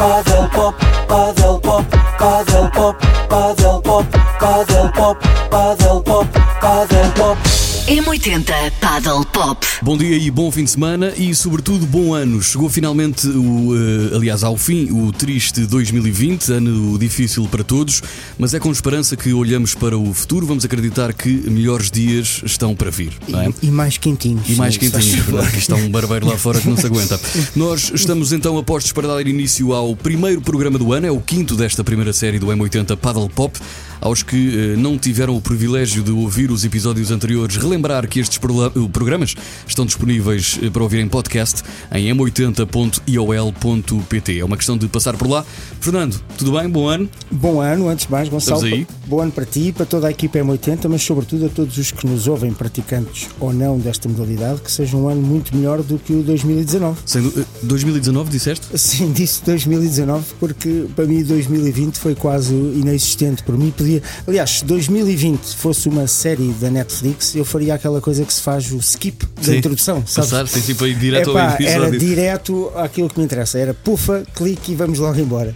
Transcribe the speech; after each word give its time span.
Paddle 0.00 0.48
Pop, 0.48 0.78
Paddle 1.08 1.60
Pop, 1.60 1.84
Paddle 1.90 2.70
Pop, 2.70 2.98
Paddle 3.28 3.82
Pop, 3.82 4.10
Paddle 4.40 4.90
Pop, 4.92 5.20
Paddle 5.50 6.02
Pop, 6.02 6.26
Paddle 6.32 7.12
Pop. 7.16 7.59
M80 7.90 8.70
Paddle 8.80 9.26
Pop. 9.32 9.66
Bom 9.82 9.98
dia 9.98 10.16
e 10.16 10.30
bom 10.30 10.48
fim 10.52 10.62
de 10.62 10.70
semana 10.70 11.12
e, 11.16 11.34
sobretudo, 11.34 11.84
bom 11.84 12.14
ano. 12.14 12.40
Chegou 12.40 12.68
finalmente, 12.68 13.26
o, 13.26 13.74
eh, 13.74 14.14
aliás, 14.14 14.44
ao 14.44 14.56
fim, 14.56 14.92
o 14.92 15.10
triste 15.10 15.66
2020, 15.66 16.52
ano 16.52 16.96
difícil 16.96 17.48
para 17.48 17.64
todos, 17.64 18.00
mas 18.38 18.54
é 18.54 18.60
com 18.60 18.70
esperança 18.70 19.16
que 19.16 19.32
olhamos 19.32 19.74
para 19.74 19.98
o 19.98 20.14
futuro. 20.14 20.46
Vamos 20.46 20.64
acreditar 20.64 21.12
que 21.12 21.28
melhores 21.50 21.90
dias 21.90 22.40
estão 22.44 22.76
para 22.76 22.92
vir. 22.92 23.12
Não 23.26 23.40
é? 23.40 23.48
E, 23.60 23.66
e 23.66 23.70
mais 23.72 23.98
quentinhos. 23.98 24.48
E 24.48 24.54
mais 24.54 24.74
sim, 24.74 24.88
quentinhos, 24.88 25.26
verdade, 25.26 25.50
que 25.50 25.58
está 25.58 25.74
um 25.74 25.88
barbeiro 25.90 26.28
lá 26.28 26.38
fora 26.38 26.60
que 26.60 26.68
não 26.68 26.76
se 26.76 26.86
aguenta. 26.86 27.20
Nós 27.56 27.90
estamos 27.92 28.32
então 28.32 28.56
a 28.56 28.62
postos 28.62 28.92
para 28.92 29.08
dar 29.08 29.26
início 29.26 29.72
ao 29.72 29.96
primeiro 29.96 30.40
programa 30.40 30.78
do 30.78 30.92
ano, 30.92 31.08
é 31.08 31.10
o 31.10 31.20
quinto 31.20 31.56
desta 31.56 31.82
primeira 31.82 32.12
série 32.12 32.38
do 32.38 32.46
M80 32.46 32.96
Paddle 32.96 33.28
Pop. 33.28 33.58
Aos 34.00 34.22
que 34.22 34.36
eh, 34.36 34.76
não 34.76 34.96
tiveram 34.96 35.36
o 35.36 35.40
privilégio 35.40 36.02
de 36.02 36.10
ouvir 36.10 36.50
os 36.50 36.64
episódios 36.64 37.10
anteriores, 37.10 37.56
relembrar 37.56 38.08
que 38.08 38.18
estes 38.18 38.38
programas 38.38 39.34
estão 39.66 39.84
disponíveis 39.84 40.58
eh, 40.62 40.70
para 40.70 40.82
ouvir 40.82 41.00
em 41.00 41.08
podcast 41.08 41.62
em 41.92 42.06
m80.iol.pt. 42.14 44.38
É 44.38 44.44
uma 44.44 44.56
questão 44.56 44.78
de 44.78 44.88
passar 44.88 45.16
por 45.16 45.28
lá. 45.28 45.44
Fernando, 45.80 46.20
tudo 46.38 46.52
bem? 46.52 46.68
Bom 46.68 46.88
ano? 46.88 47.08
Bom 47.30 47.60
ano, 47.60 47.88
antes 47.88 48.06
de 48.06 48.12
mais, 48.12 48.28
Gonçalo. 48.28 48.64
Estamos 48.64 48.80
aí. 48.80 48.86
Bom 49.06 49.20
ano 49.20 49.32
para 49.32 49.44
ti, 49.44 49.72
para 49.72 49.84
toda 49.84 50.08
a 50.08 50.10
equipa 50.10 50.38
M80, 50.38 50.88
mas 50.88 51.02
sobretudo 51.02 51.46
a 51.46 51.48
todos 51.48 51.76
os 51.76 51.90
que 51.90 52.06
nos 52.06 52.26
ouvem, 52.26 52.52
praticantes 52.52 53.28
ou 53.38 53.52
não 53.52 53.78
desta 53.78 54.08
modalidade, 54.08 54.62
que 54.62 54.72
seja 54.72 54.96
um 54.96 55.08
ano 55.08 55.20
muito 55.20 55.54
melhor 55.54 55.82
do 55.82 55.98
que 55.98 56.12
o 56.12 56.22
2019. 56.22 57.00
Sendo, 57.04 57.40
eh, 57.40 57.44
2019, 57.62 58.30
disseste? 58.30 58.66
Sim, 58.78 59.12
disse 59.12 59.44
2019 59.44 60.24
porque 60.38 60.86
para 60.96 61.06
mim 61.06 61.22
2020 61.22 61.98
foi 61.98 62.14
quase 62.14 62.54
inexistente. 62.54 63.42
Por 63.42 63.58
mim 63.58 63.70
podia. 63.70 63.89
Aliás, 64.26 64.58
se 64.58 64.64
2020 64.64 65.56
fosse 65.56 65.88
uma 65.88 66.06
série 66.06 66.52
da 66.60 66.70
Netflix, 66.70 67.34
eu 67.34 67.44
faria 67.44 67.74
aquela 67.74 68.00
coisa 68.00 68.24
que 68.24 68.32
se 68.32 68.40
faz 68.40 68.70
o 68.72 68.76
skip 68.78 69.26
da 69.36 69.42
Sim. 69.42 69.56
introdução. 69.56 70.04
Sabes? 70.06 70.30
Passar, 70.30 70.48
tem 70.48 70.62
tipo 70.62 70.84
aí 70.84 70.94
direto 70.94 71.30
Epá, 71.30 71.48
ao 71.48 71.54
episódio. 71.54 71.82
era 71.84 71.98
direto 71.98 72.72
àquilo 72.76 73.08
que 73.08 73.18
me 73.18 73.24
interessa. 73.24 73.58
Era 73.58 73.74
pufa, 73.74 74.22
clique 74.34 74.72
e 74.72 74.74
vamos 74.74 74.98
logo 74.98 75.18
embora. 75.18 75.54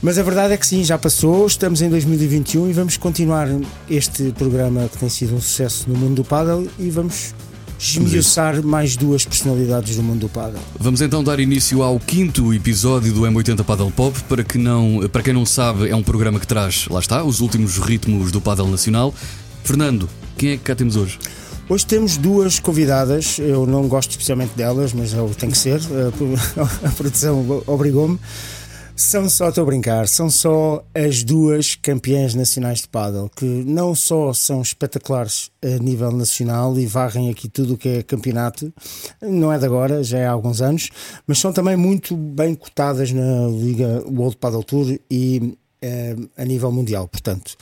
Mas 0.00 0.16
a 0.16 0.22
verdade 0.22 0.54
é 0.54 0.56
que 0.56 0.66
sim, 0.66 0.84
já 0.84 0.96
passou, 0.96 1.44
estamos 1.46 1.82
em 1.82 1.88
2021 1.88 2.70
e 2.70 2.72
vamos 2.72 2.96
continuar 2.96 3.48
este 3.90 4.32
programa 4.38 4.88
que 4.88 4.96
tem 4.96 5.08
sido 5.08 5.34
um 5.34 5.40
sucesso 5.40 5.90
no 5.90 5.98
mundo 5.98 6.16
do 6.16 6.24
paddle 6.24 6.68
e 6.78 6.88
vamos 6.88 7.34
esmiuçar 7.78 8.62
mais 8.62 8.96
duas 8.96 9.24
personalidades 9.24 9.96
do 9.96 10.02
mundo 10.02 10.20
do 10.20 10.28
paddle. 10.28 10.60
Vamos 10.78 11.00
então 11.00 11.22
dar 11.22 11.38
início 11.38 11.82
ao 11.82 11.98
quinto 12.00 12.52
episódio 12.52 13.12
do 13.12 13.22
M80 13.22 13.64
Paddle 13.64 13.90
Pop. 13.90 14.18
Para, 14.24 14.42
que 14.42 14.58
não, 14.58 15.08
para 15.12 15.22
quem 15.22 15.32
não 15.32 15.46
sabe, 15.46 15.88
é 15.88 15.94
um 15.94 16.02
programa 16.02 16.40
que 16.40 16.46
traz, 16.46 16.86
lá 16.88 17.00
está, 17.00 17.22
os 17.22 17.40
últimos 17.40 17.78
ritmos 17.78 18.32
do 18.32 18.40
paddle 18.40 18.68
nacional. 18.68 19.14
Fernando, 19.62 20.08
quem 20.36 20.50
é 20.50 20.56
que 20.56 20.64
cá 20.64 20.74
temos 20.74 20.96
hoje? 20.96 21.18
Hoje 21.68 21.84
temos 21.84 22.16
duas 22.16 22.58
convidadas, 22.58 23.38
eu 23.38 23.66
não 23.66 23.86
gosto 23.88 24.10
especialmente 24.10 24.56
delas, 24.56 24.94
mas 24.94 25.12
eu 25.12 25.30
tenho 25.38 25.52
que 25.52 25.58
ser, 25.58 25.78
a 26.82 26.88
produção 26.96 27.62
obrigou-me. 27.66 28.18
São 28.98 29.30
só, 29.30 29.50
estou 29.50 29.62
a 29.62 29.66
brincar, 29.66 30.08
são 30.08 30.28
só 30.28 30.84
as 30.92 31.22
duas 31.22 31.76
campeãs 31.76 32.34
nacionais 32.34 32.80
de 32.80 32.88
paddle, 32.88 33.30
que 33.30 33.44
não 33.44 33.94
só 33.94 34.32
são 34.32 34.60
espetaculares 34.60 35.52
a 35.62 35.80
nível 35.80 36.10
nacional 36.10 36.76
e 36.76 36.84
varrem 36.84 37.30
aqui 37.30 37.48
tudo 37.48 37.74
o 37.74 37.78
que 37.78 37.88
é 37.88 38.02
campeonato, 38.02 38.74
não 39.22 39.52
é 39.52 39.58
de 39.58 39.64
agora, 39.64 40.02
já 40.02 40.18
é 40.18 40.26
há 40.26 40.32
alguns 40.32 40.60
anos, 40.60 40.90
mas 41.28 41.38
são 41.38 41.52
também 41.52 41.76
muito 41.76 42.16
bem 42.16 42.56
cotadas 42.56 43.12
na 43.12 43.46
Liga 43.46 44.02
World 44.04 44.36
Paddle 44.36 44.64
Tour 44.64 44.98
e 45.08 45.56
eh, 45.80 46.16
a 46.36 46.44
nível 46.44 46.72
mundial, 46.72 47.06
portanto. 47.06 47.56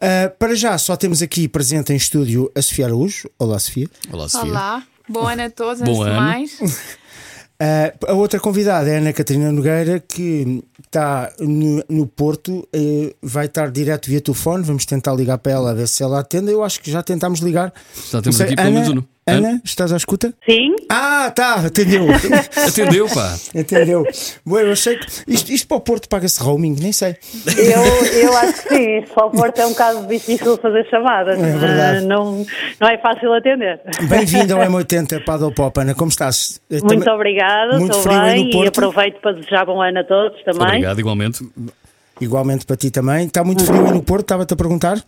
Ah, 0.00 0.28
para 0.28 0.56
já, 0.56 0.76
só 0.76 0.96
temos 0.96 1.22
aqui 1.22 1.46
presente 1.46 1.92
em 1.92 1.96
estúdio 1.96 2.50
a 2.52 2.60
Sofia 2.60 2.86
Araújo. 2.86 3.30
Olá, 3.38 3.60
Sofia. 3.60 3.88
Olá, 4.12 4.28
Sofia. 4.28 4.50
Olá, 4.50 4.82
bom 5.08 5.24
ano 5.24 5.42
a 5.46 5.50
todos, 5.50 5.80
Bom 5.82 6.02
antes 6.02 6.12
de 6.12 6.20
mais. 6.20 6.58
Ah, 7.66 7.94
a 8.08 8.12
outra 8.12 8.38
convidada 8.38 8.90
é 8.90 8.96
a 8.96 8.98
Ana 8.98 9.12
Catarina 9.14 9.50
Nogueira, 9.50 9.98
que 9.98 10.62
está 10.84 11.32
no, 11.40 11.82
no 11.88 12.06
Porto, 12.06 12.68
eh, 12.70 13.14
vai 13.22 13.46
estar 13.46 13.70
direto 13.70 14.10
via 14.10 14.20
telefone. 14.20 14.62
Vamos 14.62 14.84
tentar 14.84 15.14
ligar 15.14 15.38
para 15.38 15.52
ela 15.52 15.70
a 15.70 15.74
ver 15.74 15.88
se 15.88 16.02
ela 16.02 16.20
atende. 16.20 16.52
Eu 16.52 16.62
acho 16.62 16.78
que 16.78 16.90
já 16.90 17.02
tentámos 17.02 17.40
ligar. 17.40 17.72
Já 18.10 18.20
temos 18.20 18.36
sei, 18.36 18.46
aqui 18.46 18.56
pelo 18.56 18.70
menos 18.70 18.88
um. 18.90 19.13
Ana, 19.26 19.58
estás 19.64 19.90
à 19.90 19.96
escuta? 19.96 20.34
Sim, 20.44 20.74
Ah, 20.90 21.32
tá, 21.34 21.54
atendeu. 21.54 22.04
Atendeu, 22.68 23.06
pá. 23.08 23.34
atendeu. 23.58 24.04
Bom, 24.44 24.58
eu 24.58 24.72
achei 24.72 24.98
que. 24.98 25.06
Isto, 25.26 25.50
isto 25.50 25.66
para 25.66 25.78
o 25.78 25.80
Porto 25.80 26.08
paga-se 26.10 26.38
roaming, 26.42 26.76
nem 26.78 26.92
sei. 26.92 27.16
eu, 27.56 28.20
eu 28.20 28.36
acho 28.36 28.62
que 28.64 28.68
sim. 28.76 29.04
Só 29.14 29.28
o 29.28 29.30
Porto 29.30 29.58
é 29.60 29.66
um 29.66 29.72
caso 29.72 30.06
difícil 30.06 30.58
fazer 30.58 30.86
chamadas. 30.90 31.38
É 31.42 31.56
verdade. 31.56 32.04
Não, 32.06 32.44
não 32.78 32.88
é 32.88 32.98
fácil 32.98 33.32
atender. 33.32 33.80
Bem-vindo 34.08 34.54
ao 34.56 34.60
M80 34.70 35.24
Paddle 35.24 35.54
Pop, 35.54 35.80
Ana. 35.80 35.94
Como 35.94 36.10
estás? 36.10 36.60
Eu 36.68 36.80
Muito 36.80 36.98
também- 37.04 37.14
obrigada, 37.14 37.78
Muito 37.78 37.96
estou 37.96 38.12
bem 38.12 38.52
no 38.52 38.64
e 38.64 38.68
aproveito 38.68 39.20
para 39.22 39.32
desejar 39.32 39.64
bom 39.64 39.80
ano 39.80 40.00
a 40.00 40.04
todos 40.04 40.42
também. 40.44 40.66
Obrigado, 40.66 40.98
igualmente. 41.00 41.48
Igualmente 42.20 42.66
para 42.66 42.76
ti 42.76 42.90
também. 42.90 43.26
Está 43.26 43.42
muito 43.42 43.64
frio 43.64 43.86
aí 43.86 43.90
no 43.92 44.02
Porto, 44.02 44.24
estava-te 44.24 44.52
a 44.52 44.56
perguntar? 44.56 44.98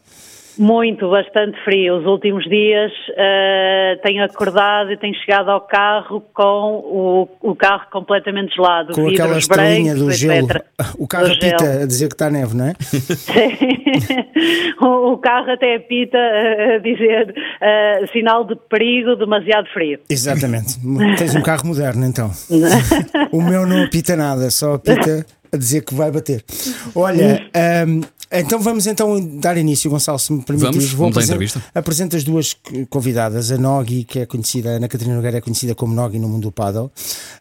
Muito, 0.58 1.10
bastante 1.10 1.62
frio. 1.64 1.98
Os 1.98 2.06
últimos 2.06 2.44
dias 2.44 2.92
ah, 3.16 3.98
tenho 4.02 4.24
acordado 4.24 4.92
e 4.92 4.96
tenho 4.96 5.14
chegado 5.16 5.50
ao 5.50 5.60
carro 5.60 6.22
com 6.32 6.42
o, 6.42 7.28
o 7.40 7.54
carro 7.54 7.86
completamente 7.90 8.54
gelado. 8.54 8.94
Com 8.94 9.08
aquela 9.08 9.38
estrelinha 9.38 9.94
do 9.94 10.06
brancos, 10.06 10.18
gelo. 10.18 10.50
etc. 10.50 10.64
O 10.98 11.06
carro 11.06 11.26
Do 11.26 11.32
apita 11.32 11.82
a 11.82 11.86
dizer 11.86 12.08
que 12.08 12.14
está 12.14 12.30
neve, 12.30 12.56
não 12.56 12.66
é? 12.66 12.74
o, 14.80 15.12
o 15.12 15.18
carro 15.18 15.50
até 15.50 15.76
apita 15.76 16.18
a 16.18 16.78
dizer 16.78 17.34
ah, 17.60 18.06
sinal 18.12 18.44
de 18.44 18.56
perigo, 18.68 19.16
demasiado 19.16 19.68
frio. 19.72 19.98
Exatamente. 20.08 20.78
Tens 21.18 21.34
um 21.34 21.42
carro 21.42 21.66
moderno 21.66 22.04
então. 22.04 22.30
o 23.32 23.42
meu 23.42 23.66
não 23.66 23.84
apita 23.84 24.16
nada, 24.16 24.50
só 24.50 24.74
apita 24.74 25.24
a 25.56 25.58
dizer 25.58 25.82
que 25.84 25.94
vai 25.94 26.10
bater. 26.10 26.44
Olha, 26.94 27.42
hum, 27.86 28.00
então 28.30 28.58
vamos 28.60 28.86
então 28.86 29.38
dar 29.38 29.56
início, 29.56 29.88
Gonçalo, 29.90 30.18
se 30.18 30.32
me 30.32 30.42
permites. 30.42 30.70
Vamos, 30.72 30.92
vamos 30.92 31.16
à 31.16 31.20
apresen- 31.20 31.34
entrevista. 31.34 31.62
Apresento 31.74 32.16
as 32.16 32.24
duas 32.24 32.56
convidadas, 32.90 33.50
a 33.52 33.56
Nogi, 33.58 34.02
que 34.04 34.18
é 34.18 34.26
conhecida, 34.26 34.70
a 34.70 34.72
Ana 34.74 34.88
Catarina 34.88 35.14
Nogueira 35.16 35.38
é 35.38 35.40
conhecida 35.40 35.74
como 35.74 35.94
Nogi 35.94 36.18
no 36.18 36.28
mundo 36.28 36.42
do 36.42 36.52
paddle. 36.52 36.90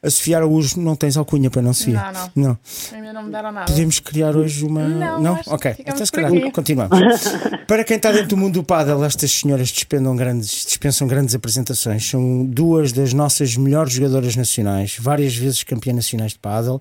A 0.03 0.09
Sofia 0.09 0.37
Araújo, 0.37 0.79
não 0.79 0.95
tens 0.95 1.17
alcunha 1.17 1.49
para 1.49 1.61
não, 1.61 1.73
Sofia? 1.73 2.03
Não, 2.35 2.43
não. 2.49 2.57
Ainda 2.93 3.13
não 3.13 3.23
me 3.23 3.31
deram 3.31 3.51
nada. 3.51 3.65
Podemos 3.71 3.99
criar 3.99 4.35
hoje 4.35 4.63
uma. 4.63 4.87
Não, 4.87 5.35
que 5.37 5.49
Ok, 5.49 5.75
então 5.79 6.05
se 6.05 6.11
calhar 6.11 6.31
continuamos. 6.51 6.97
Para 7.67 7.83
quem 7.83 7.97
está 7.97 8.11
dentro 8.11 8.27
do 8.27 8.37
mundo 8.37 8.53
do 8.53 8.63
paddle, 8.63 9.03
estas 9.03 9.31
senhoras 9.31 9.69
dispensam 9.69 10.15
grandes, 10.15 10.65
dispensam 10.65 11.07
grandes 11.07 11.33
apresentações. 11.33 12.07
São 12.07 12.45
duas 12.45 12.91
das 12.91 13.11
nossas 13.11 13.57
melhores 13.57 13.91
jogadoras 13.93 14.35
nacionais, 14.35 14.97
várias 14.99 15.35
vezes 15.35 15.63
campeã 15.63 15.91
nacionais 15.93 16.33
de 16.33 16.39
paddle. 16.39 16.79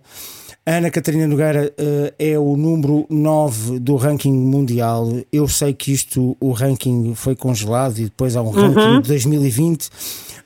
A 0.67 0.77
Ana 0.77 0.91
Catarina 0.91 1.27
Nogueira 1.27 1.71
eh, 1.77 2.15
é 2.19 2.39
o 2.39 2.57
número 2.57 3.05
9 3.11 3.79
do 3.79 3.97
ranking 3.97 4.33
mundial. 4.33 5.13
Eu 5.31 5.47
sei 5.47 5.75
que 5.75 5.93
isto, 5.93 6.35
o 6.41 6.53
ranking 6.53 7.15
foi 7.15 7.37
congelado 7.37 7.99
e 7.99 8.05
depois 8.05 8.35
há 8.35 8.41
um 8.41 8.49
ranking 8.49 9.03
de 9.03 9.09
2020, 9.09 9.91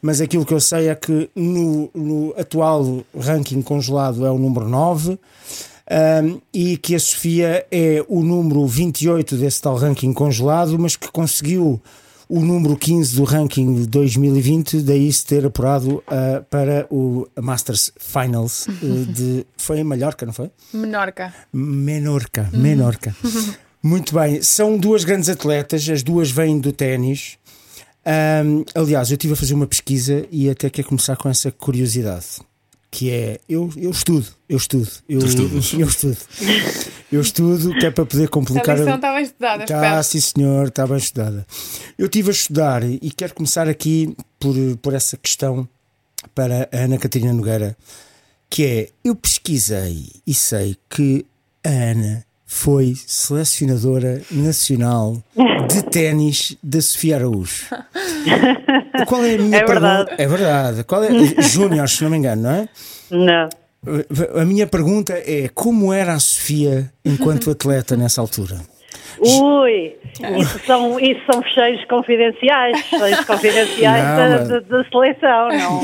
mas 0.02 0.20
aquilo 0.20 0.44
que 0.44 0.52
eu 0.52 0.58
sei 0.58 0.88
é 0.88 0.94
que 0.96 1.30
no, 1.36 1.88
no 1.94 2.34
atual 2.36 3.04
ranking 3.16 3.62
congelado 3.62 4.26
é 4.26 4.30
o 4.30 4.38
número 4.38 4.68
9. 4.68 5.20
Um, 5.90 6.40
e 6.52 6.76
que 6.76 6.96
a 6.96 7.00
Sofia 7.00 7.64
é 7.70 8.04
o 8.08 8.20
número 8.20 8.66
28 8.66 9.36
desse 9.36 9.62
tal 9.62 9.76
ranking 9.76 10.12
congelado, 10.12 10.76
mas 10.80 10.96
que 10.96 11.10
conseguiu 11.12 11.80
o 12.28 12.40
número 12.40 12.76
15 12.76 13.16
do 13.16 13.24
ranking 13.24 13.74
de 13.74 13.86
2020, 13.86 14.82
daí 14.82 15.10
se 15.12 15.24
ter 15.24 15.46
apurado 15.46 15.96
uh, 15.96 16.44
para 16.50 16.86
o 16.90 17.26
Masters 17.40 17.90
Finals 17.98 18.66
uh, 18.66 19.06
de. 19.10 19.46
Foi 19.56 19.78
em 19.78 19.84
Mallorca, 19.84 20.26
não 20.26 20.32
foi? 20.32 20.50
Menorca. 20.72 21.32
Menorca, 21.52 22.50
Menorca. 22.52 23.16
Muito 23.82 24.12
bem, 24.12 24.42
são 24.42 24.76
duas 24.76 25.04
grandes 25.04 25.28
atletas, 25.28 25.88
as 25.88 26.02
duas 26.02 26.30
vêm 26.30 26.58
do 26.58 26.72
ténis. 26.72 27.38
Um, 28.04 28.64
aliás, 28.74 29.10
eu 29.10 29.14
estive 29.14 29.34
a 29.34 29.36
fazer 29.36 29.54
uma 29.54 29.66
pesquisa 29.66 30.26
e 30.30 30.50
até 30.50 30.68
quero 30.68 30.88
começar 30.88 31.16
com 31.16 31.28
essa 31.28 31.52
curiosidade. 31.52 32.40
Que 32.90 33.10
é, 33.10 33.40
eu, 33.48 33.70
eu 33.76 33.90
estudo, 33.90 34.26
eu 34.48 34.56
estudo, 34.56 34.88
eu, 35.08 35.20
eu 35.20 35.26
estudo, 35.26 36.16
eu 37.12 37.20
estudo, 37.20 37.74
que 37.78 37.84
é 37.84 37.90
para 37.90 38.06
poder 38.06 38.24
A 38.24 38.28
complicar. 38.28 38.78
lição 38.78 38.94
está 38.96 39.14
bem 39.14 39.22
estudada, 39.24 39.64
Está, 39.64 40.02
sim 40.02 40.20
senhor, 40.20 40.68
está 40.68 40.86
bem 40.86 40.96
estudada. 40.96 41.46
Eu 41.98 42.06
estive 42.06 42.30
a 42.30 42.32
estudar 42.32 42.82
e 42.84 43.10
quero 43.14 43.34
começar 43.34 43.68
aqui 43.68 44.16
por, 44.40 44.54
por 44.80 44.94
essa 44.94 45.18
questão 45.18 45.68
para 46.34 46.66
a 46.72 46.76
Ana 46.78 46.96
Catarina 46.96 47.32
Nogueira, 47.32 47.76
que 48.48 48.64
é, 48.64 48.88
eu 49.04 49.14
pesquisei 49.14 50.06
e 50.26 50.32
sei 50.32 50.74
que 50.88 51.26
a 51.62 51.68
Ana 51.68 52.24
foi 52.50 52.94
selecionadora 53.06 54.22
nacional 54.30 55.22
de 55.68 55.82
ténis 55.92 56.56
da 56.62 56.80
Sofia 56.80 57.16
Araújo. 57.16 57.66
Qual 59.06 59.22
é 59.22 59.34
a 59.34 59.38
minha 59.38 59.58
É 59.58 59.64
verdade. 59.66 60.04
pergunta? 60.06 60.22
É 60.22 60.26
verdade. 60.26 60.84
Qual 60.84 61.04
é? 61.04 61.08
Júnior, 61.42 61.86
se 61.90 62.02
não 62.02 62.10
me 62.10 62.16
engano, 62.16 62.42
não 62.42 62.50
é? 62.50 62.68
Não. 63.10 63.48
A 64.40 64.44
minha 64.46 64.66
pergunta 64.66 65.12
é: 65.12 65.48
como 65.54 65.92
era 65.92 66.14
a 66.14 66.18
Sofia 66.18 66.90
enquanto 67.04 67.50
atleta 67.50 67.96
nessa 67.98 68.20
altura? 68.22 68.56
Ui, 69.20 69.96
isso 70.40 70.60
são, 70.64 70.98
isso 71.00 71.20
são 71.30 71.42
fecheiros 71.42 71.84
confidenciais, 71.86 72.80
fecheiros 72.86 73.24
confidenciais 73.24 74.04
Não, 74.04 74.16
da, 74.16 74.60
da- 74.60 74.60
da 74.60 74.84
seleção, 74.88 75.48
não, 75.48 75.82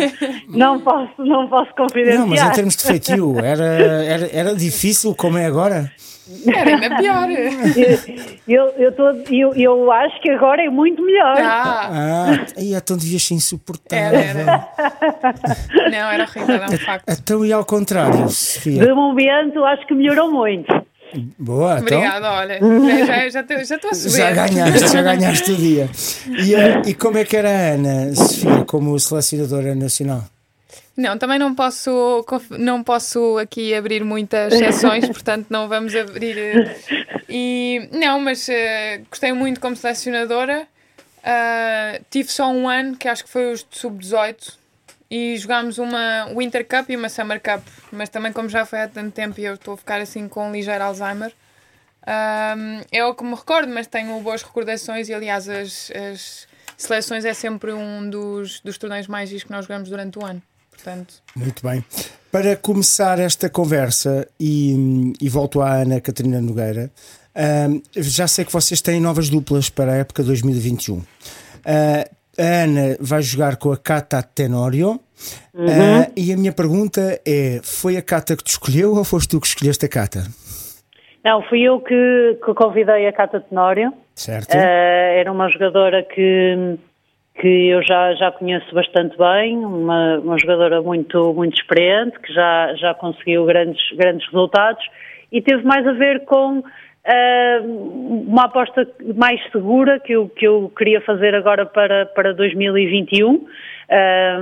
não, 0.48 0.80
posso, 0.80 1.12
não 1.18 1.48
posso 1.48 1.74
confidenciar. 1.74 2.20
Não, 2.20 2.28
mas 2.28 2.40
em 2.42 2.50
termos 2.52 2.76
de 2.76 2.84
feitio, 2.84 3.36
era, 3.40 3.64
era, 3.64 4.30
era 4.32 4.54
difícil 4.54 5.14
como 5.16 5.36
é 5.36 5.46
agora? 5.46 5.90
Era 6.46 6.70
ainda 6.76 6.96
pior. 6.96 7.28
eu, 8.48 8.64
eu, 8.78 8.92
tô, 8.92 9.10
eu, 9.30 9.54
eu 9.54 9.92
acho 9.92 10.20
que 10.22 10.30
agora 10.30 10.62
é 10.64 10.70
muito 10.70 11.02
melhor. 11.04 11.36
Ah, 11.38 11.88
Ah, 11.92 12.44
então 12.56 12.96
devias 12.96 13.22
ser 13.22 13.34
insuportável. 13.34 14.18
Era, 14.18 14.40
era. 14.40 14.68
não, 15.90 16.10
era 16.10 16.24
horrível, 16.24 16.54
é 16.62 16.66
um 16.66 16.78
facto. 16.78 17.04
Então, 17.08 17.44
e 17.44 17.52
ao 17.52 17.64
contrário, 17.64 18.28
Sofia? 18.30 18.84
De 18.86 18.92
momento, 18.94 19.64
acho 19.64 19.86
que 19.86 19.94
melhorou 19.94 20.30
muito. 20.30 20.72
Boa, 21.38 21.78
então. 21.78 21.98
Obrigada, 21.98 22.32
olha. 22.32 22.58
Já- 22.58 23.04
Já 23.06 23.28
já 23.28 23.40
estou 23.40 23.64
já 23.64 23.74
estou 23.76 23.90
a 23.90 23.94
subir. 23.94 24.16
Já 24.16 24.30
ganhaste, 24.32 24.88
já 24.92 25.02
ganhaste 25.02 25.52
o 25.52 25.56
dia. 25.56 25.90
E, 26.28 26.90
e 26.90 26.94
como 26.94 27.18
é 27.18 27.24
que 27.24 27.36
era 27.36 27.48
a 27.48 27.74
Ana, 27.74 28.14
Sofia, 28.14 28.64
como 28.66 28.98
selecionadora 28.98 29.74
nacional? 29.76 30.24
Não, 30.96 31.18
também 31.18 31.38
não 31.38 31.54
posso, 31.54 32.24
não 32.50 32.82
posso 32.84 33.36
aqui 33.38 33.74
abrir 33.74 34.04
muitas 34.04 34.52
exceções, 34.52 35.06
portanto 35.10 35.46
não 35.50 35.68
vamos 35.68 35.94
abrir. 35.94 36.38
eh, 36.38 36.76
E, 37.28 37.88
não, 37.92 38.20
mas 38.20 38.48
eh, 38.48 39.02
gostei 39.10 39.32
muito 39.32 39.60
como 39.60 39.74
selecionadora. 39.74 40.68
Ah, 41.24 41.98
tive 42.10 42.30
só 42.30 42.48
um 42.50 42.68
ano, 42.68 42.96
que 42.96 43.08
acho 43.08 43.24
que 43.24 43.30
foi 43.30 43.52
os 43.52 43.60
de 43.68 43.76
sub-18, 43.78 44.54
e 45.10 45.36
jogámos 45.36 45.78
uma 45.78 46.26
Winter 46.36 46.64
Cup 46.66 46.90
e 46.90 46.96
uma 46.96 47.08
Summer 47.08 47.40
Cup. 47.40 47.66
Mas 47.90 48.08
também, 48.08 48.32
como 48.32 48.48
já 48.48 48.64
foi 48.64 48.80
há 48.82 48.88
tanto 48.88 49.10
tempo 49.12 49.40
e 49.40 49.44
eu 49.44 49.54
estou 49.54 49.74
a 49.74 49.76
ficar 49.76 50.00
assim 50.00 50.28
com 50.28 50.48
um 50.48 50.52
ligeiro 50.52 50.84
Alzheimer, 50.84 51.32
ah, 52.06 52.54
é 52.92 53.04
o 53.04 53.14
que 53.14 53.24
me 53.24 53.34
recordo, 53.34 53.72
mas 53.72 53.86
tenho 53.88 54.20
boas 54.20 54.42
recordações 54.42 55.08
e, 55.08 55.14
aliás, 55.14 55.48
as, 55.48 55.90
as 56.12 56.46
seleções 56.76 57.24
é 57.24 57.34
sempre 57.34 57.72
um 57.72 58.08
dos, 58.08 58.60
dos 58.60 58.78
torneios 58.78 59.06
mais 59.08 59.28
giros 59.28 59.44
que 59.44 59.50
nós 59.50 59.64
jogamos 59.64 59.88
durante 59.88 60.18
o 60.18 60.24
ano. 60.24 60.40
Portanto, 60.74 61.14
Muito 61.36 61.66
bem. 61.66 61.84
Para 62.30 62.56
começar 62.56 63.18
esta 63.18 63.48
conversa, 63.48 64.26
e, 64.38 65.12
e 65.20 65.28
volto 65.28 65.60
à 65.60 65.74
Ana 65.74 66.00
Catarina 66.00 66.40
Nogueira, 66.40 66.90
ahm, 67.34 67.80
já 67.96 68.26
sei 68.26 68.44
que 68.44 68.52
vocês 68.52 68.82
têm 68.82 69.00
novas 69.00 69.28
duplas 69.28 69.70
para 69.70 69.92
a 69.92 69.96
época 69.96 70.22
2021. 70.22 71.02
Ah, 71.64 72.08
a 72.36 72.64
Ana 72.64 72.96
vai 73.00 73.22
jogar 73.22 73.56
com 73.56 73.72
a 73.72 73.76
Cata 73.76 74.22
Tenório. 74.22 75.00
Ah, 75.56 76.10
e 76.16 76.32
a 76.32 76.36
minha 76.36 76.52
pergunta 76.52 77.20
é: 77.24 77.60
foi 77.62 77.96
a 77.96 78.02
Cata 78.02 78.36
que 78.36 78.42
te 78.42 78.50
escolheu 78.50 78.94
ou 78.94 79.04
foste 79.04 79.28
tu 79.28 79.40
que 79.40 79.46
escolheste 79.46 79.86
a 79.86 79.88
Cata? 79.88 80.24
Não, 81.24 81.40
fui 81.44 81.62
eu 81.62 81.80
que, 81.80 82.38
que 82.44 82.52
convidei 82.52 83.06
a 83.06 83.12
Cata 83.12 83.40
Tenório. 83.40 83.94
Certo? 84.14 84.54
Eh, 84.54 85.20
era 85.20 85.32
uma 85.32 85.48
jogadora 85.48 86.02
que, 86.02 86.78
que 87.40 87.68
eu 87.68 87.82
já, 87.82 88.14
já 88.14 88.30
conheço 88.30 88.72
bastante 88.74 89.16
bem, 89.18 89.56
uma, 89.58 90.18
uma 90.18 90.38
jogadora 90.38 90.80
muito, 90.80 91.32
muito 91.34 91.54
experiente, 91.56 92.18
que 92.20 92.32
já, 92.32 92.74
já 92.76 92.94
conseguiu 92.94 93.44
grandes, 93.44 93.80
grandes 93.96 94.24
resultados 94.26 94.84
e 95.32 95.42
teve 95.42 95.62
mais 95.64 95.84
a 95.86 95.92
ver 95.92 96.24
com 96.26 96.62
eh, 97.04 97.60
uma 97.64 98.44
aposta 98.44 98.88
mais 99.16 99.40
segura 99.50 99.98
que 99.98 100.12
eu, 100.12 100.28
que 100.28 100.46
eu 100.46 100.70
queria 100.76 101.00
fazer 101.00 101.34
agora 101.34 101.66
para, 101.66 102.06
para 102.06 102.32
2021 102.32 103.44
eh, 103.88 104.38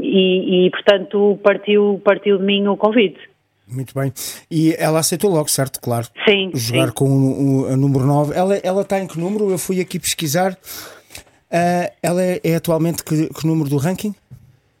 e, 0.00 0.66
e, 0.66 0.70
portanto, 0.70 1.38
partiu, 1.42 2.00
partiu 2.04 2.38
de 2.38 2.44
mim 2.44 2.66
o 2.68 2.76
convite. 2.76 3.20
Muito 3.68 3.94
bem. 3.94 4.12
E 4.50 4.74
ela 4.78 4.98
aceitou 5.00 5.30
logo, 5.30 5.48
certo? 5.48 5.80
Claro. 5.80 6.06
Sim, 6.28 6.50
Jogar 6.54 6.88
sim. 6.88 6.94
com 6.94 7.04
o, 7.06 7.62
o- 7.62 7.66
a 7.72 7.76
número 7.76 8.04
9. 8.04 8.34
Ela, 8.34 8.56
ela 8.62 8.82
está 8.82 8.98
em 9.00 9.06
que 9.06 9.18
número? 9.18 9.50
Eu 9.50 9.58
fui 9.58 9.80
aqui 9.80 9.98
pesquisar. 9.98 10.56
Ah, 11.50 11.90
ela 12.02 12.22
é, 12.22 12.40
é 12.42 12.56
atualmente 12.56 13.04
que, 13.04 13.28
que 13.28 13.46
número 13.46 13.68
do 13.68 13.76
ranking? 13.76 14.14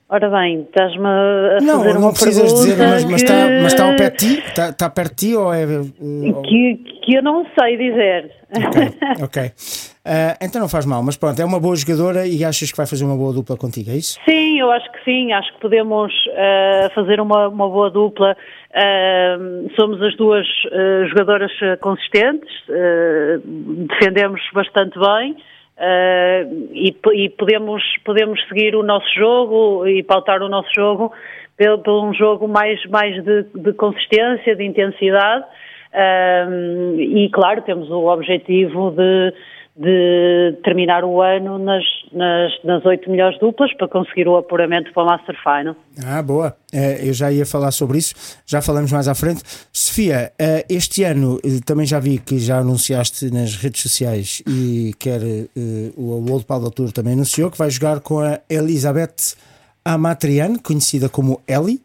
Ora 0.08 0.28
bem, 0.28 0.60
estás-me 0.60 1.06
a 1.06 1.58
Não, 1.62 1.78
fazer 1.78 1.94
não 1.94 2.00
uma 2.02 2.12
precisas 2.12 2.52
dizer, 2.52 2.76
mas, 2.76 3.04
mas, 3.04 3.22
que... 3.22 3.32
está, 3.32 3.34
mas 3.62 3.72
está 3.72 3.84
ao 3.90 3.96
pé 3.96 4.10
de 4.10 4.16
ti? 4.16 4.38
Está, 4.38 4.68
está 4.68 4.90
perto 4.90 5.10
de 5.10 5.16
ti 5.16 5.34
ou 5.34 5.52
é. 5.52 5.64
uh, 5.64 6.42
que, 6.42 6.74
que 7.02 7.16
eu 7.16 7.22
não 7.22 7.44
sei 7.58 7.76
dizer. 7.76 8.30
Ok, 8.54 8.82
ok. 9.24 9.52
Ah, 10.06 10.36
então 10.42 10.60
não 10.60 10.68
faz 10.68 10.84
mal, 10.84 11.02
mas 11.02 11.16
pronto, 11.16 11.40
é 11.40 11.44
uma 11.44 11.58
boa 11.58 11.74
jogadora 11.74 12.26
e 12.26 12.44
achas 12.44 12.70
que 12.70 12.76
vai 12.76 12.86
fazer 12.86 13.04
uma 13.06 13.16
boa 13.16 13.32
dupla 13.32 13.56
contigo, 13.56 13.90
é 13.90 13.94
isso? 13.94 14.18
Sim, 14.28 14.60
eu 14.60 14.70
acho 14.70 14.92
que 14.92 15.02
sim, 15.02 15.32
acho 15.32 15.50
que 15.54 15.60
podemos 15.60 16.12
eh, 16.34 16.90
fazer 16.94 17.18
uma, 17.20 17.48
uma 17.48 17.68
boa 17.68 17.90
dupla. 17.90 18.36
Eh, 18.74 19.38
somos 19.74 20.02
as 20.02 20.14
duas 20.16 20.46
eh, 20.70 21.06
jogadoras 21.08 21.50
eh, 21.62 21.76
consistentes, 21.76 22.52
eh, 22.68 23.38
defendemos 23.88 24.42
bastante 24.52 24.98
bem 24.98 25.36
eh, 25.76 26.46
e, 26.72 26.96
e 27.14 27.28
podemos, 27.30 27.82
podemos 28.04 28.40
seguir 28.48 28.76
o 28.76 28.82
nosso 28.82 29.08
jogo 29.14 29.86
e 29.86 30.02
pautar 30.02 30.42
o 30.42 30.48
nosso 30.48 30.68
jogo 30.74 31.12
pelo 31.56 32.04
um 32.04 32.14
jogo 32.14 32.48
mais, 32.48 32.84
mais 32.86 33.22
de, 33.22 33.44
de 33.54 33.72
consistência, 33.74 34.56
de 34.56 34.64
intensidade. 34.64 35.44
Um, 35.94 36.96
e 36.98 37.30
claro, 37.30 37.62
temos 37.62 37.88
o 37.88 38.06
objetivo 38.08 38.90
de, 38.90 39.32
de 39.76 40.56
terminar 40.62 41.04
o 41.04 41.20
ano 41.20 41.58
nas, 41.58 41.84
nas, 42.12 42.52
nas 42.62 42.84
oito 42.84 43.10
melhores 43.10 43.38
duplas 43.40 43.72
para 43.74 43.88
conseguir 43.88 44.28
o 44.28 44.36
apuramento 44.36 44.92
para 44.92 45.02
o 45.02 45.06
Master 45.06 45.36
Final. 45.42 45.74
Ah, 46.06 46.22
boa. 46.22 46.56
Eh, 46.72 47.08
eu 47.08 47.12
já 47.12 47.32
ia 47.32 47.44
falar 47.44 47.72
sobre 47.72 47.98
isso, 47.98 48.14
já 48.46 48.62
falamos 48.62 48.92
mais 48.92 49.08
à 49.08 49.14
frente. 49.14 49.42
Sofia, 49.72 50.32
eh, 50.38 50.64
este 50.68 51.02
ano 51.02 51.40
eh, 51.44 51.60
também 51.64 51.86
já 51.86 51.98
vi 51.98 52.18
que 52.18 52.38
já 52.38 52.58
anunciaste 52.58 53.32
nas 53.32 53.56
redes 53.56 53.82
sociais 53.82 54.42
e 54.46 54.92
quer 54.98 55.20
eh, 55.22 55.90
o 55.96 56.24
World 56.24 56.44
Padel 56.44 56.70
Tour 56.70 56.92
também 56.92 57.14
anunciou 57.14 57.50
que 57.50 57.58
vai 57.58 57.68
jogar 57.68 57.98
com 57.98 58.20
a 58.20 58.38
Elizabeth 58.48 59.34
Amatrian, 59.84 60.56
conhecida 60.56 61.08
como 61.08 61.40
Eli. 61.48 61.80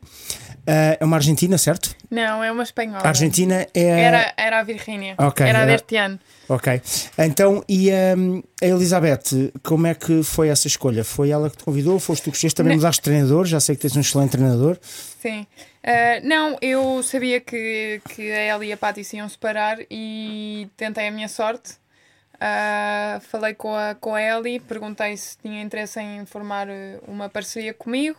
Eh, 0.71 0.97
é 0.99 1.05
uma 1.05 1.15
argentina, 1.17 1.57
certo? 1.57 1.95
não, 2.11 2.43
é 2.43 2.51
uma 2.51 2.61
espanhola. 2.61 3.01
A 3.03 3.07
Argentina 3.07 3.65
é. 3.73 3.81
Era, 3.83 4.33
era 4.37 4.59
a 4.59 4.63
Virgínia. 4.63 5.15
Ok, 5.17 5.43
era, 5.45 5.59
era- 5.59 5.71
deste 5.71 5.95
ano. 5.95 6.19
Ok. 6.47 6.79
Então, 7.17 7.63
e 7.67 7.89
hum, 8.15 8.43
a 8.61 8.65
Elizabeth, 8.65 9.51
como 9.63 9.87
é 9.87 9.95
que 9.95 10.21
foi 10.21 10.49
essa 10.49 10.67
escolha? 10.67 11.03
Foi 11.03 11.29
ela 11.31 11.49
que 11.49 11.57
te 11.57 11.63
convidou? 11.63 11.99
Foste 11.99 12.23
tu 12.23 12.31
que 12.31 12.37
escolheste? 12.37 12.57
Também 12.57 12.71
Não. 12.73 12.77
mudaste 12.77 13.01
de 13.01 13.05
treinador? 13.05 13.45
Já 13.45 13.59
sei 13.59 13.75
que 13.75 13.81
tens 13.81 13.95
um 13.97 14.01
excelente 14.01 14.31
treinador. 14.31 14.77
Sim. 14.81 15.47
Ah, 15.83 16.19
não, 16.23 16.57
eu 16.61 17.01
sabia 17.03 17.39
que, 17.39 17.99
que 18.09 18.31
a 18.31 18.55
Ellie 18.55 18.69
e 18.69 18.73
a 18.73 18.77
Patty 18.77 19.03
se 19.03 19.17
iam 19.17 19.27
separar 19.29 19.77
e 19.89 20.67
tentei 20.77 21.07
a 21.07 21.11
minha 21.11 21.27
sorte. 21.27 21.73
Ah, 22.39 23.19
falei 23.29 23.53
com 23.53 23.75
a, 23.75 23.95
com 23.95 24.13
a 24.15 24.21
Ellie, 24.21 24.59
perguntei 24.59 25.15
se 25.17 25.37
tinha 25.37 25.61
interesse 25.61 25.99
em 25.99 26.25
formar 26.25 26.67
uma 27.07 27.27
parceria 27.27 27.73
comigo 27.73 28.17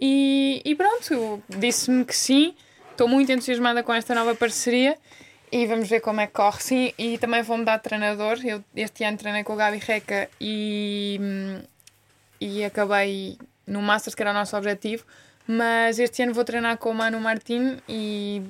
e, 0.00 0.62
e 0.64 0.74
pronto, 0.74 1.42
disse-me 1.48 2.04
que 2.04 2.14
sim. 2.14 2.54
Estou 2.90 3.08
muito 3.08 3.30
entusiasmada 3.30 3.82
com 3.82 3.94
esta 3.94 4.14
nova 4.14 4.34
parceria 4.34 4.96
e 5.52 5.66
vamos 5.66 5.88
ver 5.88 6.00
como 6.00 6.20
é 6.20 6.26
que 6.26 6.32
corre. 6.32 6.60
Sim, 6.60 6.92
e 6.98 7.18
também 7.18 7.42
vou 7.42 7.56
mudar 7.56 7.76
de 7.76 7.84
treinador. 7.84 8.38
Eu 8.44 8.62
este 8.74 9.04
ano 9.04 9.16
treinei 9.16 9.44
com 9.44 9.52
o 9.52 9.56
Gabi 9.56 9.78
Reca 9.78 10.28
e, 10.40 11.18
hum, 11.20 11.62
e 12.40 12.64
acabei 12.64 13.38
no 13.66 13.80
Masters, 13.82 14.14
que 14.14 14.22
era 14.22 14.30
o 14.32 14.34
nosso 14.34 14.56
objetivo. 14.56 15.04
Mas 15.46 15.98
este 15.98 16.22
ano 16.22 16.34
vou 16.34 16.44
treinar 16.44 16.76
com 16.76 16.90
o 16.90 16.94
Manu 16.94 17.20
Martin 17.20 17.78
e 17.88 18.42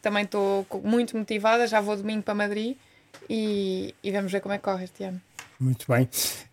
também 0.00 0.24
estou 0.24 0.66
muito 0.84 1.16
motivada. 1.16 1.66
Já 1.66 1.80
vou 1.80 1.96
domingo 1.96 2.22
para 2.22 2.34
Madrid 2.34 2.76
e, 3.28 3.94
e 4.02 4.10
vamos 4.12 4.30
ver 4.30 4.40
como 4.40 4.54
é 4.54 4.58
que 4.58 4.64
corre 4.64 4.84
este 4.84 5.04
ano. 5.04 5.20
Muito 5.58 5.86
bem. 5.88 6.08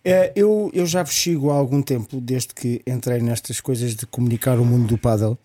Eh, 0.05 0.31
Eu, 0.36 0.70
eu 0.74 0.86
já 0.86 1.03
vos 1.03 1.13
sigo 1.13 1.50
há 1.50 1.55
algum 1.55 1.81
tempo, 1.81 2.22
desde 2.22 2.53
que 2.53 2.81
entrei 2.86 3.20
nestas 3.20 3.60
coisas 3.60 3.96
de 3.96 4.05
comunicar 4.05 4.60
o 4.60 4.65
mundo 4.65 4.88
do 4.88 4.98
paddle, 4.98 5.38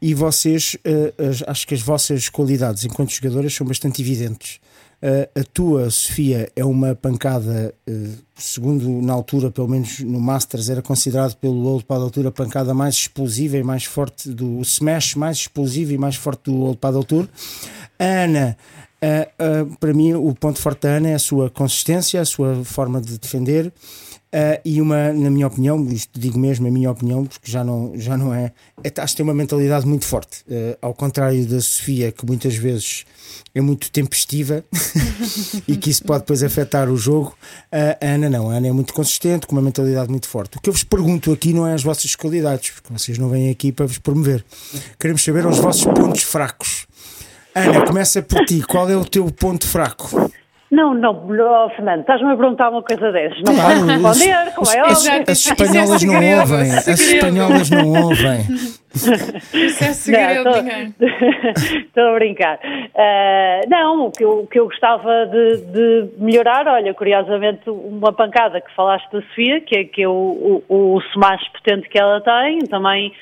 e 0.00 0.14
vocês, 0.14 0.76
eh, 0.84 1.12
acho 1.46 1.66
que 1.66 1.74
as 1.74 1.82
vossas 1.82 2.28
qualidades 2.28 2.84
enquanto 2.84 3.10
jogadoras 3.10 3.52
são 3.54 3.66
bastante 3.66 4.00
evidentes. 4.00 4.60
Eh, 5.02 5.28
a 5.34 5.44
tua, 5.44 5.88
Sofia, 5.90 6.50
é 6.54 6.64
uma 6.64 6.94
pancada, 6.94 7.74
segundo 8.36 9.02
na 9.02 9.12
altura, 9.12 9.50
pelo 9.50 9.66
menos 9.68 10.00
no 10.00 10.20
Masters, 10.20 10.68
era 10.68 10.82
considerado 10.82 11.34
pelo 11.36 11.62
World 11.62 11.84
Paddle 11.84 12.10
Tour 12.10 12.26
a 12.26 12.30
pancada 12.30 12.74
mais 12.74 12.94
explosiva 12.94 13.56
e 13.56 13.62
mais 13.62 13.84
forte 13.84 14.30
do 14.30 14.58
o 14.58 14.62
smash 14.62 15.14
mais 15.14 15.38
explosivo 15.38 15.92
e 15.92 15.98
mais 15.98 16.16
forte 16.16 16.44
do 16.44 16.54
World 16.54 16.78
Paddle 16.78 17.04
Tour. 17.04 17.28
Ana, 17.98 18.56
ah, 19.02 19.28
ah, 19.38 19.76
para 19.78 19.92
mim, 19.92 20.14
o 20.14 20.34
ponto 20.34 20.58
forte 20.58 20.82
da 20.82 20.90
Ana 20.90 21.10
é 21.10 21.14
a 21.14 21.18
sua 21.18 21.50
consistência, 21.50 22.20
a 22.20 22.24
sua 22.24 22.64
forma 22.64 23.00
de 23.00 23.18
defender 23.18 23.72
Uh, 24.32 24.62
e 24.64 24.80
uma, 24.80 25.12
na 25.12 25.28
minha 25.28 25.48
opinião, 25.48 25.84
isto 25.88 26.18
digo 26.18 26.38
mesmo 26.38 26.68
a 26.68 26.70
minha 26.70 26.88
opinião, 26.88 27.26
porque 27.26 27.50
já 27.50 27.64
não, 27.64 27.92
já 27.96 28.16
não 28.16 28.32
é, 28.32 28.52
é 28.84 28.92
acho 29.00 29.12
que 29.12 29.16
tem 29.16 29.24
uma 29.24 29.34
mentalidade 29.34 29.84
muito 29.84 30.04
forte. 30.04 30.44
Uh, 30.46 30.78
ao 30.80 30.94
contrário 30.94 31.44
da 31.46 31.60
Sofia, 31.60 32.12
que 32.12 32.24
muitas 32.24 32.54
vezes 32.54 33.04
é 33.52 33.60
muito 33.60 33.90
tempestiva 33.90 34.64
e 35.66 35.76
que 35.76 35.90
isso 35.90 36.04
pode 36.04 36.20
depois 36.20 36.44
afetar 36.44 36.88
o 36.88 36.96
jogo, 36.96 37.36
uh, 37.72 37.96
a 38.00 38.06
Ana 38.06 38.30
não. 38.30 38.48
A 38.48 38.54
Ana 38.54 38.68
é 38.68 38.72
muito 38.72 38.94
consistente, 38.94 39.48
com 39.48 39.56
uma 39.56 39.62
mentalidade 39.62 40.08
muito 40.08 40.28
forte. 40.28 40.58
O 40.58 40.60
que 40.60 40.68
eu 40.68 40.72
vos 40.72 40.84
pergunto 40.84 41.32
aqui 41.32 41.52
não 41.52 41.66
é 41.66 41.74
as 41.74 41.82
vossas 41.82 42.14
qualidades, 42.14 42.70
porque 42.70 42.92
vocês 42.92 43.18
não 43.18 43.28
vêm 43.28 43.50
aqui 43.50 43.72
para 43.72 43.86
vos 43.86 43.98
promover. 43.98 44.44
Queremos 44.96 45.24
saber 45.24 45.44
os 45.44 45.58
vossos 45.58 45.86
pontos 45.86 46.22
fracos. 46.22 46.86
Ana, 47.54 47.84
começa 47.86 48.22
por 48.22 48.44
ti. 48.44 48.62
Qual 48.62 48.88
é 48.88 48.96
o 48.96 49.04
teu 49.04 49.26
ponto 49.32 49.66
fraco? 49.66 50.30
Não, 50.70 50.94
não, 50.94 51.26
oh, 51.28 51.70
Fernando, 51.70 52.02
estás-me 52.02 52.30
a 52.30 52.36
perguntar 52.36 52.70
uma 52.70 52.80
coisa 52.80 53.10
dessas. 53.10 53.42
Não 53.44 53.54
claro, 53.56 53.86
responder, 53.86 54.54
como 54.54 54.70
é 54.70 54.78
as, 54.78 55.06
óbvio. 55.06 55.24
As 55.26 55.46
espanholas 55.46 56.02
não 56.04 56.14
ouvem, 56.14 56.70
as 56.76 56.86
espanholas 56.86 57.70
não 57.70 57.88
ouvem. 57.88 58.40
Isso 59.52 59.84
é 59.84 59.92
segredo, 59.92 60.48
Estou 61.74 62.06
a 62.10 62.14
brincar. 62.14 62.60
Uh, 62.64 63.68
não, 63.68 64.06
o 64.06 64.10
que, 64.12 64.22
eu, 64.22 64.30
o 64.42 64.46
que 64.46 64.60
eu 64.60 64.66
gostava 64.66 65.26
de, 65.26 65.56
de, 65.56 66.08
melhorar, 66.18 66.68
olha, 66.68 66.94
curiosamente, 66.94 67.68
uma 67.68 68.12
pancada 68.12 68.60
que 68.60 68.72
falaste 68.76 69.10
da 69.10 69.20
Sofia, 69.22 69.60
que 69.60 69.76
é, 69.76 69.84
que 69.84 70.02
é 70.02 70.08
o, 70.08 70.62
o, 70.68 70.94
o 70.94 71.00
smash 71.12 71.48
potente 71.48 71.88
que 71.88 71.98
ela 71.98 72.20
tem, 72.20 72.60
também 72.60 73.12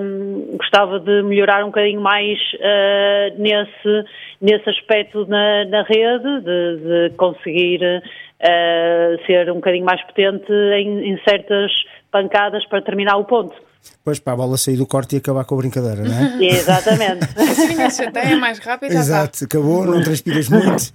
um, 0.00 0.56
gostava 0.56 1.00
de 1.00 1.22
melhorar 1.22 1.62
um 1.62 1.68
bocadinho 1.68 2.00
mais 2.00 2.38
uh, 2.54 3.40
nesse, 3.40 4.08
nesse 4.40 4.68
aspecto 4.70 5.26
na, 5.26 5.64
na 5.66 5.82
rede, 5.82 6.40
de, 6.40 7.08
de 7.10 7.16
conseguir 7.16 7.80
uh, 7.82 9.26
ser 9.26 9.50
um 9.50 9.56
bocadinho 9.56 9.84
mais 9.84 10.02
potente 10.02 10.52
em, 10.52 11.10
em 11.10 11.18
certas 11.28 11.72
pancadas 12.10 12.64
para 12.66 12.82
terminar 12.82 13.16
o 13.16 13.24
ponto. 13.24 13.65
Pois 14.04 14.18
para 14.18 14.34
a 14.34 14.36
bola 14.36 14.56
sair 14.56 14.76
do 14.76 14.86
corte 14.86 15.16
e 15.16 15.18
acabar 15.18 15.44
com 15.44 15.54
a 15.54 15.58
brincadeira, 15.58 16.02
não 16.02 16.14
é? 16.14 16.44
Exatamente. 16.46 17.26
Assim 17.36 17.82
a 17.82 17.90
chateia 17.90 18.32
é 18.32 18.36
mais 18.36 18.58
rápido 18.58 18.92
já 18.92 19.00
Exato, 19.00 19.44
acabou, 19.44 19.84
não 19.84 20.02
transpiras 20.02 20.48
muito. 20.48 20.92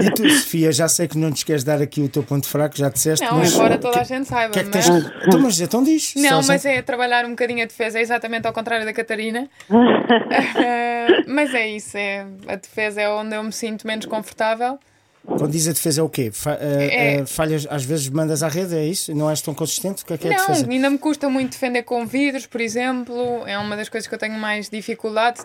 E 0.00 0.10
tu, 0.10 0.28
Sofia, 0.28 0.72
já 0.72 0.88
sei 0.88 1.06
que 1.06 1.16
não 1.16 1.30
te 1.30 1.44
queres 1.44 1.62
dar 1.62 1.80
aqui 1.80 2.00
o 2.00 2.08
teu 2.08 2.22
ponto 2.22 2.46
fraco, 2.46 2.76
já 2.76 2.88
disseste. 2.88 3.24
Não, 3.24 3.38
mas 3.38 3.52
embora 3.52 3.78
toda 3.78 4.00
a 4.00 4.04
gente 4.04 4.26
saiba. 4.26 4.52
Que 4.52 4.60
é 4.60 4.64
que 4.64 4.70
mas... 4.74 4.88
tens... 4.88 5.12
então, 5.26 5.40
mas 5.40 5.60
então 5.60 5.82
diz. 5.82 6.14
Não, 6.16 6.42
mas 6.42 6.64
é 6.64 6.82
trabalhar 6.82 7.24
um 7.24 7.30
bocadinho 7.30 7.62
a 7.62 7.66
defesa, 7.66 7.98
é 7.98 8.02
exatamente 8.02 8.46
ao 8.46 8.52
contrário 8.52 8.84
da 8.84 8.92
Catarina. 8.92 9.48
Uh, 9.68 11.24
mas 11.28 11.54
é 11.54 11.68
isso, 11.68 11.96
é, 11.96 12.26
a 12.48 12.56
defesa 12.56 13.00
é 13.00 13.08
onde 13.08 13.34
eu 13.34 13.42
me 13.42 13.52
sinto 13.52 13.86
menos 13.86 14.06
confortável. 14.06 14.78
Quando 15.22 15.48
diz 15.50 15.68
a 15.68 15.72
defesa 15.72 16.00
é 16.00 16.04
o 16.04 16.08
quê? 16.08 16.30
Fa- 16.32 16.56
eh, 16.60 17.18
eh, 17.20 17.26
falhas, 17.26 17.66
às 17.70 17.84
vezes 17.84 18.08
mandas 18.08 18.42
à 18.42 18.48
rede, 18.48 18.74
é 18.74 18.84
isso? 18.84 19.14
Não 19.14 19.28
és 19.28 19.40
tão 19.42 19.54
consistente? 19.54 20.02
O 20.02 20.06
que 20.06 20.14
é 20.14 20.18
que 20.18 20.28
é 20.28 20.34
a 20.34 20.36
defesa? 20.38 20.66
ainda 20.68 20.88
me 20.88 20.98
custa 20.98 21.28
muito 21.28 21.52
defender 21.52 21.82
com 21.82 22.06
vidros, 22.06 22.46
por 22.46 22.60
exemplo. 22.60 23.46
É 23.46 23.58
uma 23.58 23.76
das 23.76 23.88
coisas 23.88 24.08
que 24.08 24.14
eu 24.14 24.18
tenho 24.18 24.38
mais 24.38 24.70
dificuldade. 24.70 25.40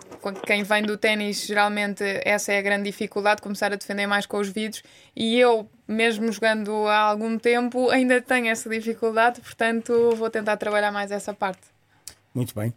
Quem 0.46 0.62
vem 0.62 0.82
do 0.82 0.96
ténis, 0.96 1.44
geralmente, 1.46 2.02
essa 2.24 2.52
é 2.52 2.58
a 2.58 2.62
grande 2.62 2.84
dificuldade, 2.84 3.42
começar 3.42 3.70
a 3.72 3.76
defender 3.76 4.06
mais 4.06 4.24
com 4.24 4.38
os 4.38 4.48
vidros. 4.48 4.82
E 5.14 5.38
eu, 5.38 5.68
mesmo 5.86 6.32
jogando 6.32 6.72
há 6.88 6.98
algum 7.00 7.38
tempo, 7.38 7.90
ainda 7.90 8.20
tenho 8.20 8.48
essa 8.48 8.68
dificuldade, 8.70 9.40
portanto, 9.42 10.14
vou 10.16 10.30
tentar 10.30 10.56
trabalhar 10.56 10.90
mais 10.90 11.10
essa 11.10 11.34
parte. 11.34 11.60
Muito 12.34 12.54
bem. 12.54 12.72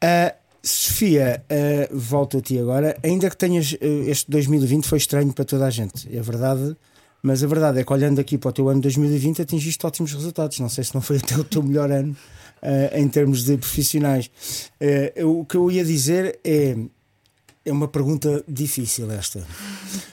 Ah, 0.00 0.32
Sofia, 0.68 1.44
ah, 1.48 1.88
volto 1.92 2.38
a 2.38 2.40
ti 2.40 2.58
agora. 2.58 2.96
Ainda 3.02 3.30
que 3.30 3.36
tenhas 3.36 3.76
ah, 3.80 3.86
este 4.10 4.30
2020 4.30 4.86
foi 4.86 4.98
estranho 4.98 5.32
para 5.32 5.44
toda 5.44 5.66
a 5.66 5.70
gente, 5.70 6.08
é 6.14 6.20
verdade. 6.20 6.76
Mas 7.22 7.42
a 7.42 7.46
verdade 7.46 7.80
é 7.80 7.84
que 7.84 7.92
olhando 7.92 8.20
aqui 8.20 8.38
para 8.38 8.50
o 8.50 8.52
teu 8.52 8.68
ano 8.68 8.80
2020 8.80 9.42
atingiste 9.42 9.84
ótimos 9.84 10.12
resultados. 10.12 10.60
Não 10.60 10.68
sei 10.68 10.84
se 10.84 10.94
não 10.94 11.00
foi 11.00 11.16
até 11.16 11.36
o 11.36 11.44
teu 11.44 11.62
melhor 11.62 11.90
ano 11.90 12.16
ah, 12.62 12.90
em 12.98 13.08
termos 13.08 13.44
de 13.44 13.56
profissionais. 13.56 14.30
Eu- 15.14 15.40
o 15.40 15.44
que 15.44 15.56
eu 15.56 15.70
ia 15.70 15.84
dizer 15.84 16.38
é 16.44 16.76
é 17.64 17.72
uma 17.72 17.88
pergunta 17.88 18.44
difícil 18.46 19.10
esta. 19.10 19.44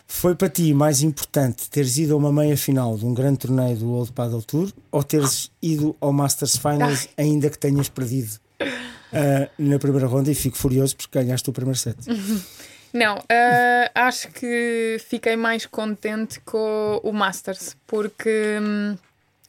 Foi 0.08 0.34
para 0.34 0.50
ti 0.50 0.74
mais 0.74 1.04
importante 1.04 1.70
teres 1.70 1.98
ido 2.00 2.16
a 2.16 2.18
uma 2.18 2.34
meia 2.34 2.58
final 2.58 2.98
de 2.98 3.06
um 3.06 3.14
grande 3.14 3.38
torneio 3.40 3.78
do 3.78 3.90
World 3.92 4.12
Paddle 4.12 4.42
Tour 4.42 4.72
ou 4.92 5.04
teres 5.04 5.52
ido 5.62 5.96
ao 6.02 6.12
Masters 6.12 6.58
Finals 6.58 7.08
ainda 7.16 7.52
que 7.52 7.60
tenhas 7.60 7.90
perdido 7.90 8.40
ah, 9.14 9.50
na 9.58 9.80
primeira 9.80 10.08
ronda 10.08 10.32
e 10.32 10.36
fico 10.36 10.58
furioso 10.58 10.96
porque 10.96 11.20
ganhaste 11.20 11.50
o 11.50 11.54
primeiro 11.54 11.78
set. 11.78 11.98
Não, 12.94 13.18
ah, 13.28 13.92
acho 14.08 14.28
que 14.30 14.98
fiquei 15.10 15.36
mais 15.36 15.66
contente 15.66 16.40
com 16.42 17.00
o 17.04 17.12
Masters, 17.12 17.76
porque 17.88 18.60
hum, 18.62 18.96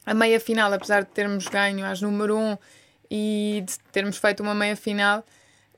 a 0.06 0.14
meia 0.14 0.40
final, 0.40 0.72
apesar 0.72 1.02
de 1.02 1.10
termos 1.10 1.46
ganho 1.48 1.84
às 1.84 2.00
número 2.00 2.38
1 2.38 2.58
e 3.10 3.62
de 3.66 3.78
termos 3.92 4.16
feito 4.16 4.42
uma 4.42 4.54
meia 4.54 4.74
final, 4.76 5.22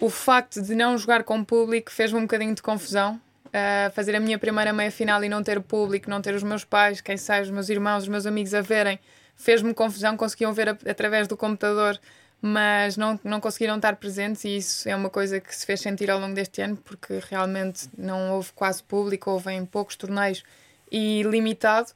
o 0.01 0.09
facto 0.09 0.63
de 0.63 0.75
não 0.77 0.97
jogar 0.97 1.25
com 1.25 1.43
público 1.43 1.91
fez-me 1.91 2.19
um 2.19 2.23
bocadinho 2.23 2.55
de 2.55 2.63
confusão. 2.63 3.21
Ah, 3.53 3.91
fazer 3.95 4.15
a 4.15 4.21
minha 4.21 4.39
primeira 4.39 4.73
meia 4.73 4.91
final 4.93 5.25
e 5.25 5.29
não 5.29 5.43
ter 5.43 5.61
público, 5.61 6.09
não 6.09 6.23
ter 6.23 6.35
os 6.37 6.43
meus 6.45 6.63
pais, 6.65 7.01
quem 7.01 7.17
sabe, 7.17 7.43
os 7.43 7.51
meus 7.51 7.69
irmãos, 7.69 8.03
os 8.05 8.09
meus 8.09 8.27
amigos 8.27 8.55
a 8.55 8.61
verem, 8.61 8.99
fez-me 9.35 9.75
confusão. 9.75 10.17
Conseguiam 10.17 10.53
ver 10.53 10.69
a- 10.69 10.79
através 10.89 11.27
do 11.27 11.37
computador 11.37 11.99
mas 12.41 12.97
não, 12.97 13.19
não 13.25 13.41
conseguiram 13.41 13.77
estar 13.77 13.97
presentes 13.97 14.45
e 14.45 14.57
isso 14.59 14.89
é 14.89 14.95
uma 14.95 15.11
coisa 15.11 15.41
que 15.41 15.55
se 15.55 15.65
fez 15.65 15.81
sentir 15.81 16.11
ao 16.11 16.21
longo 16.21 16.35
deste 16.35 16.61
ano 16.61 16.77
porque 16.77 17.21
realmente 17.29 17.89
não 17.97 18.33
houve 18.33 18.53
quase 18.55 18.83
público, 18.83 19.31
houve 19.31 19.53
em 19.53 19.65
poucos 19.65 19.97
torneios 19.97 20.45
e 20.91 21.23
limitado, 21.23 21.89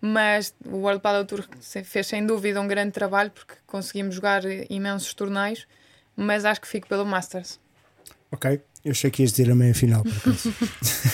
mas 0.00 0.54
o 0.64 0.76
World 0.76 1.00
Padel 1.00 1.24
Tour 1.24 1.44
fez 1.84 2.06
sem 2.06 2.24
dúvida 2.26 2.60
um 2.60 2.68
grande 2.68 2.92
trabalho 2.92 3.30
porque 3.30 3.54
conseguimos 3.66 4.14
jogar 4.14 4.42
imensos 4.70 5.12
torneios, 5.14 5.66
mas 6.14 6.44
acho 6.44 6.60
que 6.60 6.68
fico 6.68 6.86
pelo 6.86 7.04
Masters. 7.04 7.58
Ok? 8.30 8.60
Eu 8.84 8.92
achei 8.92 9.10
que 9.10 9.22
ias 9.22 9.32
dizer 9.32 9.50
a 9.50 9.54
meia 9.54 9.74
final. 9.74 10.02
Por 10.02 10.16
acaso. 10.16 10.54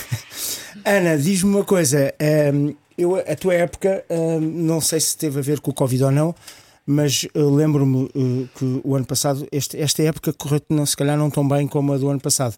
Ana, 0.85 1.17
diz-me 1.17 1.55
uma 1.55 1.65
coisa. 1.65 2.15
ehm, 2.19 2.75
eu, 2.99 3.17
a 3.17 3.37
tua 3.37 3.55
época, 3.55 4.05
ehm, 4.11 4.41
não 4.41 4.81
sei 4.81 5.01
se 5.01 5.17
teve 5.17 5.39
a 5.39 5.43
ver 5.43 5.61
com 5.61 5.71
o 5.71 5.75
Covid 5.75 6.05
ou 6.05 6.11
não, 6.11 6.35
mas 6.87 7.27
eu 7.35 7.55
lembro-me 7.55 8.07
eh, 8.07 8.49
que 8.59 8.81
o 8.85 8.95
ano 8.97 9.07
passado, 9.07 9.47
este- 9.53 9.79
esta 9.79 10.03
época 10.03 10.33
correu 10.33 10.61
não, 10.69 10.85
se 10.85 10.97
calhar 10.97 11.17
não 11.17 11.31
tão 11.31 11.47
bem 11.47 11.67
como 11.69 11.93
a 11.93 11.99
do 11.99 12.09
ano 12.09 12.21
passado. 12.21 12.57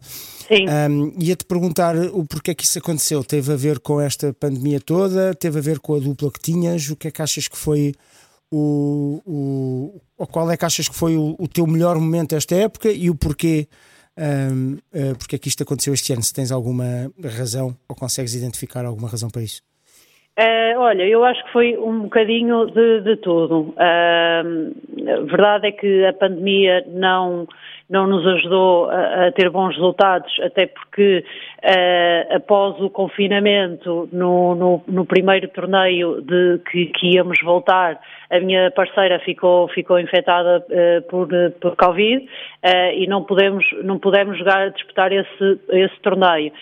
Sim. 0.48 0.66
Um, 0.68 1.12
Ia-te 1.18 1.44
perguntar 1.44 1.96
o 1.96 2.24
porquê 2.24 2.54
que 2.54 2.64
isso 2.64 2.78
aconteceu. 2.78 3.22
Teve 3.22 3.52
a 3.52 3.56
ver 3.56 3.78
com 3.80 4.00
esta 4.00 4.32
pandemia 4.32 4.80
toda? 4.80 5.34
Teve 5.34 5.58
a 5.58 5.62
ver 5.62 5.78
com 5.78 5.94
a 5.94 5.98
dupla 5.98 6.30
que 6.30 6.40
tinhas? 6.40 6.88
O 6.88 6.96
que 6.96 7.08
é 7.08 7.10
que 7.10 7.22
achas 7.22 7.48
que 7.48 7.56
foi 7.56 7.94
o. 8.50 9.20
o 9.26 10.00
ou 10.16 10.26
qual 10.26 10.50
é 10.50 10.56
que 10.56 10.64
achas 10.64 10.88
que 10.88 10.94
foi 10.94 11.16
o, 11.16 11.34
o 11.38 11.48
teu 11.48 11.66
melhor 11.66 11.98
momento 11.98 12.34
esta 12.34 12.54
época 12.54 12.90
e 12.90 13.10
o 13.10 13.14
porquê? 13.14 13.68
Um, 14.16 14.74
uh, 14.94 15.16
porque 15.18 15.34
é 15.34 15.38
que 15.40 15.48
isto 15.48 15.62
aconteceu 15.64 15.92
este 15.92 16.12
ano? 16.12 16.22
Se 16.22 16.32
tens 16.32 16.52
alguma 16.52 17.10
razão 17.36 17.76
ou 17.88 17.96
consegues 17.96 18.34
identificar 18.34 18.84
alguma 18.84 19.08
razão 19.08 19.28
para 19.28 19.42
isso? 19.42 19.60
Eh, 20.36 20.76
olha, 20.76 21.06
eu 21.06 21.24
acho 21.24 21.44
que 21.44 21.52
foi 21.52 21.78
um 21.78 22.02
bocadinho 22.02 22.66
de, 22.66 23.02
de 23.02 23.16
tudo. 23.18 23.72
A 23.78 24.42
verdade 25.24 25.68
é 25.68 25.72
que 25.72 26.04
a 26.04 26.12
pandemia 26.12 26.84
não, 26.88 27.46
não 27.88 28.06
nos 28.06 28.26
ajudou 28.26 28.90
a, 28.90 29.26
a 29.26 29.32
ter 29.32 29.50
bons 29.50 29.74
resultados, 29.74 30.32
até 30.40 30.66
porque 30.66 31.24
eh, 31.62 32.28
após 32.34 32.80
o 32.80 32.88
confinamento, 32.88 34.08
no, 34.12 34.54
no, 34.54 34.82
no 34.88 35.04
primeiro 35.04 35.48
torneio 35.48 36.22
de 36.22 36.60
que, 36.70 36.86
que 36.86 37.14
íamos 37.14 37.38
voltar, 37.42 38.00
a 38.30 38.40
minha 38.40 38.70
parceira 38.70 39.18
ficou, 39.20 39.68
ficou 39.68 39.98
infectada 40.00 40.64
eh, 40.70 41.00
por, 41.02 41.28
por 41.60 41.76
Covid 41.76 42.26
eh, 42.62 42.98
e 42.98 43.06
não 43.06 43.22
pudemos, 43.22 43.64
não 43.82 43.98
pudemos 43.98 44.38
jogar, 44.38 44.70
disputar 44.70 45.12
esse, 45.12 45.60
esse 45.70 46.00
torneio. 46.00 46.52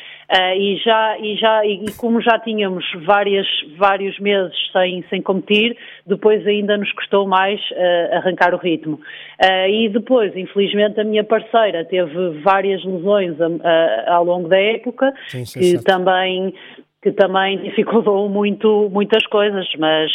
E 0.56 0.76
já, 0.82 1.18
e 1.18 1.36
já 1.36 1.66
e 1.66 1.84
como 1.98 2.18
já 2.22 2.38
tínhamos 2.38 2.86
várias, 3.04 3.46
vários 3.76 4.18
meses 4.18 4.56
sem, 4.72 5.04
sem 5.10 5.20
competir, 5.20 5.76
depois 6.06 6.46
ainda 6.46 6.78
nos 6.78 6.90
custou 6.92 7.28
mais 7.28 7.60
ah, 7.76 8.18
arrancar 8.32 8.54
o 8.54 8.58
ritmo. 8.58 9.00
Ah, 9.38 9.68
e 9.68 9.88
depois, 9.88 10.34
infelizmente, 10.36 11.00
a 11.00 11.04
minha 11.04 11.24
parceira 11.24 11.84
teve 11.84 12.40
várias 12.42 12.82
lesões 12.84 13.40
ah, 13.40 13.48
ah, 13.62 14.14
ao 14.14 14.24
longo 14.24 14.48
da 14.48 14.58
época, 14.58 15.12
Sim, 15.28 15.42
é 15.42 15.42
que 15.42 15.64
certo. 15.64 15.84
também, 15.84 16.54
que 17.02 17.12
também 17.12 17.58
dificultou 17.62 18.28
muito, 18.28 18.88
muitas 18.90 19.24
coisas, 19.26 19.66
mas 19.78 20.10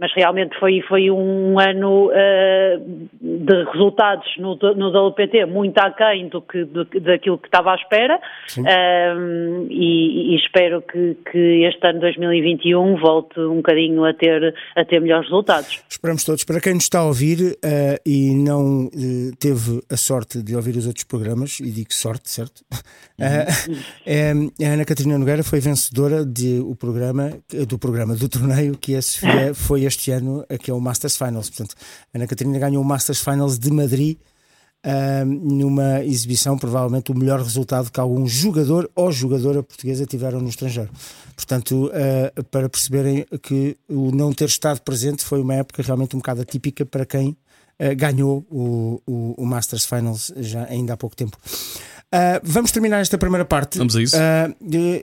mas 0.00 0.10
realmente 0.14 0.58
foi, 0.58 0.80
foi 0.88 1.10
um 1.10 1.58
ano 1.60 2.06
uh, 2.08 3.08
de 3.20 3.64
resultados 3.70 4.26
no, 4.38 4.56
no 4.56 5.08
WPT 5.08 5.44
muito 5.44 5.76
aquém 5.78 6.28
do 6.28 6.40
que, 6.40 6.64
do, 6.64 6.84
daquilo 6.84 7.36
que 7.36 7.48
estava 7.48 7.72
à 7.72 7.74
espera 7.74 8.18
um, 8.56 9.66
e, 9.68 10.32
e, 10.32 10.36
espero 10.36 10.80
que, 10.80 11.16
que 11.30 11.64
este 11.66 11.86
ano 11.86 12.00
2021 12.00 12.96
volte 12.96 13.38
um 13.40 13.56
bocadinho 13.56 14.04
a 14.04 14.14
ter, 14.14 14.54
a 14.74 14.84
ter 14.84 15.00
melhores 15.00 15.26
resultados. 15.26 15.84
Esperamos 15.88 16.24
todos. 16.24 16.44
Para 16.44 16.60
quem 16.60 16.74
nos 16.74 16.84
está 16.84 17.00
a 17.00 17.04
ouvir 17.04 17.52
uh, 17.52 18.00
e 18.06 18.34
não 18.34 18.86
uh, 18.86 19.36
teve 19.38 19.82
a 19.90 19.96
sorte 19.98 20.42
de 20.42 20.56
ouvir 20.56 20.76
os 20.76 20.86
outros 20.86 21.04
programas, 21.04 21.60
e 21.60 21.70
digo 21.70 21.92
sorte, 21.92 22.30
certo? 22.30 22.62
Uhum. 23.20 24.46
Uh, 24.46 24.64
a 24.64 24.72
Ana 24.72 24.84
Catarina 24.86 25.18
Nogueira 25.18 25.44
foi 25.44 25.60
vencedora 25.60 26.24
de, 26.24 26.58
o 26.60 26.74
programa, 26.74 27.32
do 27.68 27.78
programa 27.78 28.16
do 28.16 28.30
torneio 28.30 28.78
que 28.78 28.96
a 28.96 29.02
Sofia 29.02 29.52
foi 29.52 29.84
este 29.90 30.10
ano, 30.10 30.44
que 30.62 30.70
é 30.70 30.74
o 30.74 30.80
Masters 30.80 31.16
Finals. 31.16 31.50
Portanto, 31.50 31.74
a 32.14 32.18
Ana 32.18 32.26
Catarina 32.26 32.58
ganhou 32.58 32.82
o 32.82 32.86
Masters 32.86 33.20
Finals 33.20 33.58
de 33.58 33.70
Madrid. 33.70 34.16
Uh, 34.82 35.26
numa 35.26 36.02
exibição, 36.02 36.56
provavelmente 36.56 37.12
o 37.12 37.14
melhor 37.14 37.38
resultado 37.38 37.92
que 37.92 38.00
algum 38.00 38.26
jogador 38.26 38.90
ou 38.94 39.12
jogadora 39.12 39.62
portuguesa 39.62 40.06
tiveram 40.06 40.40
no 40.40 40.48
estrangeiro. 40.48 40.88
Portanto, 41.36 41.90
uh, 41.92 42.44
para 42.44 42.66
perceberem 42.66 43.26
que 43.42 43.76
o 43.86 44.10
não 44.10 44.32
ter 44.32 44.46
estado 44.46 44.80
presente 44.80 45.22
foi 45.22 45.42
uma 45.42 45.54
época 45.54 45.82
realmente 45.82 46.16
um 46.16 46.18
bocado 46.18 46.40
atípica 46.40 46.86
para 46.86 47.04
quem 47.04 47.28
uh, 47.28 47.94
ganhou 47.94 48.42
o, 48.50 49.02
o, 49.06 49.34
o, 49.42 49.44
Masters 49.44 49.84
Finals 49.84 50.32
já 50.38 50.64
ainda 50.64 50.94
há 50.94 50.96
pouco 50.96 51.14
tempo. 51.14 51.36
vamos 52.42 52.72
terminar 52.72 53.00
esta 53.00 53.18
primeira 53.18 53.44
parte. 53.44 53.76
Vamos 53.76 53.94
a 53.96 54.02
isso. 54.02 54.16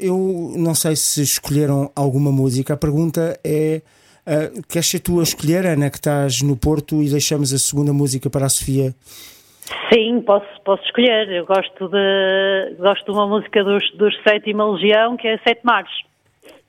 eu 0.02 0.56
não 0.58 0.74
sei 0.74 0.96
se 0.96 1.22
escolheram 1.22 1.92
alguma 1.96 2.32
música. 2.32 2.74
A 2.74 2.78
pergunta 2.78 3.40
é. 3.44 3.84
Uh, 4.28 4.62
queres 4.68 4.90
ser 4.90 5.00
tu 5.00 5.22
a 5.22 5.24
escolher, 5.24 5.66
Ana, 5.66 5.90
que 5.90 5.96
estás 5.96 6.42
no 6.42 6.58
Porto, 6.58 7.02
e 7.02 7.10
deixamos 7.10 7.54
a 7.54 7.58
segunda 7.58 7.94
música 7.94 8.30
para 8.30 8.46
a 8.46 8.50
Sofia? 8.50 8.94
Sim, 9.94 10.22
posso, 10.22 10.46
posso 10.66 10.84
escolher. 10.84 11.32
Eu 11.32 11.46
gosto 11.46 11.88
de, 11.88 12.76
gosto 12.78 13.06
de 13.06 13.12
uma 13.12 13.26
música 13.26 13.64
dos, 13.64 13.90
dos 13.92 14.14
Sétima 14.28 14.70
Legião, 14.70 15.16
que 15.16 15.30
é 15.30 15.38
Sete 15.48 15.62
Mares. 15.64 15.92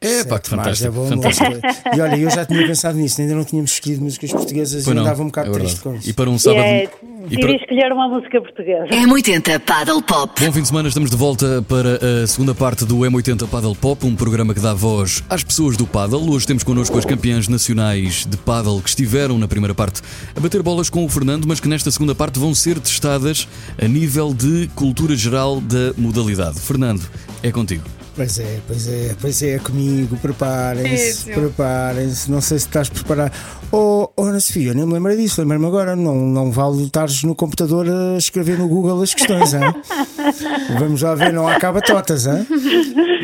É, 0.01 0.23
pá, 0.23 0.39
que 0.39 0.49
fantástico. 0.49 0.89
É 0.89 0.91
bom 0.93 1.09
fantástico. 1.09 1.51
E 1.95 2.01
olha, 2.01 2.17
eu 2.17 2.31
já 2.31 2.47
tinha 2.47 2.65
pensado 2.65 2.97
nisso, 2.97 3.21
ainda 3.21 3.35
não 3.35 3.45
tínhamos 3.45 3.73
escolhido 3.73 4.05
músicas 4.05 4.31
portuguesas 4.31 4.87
e 4.87 4.91
andava 4.91 5.23
um 5.23 5.27
bocado 5.27 5.51
é 5.51 5.55
triste 5.55 5.81
com 5.81 5.95
isso. 5.95 6.09
E 6.09 6.13
para 6.13 6.31
um 6.31 6.39
sábado. 6.39 6.63
É, 6.63 6.89
e 7.29 7.41
para... 7.41 7.53
escolher 7.53 7.93
uma 7.93 8.09
música 8.09 8.41
portuguesa. 8.41 8.87
M80 8.87 9.59
Paddle 9.59 10.03
Pop. 10.03 10.45
Bom 10.45 10.53
fim 10.53 10.63
de 10.63 10.69
semana, 10.69 10.89
estamos 10.89 11.11
de 11.11 11.17
volta 11.17 11.65
para 11.69 11.99
a 12.23 12.27
segunda 12.29 12.55
parte 12.55 12.85
do 12.85 12.99
M80 12.99 13.49
Paddle 13.49 13.75
Pop, 13.75 14.07
um 14.07 14.15
programa 14.15 14.55
que 14.55 14.61
dá 14.61 14.73
voz 14.73 15.25
às 15.29 15.43
pessoas 15.43 15.77
do 15.77 15.85
paddle. 15.85 16.31
Hoje 16.31 16.47
temos 16.47 16.63
connosco 16.63 16.97
as 16.97 17.05
campeãs 17.05 17.49
nacionais 17.49 18.25
de 18.25 18.37
paddle 18.37 18.81
que 18.81 18.89
estiveram 18.89 19.37
na 19.37 19.49
primeira 19.49 19.75
parte 19.75 20.01
a 20.35 20.39
bater 20.39 20.63
bolas 20.63 20.89
com 20.89 21.05
o 21.05 21.09
Fernando, 21.09 21.47
mas 21.47 21.59
que 21.59 21.67
nesta 21.67 21.91
segunda 21.91 22.15
parte 22.15 22.39
vão 22.39 22.55
ser 22.55 22.79
testadas 22.79 23.49
a 23.83 23.89
nível 23.89 24.33
de 24.33 24.71
cultura 24.77 25.17
geral 25.17 25.61
da 25.61 25.93
modalidade. 25.97 26.61
Fernando, 26.61 27.03
é 27.43 27.51
contigo. 27.51 27.98
Pois 28.19 28.37
é, 28.41 28.59
pois 28.67 28.89
é, 28.89 29.17
pois 29.21 29.43
é, 29.45 29.59
comigo, 29.61 30.17
preparem-se, 30.17 31.31
preparem-se, 31.31 32.29
não 32.29 32.41
sei 32.41 32.59
se 32.59 32.67
estás 32.67 32.89
preparado. 32.89 33.31
Oh, 33.71 34.09
oh 34.17 34.25
Ana 34.25 34.41
Sofia, 34.41 34.75
nem 34.75 34.85
me 34.85 34.95
lembro 34.95 35.17
disso, 35.17 35.41
lembro-me 35.41 35.67
agora, 35.67 35.95
não, 35.95 36.17
não 36.17 36.51
vale 36.51 36.83
estares 36.83 37.23
no 37.23 37.33
computador 37.37 37.87
a 37.89 38.19
escrever 38.19 38.59
no 38.59 38.67
Google 38.67 39.01
as 39.03 39.15
questões, 39.15 39.55
hein? 39.55 39.73
Vamos 40.81 41.01
lá 41.03 41.15
ver, 41.15 41.33
não 41.33 41.47
há 41.47 41.61
cabatotas, 41.61 42.27
hein? 42.27 42.45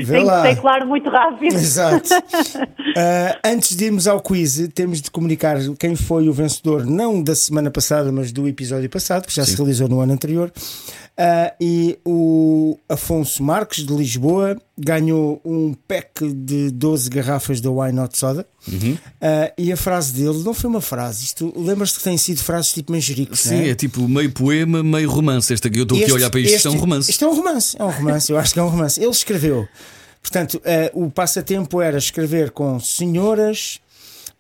Vê 0.05 0.19
Tem 0.19 0.25
lá. 0.25 0.43
que 0.43 0.49
ser 0.51 0.61
claro 0.61 0.87
muito 0.87 1.11
rápido. 1.11 1.55
Exato. 1.55 2.15
Uh, 2.15 3.39
antes 3.45 3.75
de 3.75 3.87
irmos 3.87 4.07
ao 4.07 4.21
quiz, 4.21 4.69
temos 4.75 5.01
de 5.01 5.11
comunicar 5.11 5.57
quem 5.77 5.97
foi 5.97 6.29
o 6.29 6.33
vencedor, 6.33 6.87
não 6.87 7.21
da 7.21 7.35
semana 7.35 7.71
passada, 7.71 8.13
mas 8.13 8.31
do 8.31 8.47
episódio 8.47 8.89
passado, 8.89 9.27
que 9.27 9.35
já 9.35 9.45
Sim. 9.45 9.51
se 9.51 9.57
realizou 9.57 9.89
no 9.89 10.01
ano 10.01 10.13
anterior. 10.13 10.53
Uh, 11.17 11.55
e 11.61 11.99
o 12.05 12.77
Afonso 12.89 13.41
Marques 13.41 13.87
de 13.87 13.95
Lisboa 13.95 14.61
ganhou 14.77 15.41
um 15.45 15.73
pack 15.87 16.27
de 16.27 16.73
12 16.73 17.09
garrafas 17.09 17.61
da 17.61 17.71
Why 17.71 17.93
Not 17.93 18.19
Soda. 18.19 18.45
Uhum. 18.67 18.95
Uh, 18.95 19.53
e 19.57 19.71
a 19.71 19.77
frase 19.77 20.13
dele 20.13 20.43
não 20.43 20.53
foi 20.53 20.69
uma 20.69 20.81
frase. 20.81 21.25
Isto 21.25 21.53
lembras-te 21.57 21.99
que 21.99 22.05
têm 22.05 22.19
sido 22.19 22.43
frases 22.43 22.73
tipo 22.73 22.91
manjericos? 22.91 23.41
Sim, 23.41 23.61
é? 23.61 23.69
é? 23.69 23.75
tipo 23.77 24.09
meio 24.09 24.33
poema, 24.33 24.83
meio 24.83 25.09
romance. 25.09 25.53
Esta 25.53 25.69
aqui 25.69 25.79
eu 25.79 25.85
estou 25.85 25.97
aqui 25.97 26.11
a 26.11 26.15
olhar 26.15 26.31
para 26.31 26.41
isto, 26.41 26.57
isto 26.57 26.67
é 26.67 26.71
um 26.73 26.79
romance. 26.79 27.11
Isto 27.11 27.25
é 27.25 27.29
um 27.29 27.35
romance, 27.37 27.77
é 27.79 27.85
um 27.85 27.91
romance, 27.91 28.33
eu 28.33 28.39
acho 28.39 28.53
que 28.53 28.59
é 28.59 28.63
um 28.63 28.69
romance. 28.69 29.01
Ele 29.01 29.11
escreveu. 29.11 29.69
Portanto, 30.21 30.55
uh, 30.55 31.05
o 31.05 31.11
passatempo 31.11 31.81
era 31.81 31.99
escrever 31.99 32.51
com 32.51 32.81
senhoras, 32.81 33.79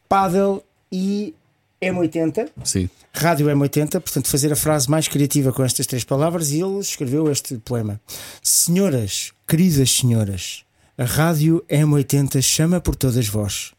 paddle 0.08 0.64
e 0.90 1.34
M80. 1.82 2.48
Sim. 2.64 2.88
Rádio 3.12 3.46
M80, 3.46 3.90
portanto, 4.00 4.28
fazer 4.28 4.52
a 4.52 4.56
frase 4.56 4.90
mais 4.90 5.08
criativa 5.08 5.52
com 5.52 5.62
estas 5.64 5.86
três 5.86 6.04
palavras, 6.04 6.50
e 6.50 6.60
ele 6.60 6.78
escreveu 6.78 7.30
este 7.30 7.58
poema: 7.58 8.00
Senhoras, 8.42 9.32
queridas 9.46 9.90
senhoras, 9.90 10.64
a 10.96 11.04
Rádio 11.04 11.64
M80 11.68 12.40
chama 12.42 12.80
por 12.80 12.96
todas 12.96 13.26
vós. 13.26 13.72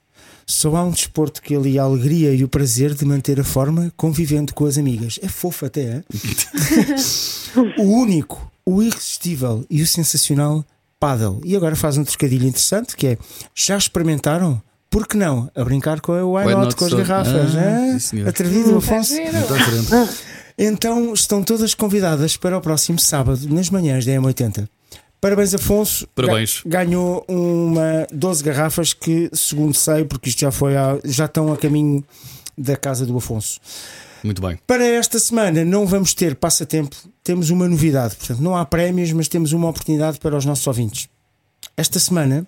Só 0.48 0.76
há 0.76 0.84
um 0.84 0.92
desporto 0.92 1.42
que 1.42 1.56
ali 1.56 1.80
a 1.80 1.84
alegria 1.84 2.32
e 2.34 2.44
o 2.44 2.48
prazer 2.48 2.94
de 2.94 3.04
manter 3.04 3.40
a 3.40 3.44
forma 3.44 3.92
convivendo 3.98 4.54
com 4.54 4.66
as 4.66 4.78
amigas. 4.78 5.18
É 5.24 5.28
fofo 5.28 5.66
até, 5.66 5.82
é? 5.82 6.04
o 7.82 7.84
único, 7.84 8.52
o 8.64 8.84
irresistível 8.84 9.66
e 9.70 9.82
o 9.82 9.88
sensacional 9.88 10.64
paddle. 11.00 11.42
E 11.44 11.56
agora 11.56 11.76
faz 11.76 11.98
um 11.98 12.04
trocadilho 12.04 12.48
interessante 12.48 12.96
que 12.96 13.08
é: 13.08 13.18
já 13.56 13.78
experimentaram? 13.78 14.62
Por 14.96 15.10
que 15.10 15.18
não? 15.18 15.52
A 15.54 15.62
brincar 15.66 16.00
com 16.00 16.14
a 16.14 16.24
Why, 16.24 16.46
Why 16.46 16.54
not, 16.54 16.66
not, 16.68 16.76
com 16.78 16.86
as 16.86 16.94
garrafas. 16.94 17.54
Ah, 17.54 18.18
é? 18.18 18.30
Atrevido, 18.30 18.78
Afonso. 18.78 19.14
Então 20.58 21.14
estão 21.14 21.44
todas 21.44 21.74
convidadas 21.74 22.38
para 22.38 22.58
o 22.58 22.62
próximo 22.62 22.98
sábado, 22.98 23.46
nas 23.50 23.70
manhãs 23.70 24.06
da 24.06 24.14
M80. 24.14 24.70
Parabéns, 25.20 25.54
Afonso. 25.54 26.08
Parabéns. 26.16 26.62
Ganhou 26.66 27.26
uma 27.28 28.08
12 28.10 28.42
garrafas 28.42 28.94
que, 28.94 29.30
segundo 29.34 29.74
sei, 29.74 30.06
porque 30.06 30.30
isto 30.30 30.40
já 30.40 30.50
foi 30.50 30.78
a, 30.78 30.98
já 31.04 31.26
estão 31.26 31.52
a 31.52 31.58
caminho 31.58 32.02
da 32.58 32.78
casa 32.78 33.06
do 33.06 33.18
Afonso. 33.18 33.60
Muito 34.24 34.42
bem. 34.42 34.58
Para 34.66 34.86
esta 34.86 35.20
semana 35.20 35.66
não 35.66 35.86
vamos 35.86 36.14
ter 36.14 36.36
passatempo, 36.36 36.96
temos 37.22 37.50
uma 37.50 37.68
novidade. 37.68 38.16
Portanto, 38.16 38.40
não 38.40 38.56
há 38.56 38.64
prémios, 38.64 39.12
mas 39.12 39.28
temos 39.28 39.52
uma 39.52 39.68
oportunidade 39.68 40.20
para 40.20 40.38
os 40.38 40.46
nossos 40.46 40.66
ouvintes. 40.66 41.10
Esta 41.76 42.00
semana 42.00 42.48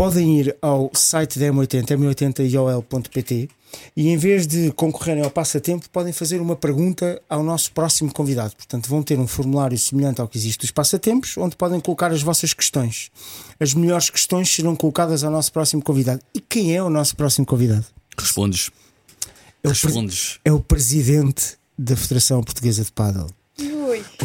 podem 0.00 0.40
ir 0.40 0.56
ao 0.62 0.90
site 0.94 1.38
da 1.38 1.44
M80, 1.48 1.84
m80iol.pt 1.84 3.50
e 3.94 4.08
em 4.08 4.16
vez 4.16 4.46
de 4.46 4.72
concorrerem 4.72 5.22
ao 5.22 5.30
passatempo, 5.30 5.90
podem 5.90 6.10
fazer 6.10 6.40
uma 6.40 6.56
pergunta 6.56 7.20
ao 7.28 7.42
nosso 7.42 7.70
próximo 7.72 8.10
convidado. 8.10 8.56
Portanto, 8.56 8.88
vão 8.88 9.02
ter 9.02 9.18
um 9.18 9.26
formulário 9.26 9.76
semelhante 9.76 10.18
ao 10.18 10.26
que 10.26 10.38
existe 10.38 10.60
dos 10.60 10.70
passatempos, 10.70 11.36
onde 11.36 11.54
podem 11.54 11.78
colocar 11.80 12.10
as 12.12 12.22
vossas 12.22 12.54
questões. 12.54 13.10
As 13.60 13.74
melhores 13.74 14.08
questões 14.08 14.48
serão 14.48 14.74
colocadas 14.74 15.22
ao 15.22 15.30
nosso 15.30 15.52
próximo 15.52 15.82
convidado. 15.82 16.22
E 16.34 16.40
quem 16.40 16.74
é 16.74 16.82
o 16.82 16.88
nosso 16.88 17.14
próximo 17.14 17.44
convidado? 17.44 17.84
Respondes. 18.18 18.70
É 19.62 19.68
Respondes. 19.68 20.36
O, 20.36 20.40
é 20.46 20.52
o 20.54 20.60
presidente 20.60 21.58
da 21.78 21.94
Federação 21.94 22.42
Portuguesa 22.42 22.82
de 22.82 22.90
Paddle. 22.90 23.28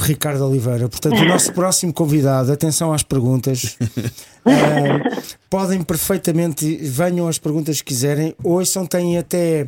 Ricardo 0.05 0.47
Oliveira. 0.47 0.87
Portanto, 0.87 1.19
o 1.19 1.25
nosso 1.25 1.51
próximo 1.51 1.91
convidado, 1.91 2.49
atenção 2.51 2.93
às 2.93 3.01
perguntas. 3.03 3.75
uh, 3.81 3.89
podem 5.49 5.81
perfeitamente, 5.81 6.77
venham 6.77 7.27
as 7.27 7.39
perguntas 7.39 7.81
que 7.81 7.87
quiserem. 7.87 8.35
Hoje 8.43 8.69
são 8.69 8.85
têm 8.85 9.17
até 9.17 9.67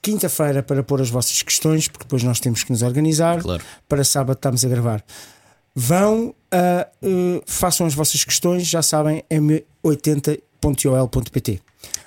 quinta-feira 0.00 0.62
para 0.62 0.82
pôr 0.82 1.02
as 1.02 1.10
vossas 1.10 1.42
questões, 1.42 1.88
porque 1.88 2.04
depois 2.04 2.22
nós 2.22 2.40
temos 2.40 2.64
que 2.64 2.72
nos 2.72 2.80
organizar. 2.82 3.42
Claro. 3.42 3.62
Para 3.88 4.04
sábado 4.04 4.36
estamos 4.36 4.64
a 4.64 4.68
gravar. 4.68 5.04
Vão, 5.74 6.28
uh, 6.28 6.34
uh, 7.06 7.42
façam 7.46 7.86
as 7.86 7.94
vossas 7.94 8.24
questões, 8.24 8.66
já 8.66 8.82
sabem, 8.82 9.22
m80.ol.pt. 9.30 11.60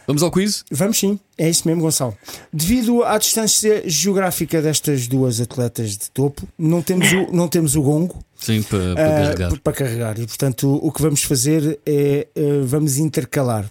Vamos 0.10 0.24
ao 0.24 0.32
quiz? 0.32 0.66
Vamos 0.72 0.98
sim, 0.98 1.20
é 1.38 1.48
isso 1.48 1.68
mesmo, 1.68 1.84
Gonçalo. 1.84 2.18
Devido 2.52 3.04
à 3.04 3.16
distância 3.20 3.84
geográfica 3.86 4.60
destas 4.60 5.08
duas 5.08 5.40
atletas 5.40 5.92
de 5.92 6.10
topo, 6.10 6.48
não 6.58 6.82
temos 6.82 7.12
o, 7.14 7.32
não 7.32 7.48
temos 7.48 7.76
o 7.76 7.82
gongo. 7.84 8.18
Sim, 8.36 8.64
para, 8.64 8.96
para 8.96 9.04
uh, 9.04 9.24
carregar. 9.24 9.60
Para 9.60 9.74
carregar. 9.74 10.20
E 10.20 10.26
portanto, 10.26 10.80
o 10.82 10.92
que 10.92 11.00
vamos 11.00 11.24
fazer 11.24 11.80
é 11.86 12.28
uh, 12.36 12.66
vamos 12.66 12.98
intercalar. 12.98 13.70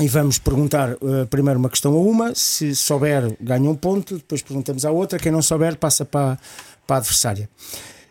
E 0.00 0.08
vamos 0.08 0.38
perguntar 0.38 0.94
uh, 0.94 1.26
primeiro 1.30 1.60
uma 1.60 1.70
questão 1.70 1.92
a 1.92 2.00
uma, 2.00 2.34
se 2.34 2.74
souber, 2.74 3.36
ganha 3.40 3.70
um 3.70 3.76
ponto, 3.76 4.16
depois 4.16 4.42
perguntamos 4.42 4.84
à 4.84 4.90
outra, 4.90 5.16
quem 5.16 5.30
não 5.30 5.42
souber, 5.42 5.76
passa 5.76 6.04
para, 6.04 6.38
para 6.88 6.96
a 6.96 6.98
adversária. 6.98 7.48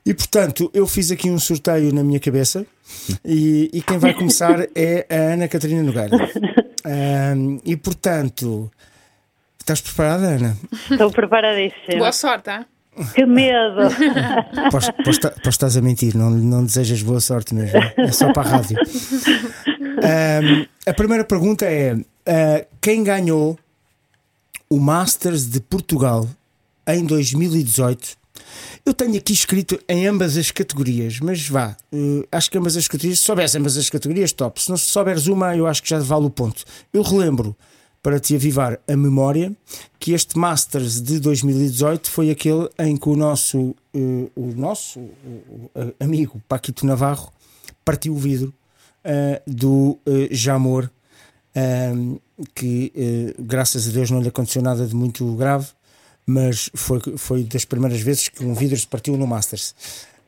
E 0.05 0.13
portanto, 0.13 0.71
eu 0.73 0.87
fiz 0.87 1.11
aqui 1.11 1.29
um 1.29 1.37
sorteio 1.37 1.93
na 1.93 2.01
minha 2.01 2.19
cabeça 2.19 2.65
e, 3.25 3.69
e 3.73 3.81
quem 3.81 3.97
vai 3.97 4.13
começar 4.13 4.67
é 4.73 5.05
a 5.09 5.33
Ana 5.33 5.49
Catarina 5.49 5.83
Nogueira. 5.83 6.17
Um, 6.85 7.59
e 7.65 7.75
portanto, 7.75 8.71
estás 9.59 9.81
preparada, 9.81 10.27
Ana? 10.27 10.57
Estou 10.89 11.11
preparadíssima. 11.11 11.97
Boa 11.97 12.11
sorte, 12.11 12.49
hein? 12.49 12.65
Que 13.13 13.25
medo! 13.25 13.81
Pois, 14.71 14.89
pois, 15.03 15.19
pois 15.19 15.47
estás 15.55 15.77
a 15.77 15.81
mentir, 15.81 16.15
não, 16.15 16.31
não 16.31 16.65
desejas 16.65 17.01
boa 17.01 17.19
sorte 17.19 17.53
mesmo. 17.53 17.79
É 17.97 18.11
só 18.11 18.33
para 18.33 18.47
a 18.47 18.51
rádio. 18.53 18.77
Um, 19.97 20.65
a 20.85 20.93
primeira 20.93 21.23
pergunta 21.23 21.65
é: 21.65 21.93
uh, 21.93 22.05
quem 22.81 23.03
ganhou 23.03 23.57
o 24.69 24.79
Masters 24.79 25.47
de 25.49 25.59
Portugal 25.59 26.27
em 26.87 27.05
2018. 27.05 28.17
Eu 28.85 28.93
tenho 28.93 29.15
aqui 29.17 29.33
escrito 29.33 29.79
em 29.87 30.07
ambas 30.07 30.37
as 30.37 30.51
categorias, 30.51 31.19
mas 31.19 31.47
vá, 31.47 31.75
eh, 31.91 32.27
acho 32.31 32.49
que 32.49 32.57
ambas 32.57 32.77
as 32.77 32.87
categorias, 32.87 33.19
se 33.19 33.25
soubesse 33.25 33.57
ambas 33.57 33.77
as 33.77 33.89
categorias, 33.89 34.31
top. 34.31 34.61
Se 34.61 34.69
não 34.69 34.77
souberes 34.77 35.27
uma, 35.27 35.55
eu 35.55 35.67
acho 35.67 35.83
que 35.83 35.89
já 35.89 35.99
vale 35.99 36.25
o 36.25 36.29
ponto. 36.29 36.63
Eu 36.93 37.01
relembro, 37.01 37.55
para 38.01 38.19
te 38.19 38.33
avivar 38.35 38.79
a 38.87 38.95
memória, 38.95 39.51
que 39.99 40.13
este 40.13 40.37
Masters 40.37 41.01
de 41.01 41.19
2018 41.19 42.09
foi 42.09 42.29
aquele 42.29 42.69
em 42.79 42.95
que 42.95 43.09
o 43.09 43.15
nosso, 43.17 43.75
eh, 43.93 44.29
o 44.35 44.53
nosso 44.55 44.99
o- 44.99 45.69
amigo 45.99 46.41
Paquito 46.47 46.85
Navarro 46.85 47.31
partiu 47.83 48.13
o 48.13 48.17
vidro 48.17 48.53
eh, 49.03 49.41
do 49.47 49.97
Jamor, 50.31 50.89
ehm, 51.55 52.15
que 52.53 53.33
graças 53.39 53.87
a 53.87 53.91
Deus 53.91 54.11
não 54.11 54.21
lhe 54.21 54.27
aconteceu 54.27 54.61
nada 54.61 54.85
de 54.85 54.93
muito 54.95 55.25
grave, 55.35 55.67
mas 56.27 56.69
foi, 56.75 56.99
foi 57.17 57.43
das 57.43 57.65
primeiras 57.65 58.01
vezes 58.01 58.27
que 58.27 58.43
um 58.43 58.53
vidro 58.53 58.77
se 58.77 58.85
partiu 58.85 59.15
no 59.17 59.25
Masters. 59.25 59.73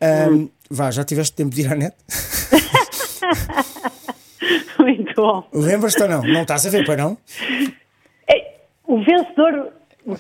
Ehm, 0.01 0.47
Vá, 0.71 0.89
já 0.91 1.03
tiveste 1.03 1.35
tempo 1.35 1.53
de 1.53 1.61
ir 1.61 1.71
à 1.71 1.75
net? 1.75 1.95
Muito 4.79 5.13
bom. 5.15 5.43
Lembras-te 5.53 6.01
ou 6.03 6.09
não? 6.09 6.21
Não 6.23 6.41
estás 6.43 6.65
a 6.65 6.69
ver, 6.69 6.85
para 6.85 6.97
não? 6.97 7.17
Ei, 8.27 8.43
O 8.87 9.03
vencedor, 9.03 9.73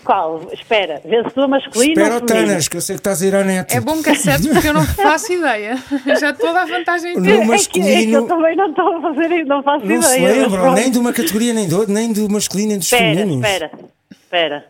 qual? 0.03 0.49
Espera, 0.51 1.01
vencedor 1.05 1.47
masculino 1.47 1.93
Espera, 1.93 2.15
ou? 2.15 2.21
Tanas, 2.21 2.67
que 2.67 2.77
eu 2.77 2.81
sei 2.81 2.95
que 2.95 2.99
estás 2.99 3.21
a 3.21 3.25
ir 3.27 3.35
à 3.35 3.43
net. 3.43 3.75
É 3.75 3.79
bom 3.79 4.01
que 4.03 4.09
acertes 4.09 4.47
porque 4.47 4.67
eu 4.67 4.73
não 4.73 4.85
faço 4.97 5.31
ideia. 5.31 5.77
Já 6.19 6.31
estou 6.31 6.49
a 6.49 6.53
dar 6.53 6.65
vantagem 6.67 7.13
em 7.13 7.17
No 7.17 7.23
ter. 7.23 7.29
É 7.29 7.35
que, 7.35 7.41
é 7.41 7.45
que 7.45 7.47
masculino- 7.47 8.17
eu 8.17 8.27
também 8.27 8.55
não 8.55 8.69
estou 8.71 8.97
a 8.97 9.01
fazer, 9.01 9.45
não 9.45 9.63
faço 9.63 9.85
Não 9.85 10.01
se 10.01 10.17
ideia. 10.17 10.27
mas 10.27 10.37
lembram 10.43 10.61
pronto. 10.61 10.75
nem 10.75 10.91
de 10.91 10.99
uma 10.99 11.13
categoria, 11.13 11.53
nem, 11.53 11.67
do, 11.67 11.87
nem 11.87 12.11
do 12.11 12.29
masculino, 12.29 12.69
nem 12.69 12.77
dos 12.79 12.91
Espera, 12.91 13.15
femininos. 13.15 13.45
espera, 13.47 13.71
espera. 14.11 14.65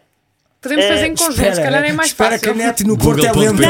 Podemos 0.61 0.85
fazer 0.85 1.05
em 1.07 1.15
conjunto, 1.15 1.55
se 1.55 1.61
calhar 1.61 1.85
é 1.85 1.93
mais 1.93 2.09
espera 2.09 2.31
fácil. 2.31 2.53
que 2.53 2.61
a 2.61 2.65
net 2.65 2.83
no 2.85 2.97
Porto 2.97 3.25
é 3.25 3.31
lenta. 3.31 3.69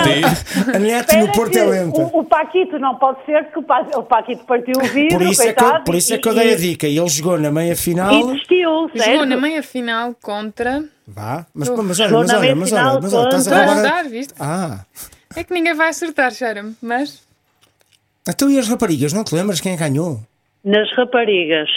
A 0.75 0.79
net 0.79 1.15
no 1.15 1.25
Espera 1.25 1.31
Porto 1.33 1.55
é 1.55 1.63
lenta. 1.63 2.01
O, 2.01 2.19
o 2.21 2.23
Paquito 2.25 2.79
não 2.79 2.95
pode 2.95 3.23
ser, 3.25 3.43
porque 3.43 3.59
o, 3.59 3.63
Pa- 3.63 3.87
o 3.95 4.03
Paquito 4.03 4.43
partiu 4.45 4.73
o 4.75 4.87
vidro, 4.87 5.19
Por 5.19 5.21
isso, 5.27 5.41
é 5.43 5.53
que, 5.53 5.59
eu- 5.59 5.63
coitado, 5.65 5.83
por 5.83 5.93
isso 5.95 6.13
é 6.13 6.17
que 6.17 6.27
eu 6.27 6.33
dei 6.33 6.53
a 6.53 6.57
dica. 6.57 6.87
E 6.87 6.97
ele 6.97 7.07
jogou 7.09 7.37
na 7.37 7.51
meia 7.51 7.75
final. 7.75 8.11
E 8.11 8.25
desistiu, 8.25 8.89
certo? 8.95 9.11
Jogou 9.11 9.25
na 9.27 9.37
meia 9.37 9.61
final 9.61 10.15
contra. 10.19 10.83
Vá, 11.07 11.45
mas, 11.53 11.69
mas 11.69 11.99
olha, 11.99 12.09
mas 12.11 12.29
olha, 12.33 12.55
mas 12.55 12.71
olha, 12.73 12.99
mas 13.01 13.13
olha, 13.13 13.27
estás 13.37 13.47
a 13.47 13.65
roubar. 13.65 14.03
Ah, 14.39 14.79
É 15.35 15.43
que 15.43 15.53
ninguém 15.53 15.75
vai 15.75 15.89
acertar, 15.89 16.31
cheira-me. 16.31 16.75
Mas 16.81 17.21
então 18.27 18.49
e 18.49 18.57
as 18.59 18.67
raparigas, 18.67 19.13
não 19.13 19.23
te 19.23 19.33
lembras 19.35 19.61
quem 19.61 19.75
ganhou? 19.77 20.21
Nas 20.63 20.91
raparigas. 20.95 21.69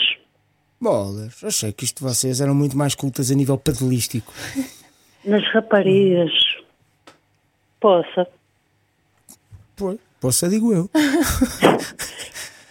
Bolas, 0.81 1.43
achei 1.45 1.71
que 1.73 1.85
isto 1.85 1.99
de 1.99 2.05
vocês 2.05 2.41
eram 2.41 2.55
muito 2.55 2.77
mais 2.77 2.95
cultas 2.95 3.31
a 3.31 3.35
nível 3.35 3.57
padelístico. 3.57 4.33
Nas 5.25 5.47
raparigas. 5.53 6.33
Poça. 7.81 8.27
Pois, 9.77 9.99
posso 10.21 10.49
digo 10.49 10.73
eu. 10.73 10.89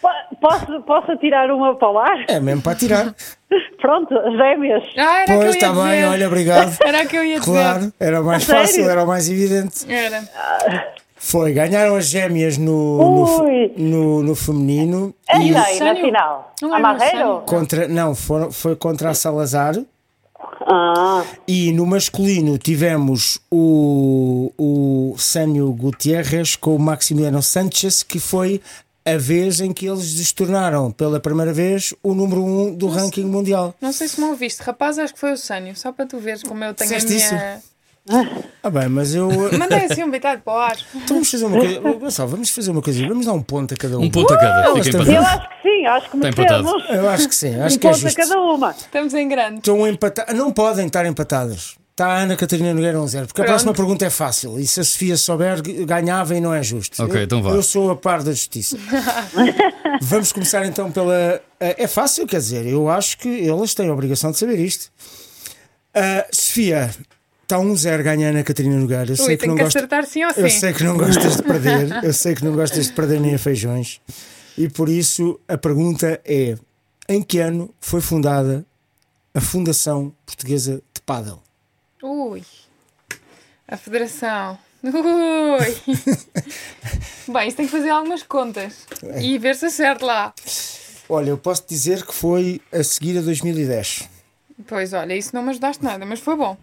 Po- 0.01 0.09
Posso, 0.41 0.81
posso 0.81 1.15
tirar 1.17 1.51
uma 1.51 1.75
para 1.75 1.91
o 1.91 1.99
ar? 1.99 2.25
É 2.27 2.39
mesmo 2.39 2.63
para 2.63 2.75
tirar. 2.75 3.13
Pronto, 3.79 4.17
as 4.17 4.33
gêmeas. 4.35 4.83
Ah, 4.97 5.19
era 5.23 5.35
Pois, 5.35 5.55
está 5.55 5.71
bem, 5.71 6.05
olha, 6.05 6.27
obrigado. 6.27 6.75
Era 6.83 7.05
que 7.05 7.15
eu 7.15 7.23
ia 7.23 7.39
dizer. 7.39 7.51
Claro, 7.51 7.93
era 7.99 8.21
mais 8.23 8.43
sério? 8.43 8.61
fácil, 8.61 8.89
era 8.89 9.03
o 9.03 9.07
mais 9.07 9.29
evidente. 9.29 9.91
Era. 9.91 10.23
Foi, 11.15 11.53
ganharam 11.53 11.95
as 11.95 12.05
gêmeas 12.07 12.57
no, 12.57 12.97
no, 12.97 13.47
no, 13.77 14.23
no 14.23 14.35
feminino 14.35 15.13
É 15.29 15.37
e 15.39 15.51
na 15.51 15.95
final? 15.95 16.53
Não 16.61 16.73
a 16.73 16.79
Marreiro? 16.79 17.17
Sânio? 17.17 17.41
contra, 17.41 17.87
não, 17.87 18.15
foram, 18.15 18.51
foi 18.51 18.75
contra 18.75 19.09
a 19.11 19.13
Salazar 19.13 19.75
Ah, 20.67 21.23
e 21.47 21.71
no 21.71 21.85
masculino 21.85 22.57
tivemos 22.57 23.39
o, 23.49 24.51
o 24.57 25.15
Sânio 25.17 25.71
Gutierrez 25.73 26.55
com 26.55 26.75
o 26.75 26.79
Maximiliano 26.79 27.41
Sanchez, 27.41 28.03
que 28.03 28.19
foi 28.19 28.61
a 29.03 29.17
vez 29.17 29.59
em 29.59 29.73
que 29.73 29.87
eles 29.87 30.05
se 30.05 30.33
tornaram 30.33 30.91
pela 30.91 31.19
primeira 31.19 31.51
vez 31.51 31.93
o 32.03 32.13
número 32.13 32.43
um 32.43 32.73
do 32.73 32.87
ranking 32.87 33.25
mundial. 33.25 33.73
Não 33.81 33.91
sei 33.91 34.07
se 34.07 34.19
me 34.19 34.27
ouviste. 34.27 34.61
Rapaz, 34.61 34.99
acho 34.99 35.13
que 35.13 35.19
foi 35.19 35.33
o 35.33 35.37
Sânio. 35.37 35.75
Só 35.75 35.91
para 35.91 36.05
tu 36.05 36.19
veres 36.19 36.43
como 36.43 36.63
eu 36.63 36.73
tenho 36.73 36.95
a 36.95 37.03
minha. 37.03 37.61
Ah 38.63 38.69
bem, 38.69 38.89
mas 38.89 39.13
eu... 39.13 39.29
Mandei 39.57 39.85
assim 39.85 40.03
um 40.03 40.09
bitado 40.11 40.41
para 40.41 40.53
o 40.53 40.57
ar. 40.57 40.77
Então 40.95 41.07
vamos 41.17 41.29
fazer 41.31 41.45
uma 41.45 41.57
coisa, 41.59 41.79
vamos 42.27 42.49
fazer 42.49 42.71
uma 42.71 42.81
coisa, 42.81 43.07
vamos 43.07 43.25
dar 43.25 43.33
um 43.33 43.41
ponto 43.43 43.73
a 43.73 43.77
cada 43.77 43.97
um. 43.99 44.03
Um 44.03 44.09
ponto 44.09 44.33
a 44.33 44.37
cada. 44.37 44.73
Fica 44.83 44.97
eu 44.97 45.21
acho 45.21 45.49
que 45.49 45.61
sim, 45.61 45.85
acho 45.85 46.09
que 46.09 46.17
Está 46.17 46.29
empatado. 46.29 46.63
merecemos. 46.63 46.89
Eu 46.97 47.09
acho 47.09 47.29
que 47.29 47.35
sim, 47.35 47.55
acho 47.59 47.75
Um 47.75 47.79
que 47.79 47.87
é 47.87 47.89
ponto 47.91 47.99
a 47.99 48.09
justo. 48.09 48.17
cada 48.21 48.39
uma. 48.41 48.71
Estamos 48.71 49.13
em 49.13 49.27
grande. 49.27 49.57
Estão 49.57 49.87
empatadas. 49.87 50.35
Não 50.35 50.51
podem 50.51 50.87
estar 50.87 51.05
empatadas. 51.05 51.75
Está 51.91 52.07
a 52.07 52.17
Ana 52.21 52.35
Catarina 52.35 52.73
Nogueira 52.73 52.99
1 53.01 53.07
0 53.07 53.27
porque 53.27 53.41
a 53.41 53.43
Pronto. 53.43 53.53
próxima 53.53 53.73
pergunta 53.73 54.05
é 54.05 54.09
fácil. 54.09 54.57
E 54.59 54.65
se 54.65 54.79
a 54.79 54.83
Sofia 54.83 55.15
souber, 55.17 55.61
ganhava 55.85 56.35
e 56.35 56.41
não 56.41 56.53
é 56.53 56.63
justo. 56.63 57.03
Ok, 57.03 57.15
Eu- 57.19 57.23
então 57.25 57.43
vá. 57.43 57.51
Eu 57.51 57.61
sou 57.61 57.91
a 57.91 57.95
par 57.95 58.23
da 58.23 58.31
justiça. 58.31 58.77
Vamos 60.01 60.31
começar 60.31 60.65
então 60.65 60.91
pela. 60.91 61.41
É 61.59 61.83
é 61.83 61.87
fácil, 61.87 62.25
quer 62.25 62.37
dizer, 62.37 62.65
eu 62.65 62.89
acho 62.89 63.17
que 63.17 63.47
elas 63.47 63.73
têm 63.75 63.89
a 63.89 63.93
obrigação 63.93 64.31
de 64.31 64.37
saber 64.37 64.57
isto. 64.59 64.89
Ah, 65.93 66.25
Sofia, 66.31 66.89
está 67.51 67.57
1-0 67.57 68.03
ganha 68.03 68.27
a 68.27 68.29
Ana 68.29 68.43
Catarina 68.43 68.77
Nogueira. 68.77 69.11
Eu 69.11 69.17
sei 69.17 69.27
Ui, 69.27 69.37
que 69.37 69.47
não 69.47 69.55
que 69.55 69.63
gosta. 69.63 70.03
sim 70.03 70.23
ou 70.23 70.33
sim. 70.33 70.41
Eu 70.41 70.49
sei 70.49 70.73
que 70.73 70.83
não 70.83 70.97
gostas 70.97 71.35
de 71.35 71.43
perder, 71.43 71.99
eu 72.03 72.13
sei 72.13 72.35
que 72.35 72.45
não 72.45 72.53
gostas 72.53 72.87
de 72.87 72.93
perder 72.93 73.19
nem 73.19 73.35
a 73.35 73.39
feijões, 73.39 73.99
e 74.57 74.69
por 74.69 74.87
isso 74.87 75.39
a 75.47 75.57
pergunta 75.57 76.21
é: 76.23 76.57
em 77.09 77.21
que 77.21 77.39
ano 77.39 77.73
foi 77.81 77.99
fundada 77.99 78.65
a 79.33 79.41
Fundação 79.41 80.13
Portuguesa 80.25 80.81
de 80.93 81.01
Padel? 81.01 81.41
Ui. 82.01 82.43
A 83.67 83.75
federação. 83.75 84.57
Ui. 84.83 85.95
Bem, 87.33 87.47
isso 87.47 87.57
tem 87.57 87.65
que 87.65 87.71
fazer 87.71 87.89
algumas 87.89 88.23
contas. 88.23 88.87
É. 89.03 89.21
E 89.21 89.37
ver 89.37 89.55
se 89.55 89.65
acerto 89.65 90.05
lá. 90.05 90.33
Olha, 91.07 91.29
eu 91.29 91.37
posso 91.37 91.65
dizer 91.67 92.05
que 92.05 92.13
foi 92.13 92.61
a 92.71 92.83
seguir 92.83 93.17
a 93.17 93.21
2010. 93.21 94.09
Pois 94.67 94.93
olha, 94.93 95.15
isso 95.15 95.31
não 95.33 95.43
me 95.43 95.49
ajudaste 95.49 95.83
nada, 95.83 96.05
mas 96.05 96.19
foi 96.19 96.35
bom. 96.35 96.57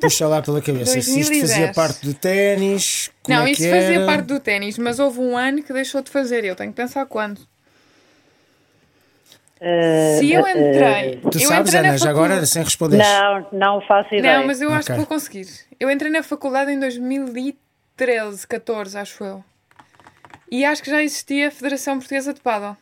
Puxa 0.00 0.26
lá 0.26 0.40
pela 0.40 0.60
cabeça. 0.62 0.92
Se 0.92 0.98
isto 1.00 1.30
2010. 1.30 1.50
fazia 1.50 1.72
parte 1.74 2.06
do 2.06 2.14
ténis, 2.14 3.10
como 3.22 3.38
não, 3.38 3.46
é 3.46 3.50
isso 3.50 3.62
que 3.62 3.70
fazia 3.70 3.96
era? 3.96 4.06
parte 4.06 4.24
do 4.26 4.40
ténis, 4.40 4.78
mas 4.78 4.98
houve 4.98 5.20
um 5.20 5.36
ano 5.36 5.62
que 5.62 5.72
deixou 5.72 6.02
de 6.02 6.10
fazer. 6.10 6.44
Eu 6.44 6.56
tenho 6.56 6.70
que 6.70 6.76
pensar 6.76 7.04
quando. 7.06 7.40
Se 10.18 10.32
eu 10.32 10.40
entrei. 10.48 11.20
Tu 11.30 11.38
eu 11.38 11.48
sabes, 11.48 11.68
entrei 11.68 11.82
na 11.82 11.88
Ana, 11.90 11.98
já 11.98 12.08
agora 12.10 12.46
sem 12.46 12.62
responder. 12.62 12.96
Não, 12.96 13.46
não 13.52 13.80
faço 13.82 14.14
ideia. 14.14 14.38
Não, 14.38 14.46
mas 14.46 14.62
eu 14.62 14.70
acho 14.70 14.84
Ok. 14.90 14.94
que 14.94 14.98
vou 14.98 15.06
conseguir. 15.06 15.46
Eu 15.78 15.90
entrei 15.90 16.10
na 16.10 16.22
faculdade 16.22 16.72
em 16.72 16.80
2013, 16.80 18.46
14, 18.46 18.96
acho 18.96 19.22
eu. 19.22 19.44
E 20.50 20.64
acho 20.64 20.82
que 20.82 20.90
já 20.90 21.02
existia 21.02 21.48
a 21.48 21.50
Federação 21.50 21.98
Portuguesa 21.98 22.32
de 22.32 22.40
Paddle. 22.40 22.76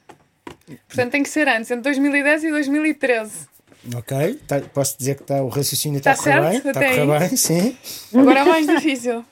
Portanto, 0.87 1.11
tem 1.11 1.23
que 1.23 1.29
ser 1.29 1.49
antes, 1.49 1.71
entre 1.71 1.83
2010 1.83 2.45
e 2.45 2.51
2013. 2.51 3.49
Ok, 3.95 4.35
tá- 4.47 4.61
posso 4.61 4.99
dizer 4.99 5.15
que 5.17 5.23
tá, 5.23 5.43
o 5.43 5.49
raciocínio 5.49 5.99
está 5.99 6.15
Tá 6.15 6.21
a 6.21 6.23
correr 6.25 6.33
certo? 6.33 6.63
bem. 6.65 6.71
Está 6.73 6.81
a 6.81 7.07
correr 7.07 7.29
bem, 7.29 7.37
sim. 7.37 7.77
Agora 8.15 8.41
é 8.41 8.45
mais 8.45 8.67
difícil. 8.67 9.25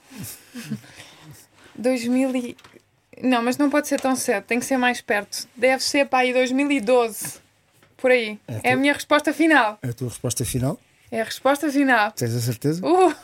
2000 1.75 2.37
e... 2.37 2.57
Não, 3.23 3.43
mas 3.43 3.57
não 3.57 3.71
pode 3.71 3.89
ser 3.89 4.01
tão 4.01 4.15
cedo, 4.15 4.45
tem 4.45 4.59
que 4.61 4.67
ser 4.67 4.77
mais 4.77 5.01
perto. 5.01 5.49
Deve 5.57 5.83
ser 5.83 6.07
para 6.07 6.21
aí 6.21 6.33
2012. 6.33 7.35
Por 7.97 8.11
aí. 8.11 8.39
É, 8.63 8.73
a 8.73 8.77
minha 8.77 8.93
resposta 8.93 9.33
final. 9.33 9.79
A 9.83 9.93
tua 9.93 10.09
resposta 10.09 10.45
final? 10.45 10.79
É 11.11 11.21
a 11.21 11.25
resposta 11.25 11.71
final. 11.71 12.11
Tens 12.13 12.35
a 12.35 12.41
certeza? 12.41 12.85
Uh, 12.85 13.15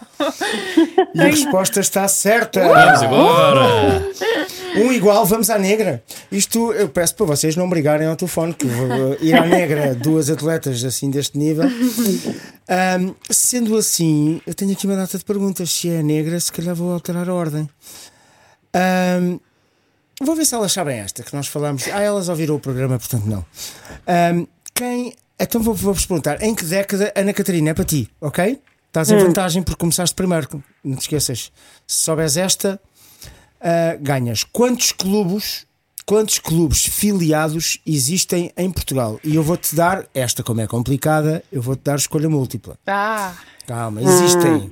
E 1.15 1.21
a 1.21 1.25
resposta 1.25 1.81
está 1.81 2.07
certa. 2.07 2.61
Vamos 2.61 3.03
agora! 3.03 4.13
Um 4.77 4.93
igual, 4.93 5.27
vamos 5.27 5.51
à 5.51 5.59
negra. 5.59 6.03
Isto 6.31 6.73
eu 6.73 6.89
peço 6.89 7.15
para 7.17 7.27
vocês 7.27 7.57
não 7.57 7.69
brigarem 7.69 8.07
ao 8.07 8.17
telefone, 8.17 8.55
que 8.55 8.65
uh, 8.67 9.17
ir 9.21 9.35
à 9.35 9.45
negra, 9.45 9.95
duas 9.95 10.31
atletas 10.31 10.83
assim 10.85 11.11
deste 11.11 11.37
nível. 11.37 11.65
Ahm, 12.69 13.15
sendo 13.29 13.77
assim, 13.77 14.41
eu 14.47 14.55
tenho 14.55 14.73
aqui 14.73 14.87
uma 14.87 14.97
data 14.97 15.19
de 15.19 15.25
perguntas. 15.25 15.71
Se 15.71 15.91
é 15.91 16.03
negra, 16.03 16.39
se 16.41 16.51
calhar 16.53 16.75
vou 16.75 16.93
alterar 16.93 17.29
a 17.29 17.35
ordem. 17.35 17.69
Ahm, 18.73 19.39
vou 20.23 20.35
ver 20.37 20.47
se 20.47 20.55
elas 20.55 20.73
sabem 20.73 20.99
esta, 21.01 21.23
que 21.23 21.35
nós 21.35 21.49
falamos. 21.49 21.87
Ah, 21.93 22.01
elas 22.01 22.29
ouviram 22.29 22.55
o 22.55 22.61
programa, 22.61 22.99
portanto 22.99 23.27
não. 23.27 23.45
Ahm, 24.07 24.47
quem. 24.83 25.15
Então 25.39 25.61
vou- 25.63 25.75
vou-vos 25.75 26.05
perguntar: 26.07 26.43
em 26.43 26.55
que 26.55 26.65
década, 26.65 27.13
Ana 27.17 27.33
Catarina, 27.33 27.71
é 27.71 27.75
para 27.75 27.85
ti, 27.85 28.11
ok? 28.21 28.61
Estás 28.89 29.11
em 29.11 29.17
vantagem 29.19 29.63
porque 29.63 29.79
começaste 29.79 30.15
primeiro, 30.15 30.63
não 30.85 30.97
te 30.97 31.03
esqueças. 31.03 31.51
Se 31.87 32.01
souberes 32.05 32.37
esta, 32.37 32.81
ah, 33.61 33.97
ganhas. 34.01 34.45
Quantos 34.45 34.93
clubes, 34.93 35.67
quantos 36.05 36.39
clubes 36.39 36.85
filiados 36.85 37.79
existem 37.87 38.53
em 38.57 38.71
Portugal? 38.71 39.19
E 39.25 39.35
eu 39.37 39.43
vou-te 39.43 39.75
dar, 39.75 40.05
esta 40.13 40.43
como 40.43 40.61
é 40.61 40.67
complicada, 40.67 41.43
eu 41.51 41.63
vou-te 41.63 41.81
dar 41.83 41.97
escolha 41.97 42.29
múltipla. 42.29 42.77
ah, 42.87 43.35
Calma, 43.67 44.03
existem 44.03 44.71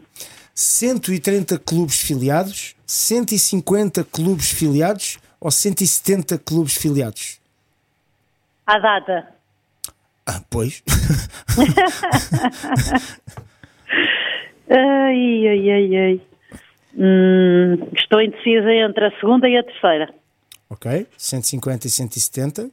130 0.54 1.58
clubes 1.58 1.96
filiados, 2.00 2.74
150 2.86 4.04
clubes 4.04 4.50
filiados 4.50 5.18
ou 5.40 5.50
170 5.50 6.36
clubes 6.36 6.74
filiados? 6.74 7.38
À 8.66 8.78
data. 8.78 9.39
Ai, 14.70 15.48
ai, 15.48 15.70
ai, 15.70 15.96
ai. 15.96 16.20
Hum, 16.96 17.88
estou 17.96 18.20
indecisa 18.20 18.72
entre 18.72 19.06
a 19.06 19.10
segunda 19.18 19.48
e 19.48 19.56
a 19.56 19.62
terceira. 19.64 20.12
Ok? 20.68 21.06
150 21.16 21.86
e 21.86 21.90
170. 21.90 22.70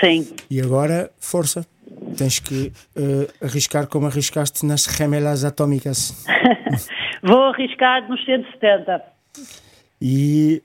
Sim. 0.00 0.26
E 0.50 0.60
agora, 0.60 1.10
força. 1.18 1.66
Tens 2.16 2.38
que 2.38 2.72
eh, 2.96 3.28
arriscar 3.44 3.86
como 3.88 4.06
arriscaste 4.06 4.64
nas 4.64 4.86
remelas 4.86 5.44
atómicas. 5.44 6.24
Vou 7.22 7.42
arriscar 7.44 8.08
nos 8.08 8.24
170. 8.24 9.02
E 10.00 10.62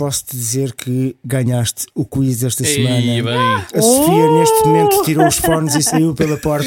eh, 0.00 0.04
posso-te 0.04 0.36
dizer 0.36 0.72
que 0.72 1.16
ganhaste 1.24 1.86
o 1.94 2.04
quiz 2.04 2.40
desta 2.40 2.66
Ei, 2.66 2.74
semana. 2.74 3.22
bem. 3.22 3.78
A 3.78 3.82
Sofia, 3.82 4.30
neste 4.32 4.66
momento, 4.66 5.02
tirou 5.02 5.26
os 5.26 5.38
fones 5.38 5.74
e 5.74 5.82
saiu 5.82 6.14
pela 6.14 6.36
porta. 6.36 6.66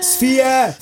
Sofia! 0.00 0.76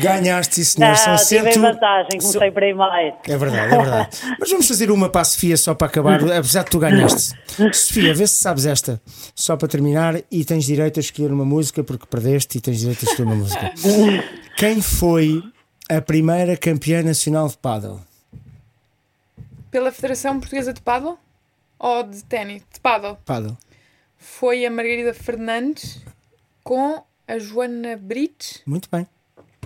Ganhaste, 0.00 0.56
sim, 0.56 0.64
senhor. 0.64 0.90
Ah, 0.92 0.96
São 0.96 1.16
tive 1.16 1.52
cento... 1.52 1.60
vantagem, 1.60 2.18
comecei 2.20 2.50
primeiro. 2.50 3.16
É 3.28 3.36
verdade, 3.36 3.74
é 3.74 3.78
verdade. 3.78 4.18
Mas 4.40 4.50
vamos 4.50 4.66
fazer 4.66 4.90
uma 4.90 5.08
para 5.08 5.20
a 5.20 5.24
Sofia 5.24 5.56
só 5.56 5.74
para 5.74 5.86
acabar, 5.86 6.20
apesar 6.32 6.64
de 6.64 6.70
tu 6.70 6.78
ganhaste. 6.78 7.34
Sofia, 7.72 8.14
vê 8.14 8.26
se 8.26 8.34
sabes 8.34 8.66
esta, 8.66 9.00
só 9.34 9.56
para 9.56 9.68
terminar, 9.68 10.20
e 10.30 10.44
tens 10.44 10.64
direito 10.64 10.98
a 10.98 11.00
escolher 11.00 11.32
uma 11.32 11.44
música, 11.44 11.84
porque 11.84 12.06
perdeste 12.06 12.58
e 12.58 12.60
tens 12.60 12.80
direito 12.80 13.06
a 13.06 13.10
escolher 13.10 13.28
uma 13.28 13.36
música. 13.36 13.72
Quem 14.56 14.80
foi 14.80 15.42
a 15.88 16.00
primeira 16.00 16.56
campeã 16.56 17.02
nacional 17.02 17.48
de 17.48 17.56
paddle? 17.58 18.00
Pela 19.72 19.90
Federação 19.90 20.38
Portuguesa 20.38 20.72
de 20.72 20.82
Paddle? 20.82 21.18
Ou 21.78 22.02
de 22.04 22.22
ténis? 22.24 22.62
De 22.72 22.78
paddle. 22.78 23.16
Paddle. 23.24 23.56
Foi 24.18 24.64
a 24.66 24.70
Margarida 24.70 25.14
Fernandes 25.14 25.98
com 26.62 27.02
a 27.26 27.38
Joana 27.38 27.96
Brites. 27.96 28.60
Muito 28.66 28.88
bem. 28.92 29.06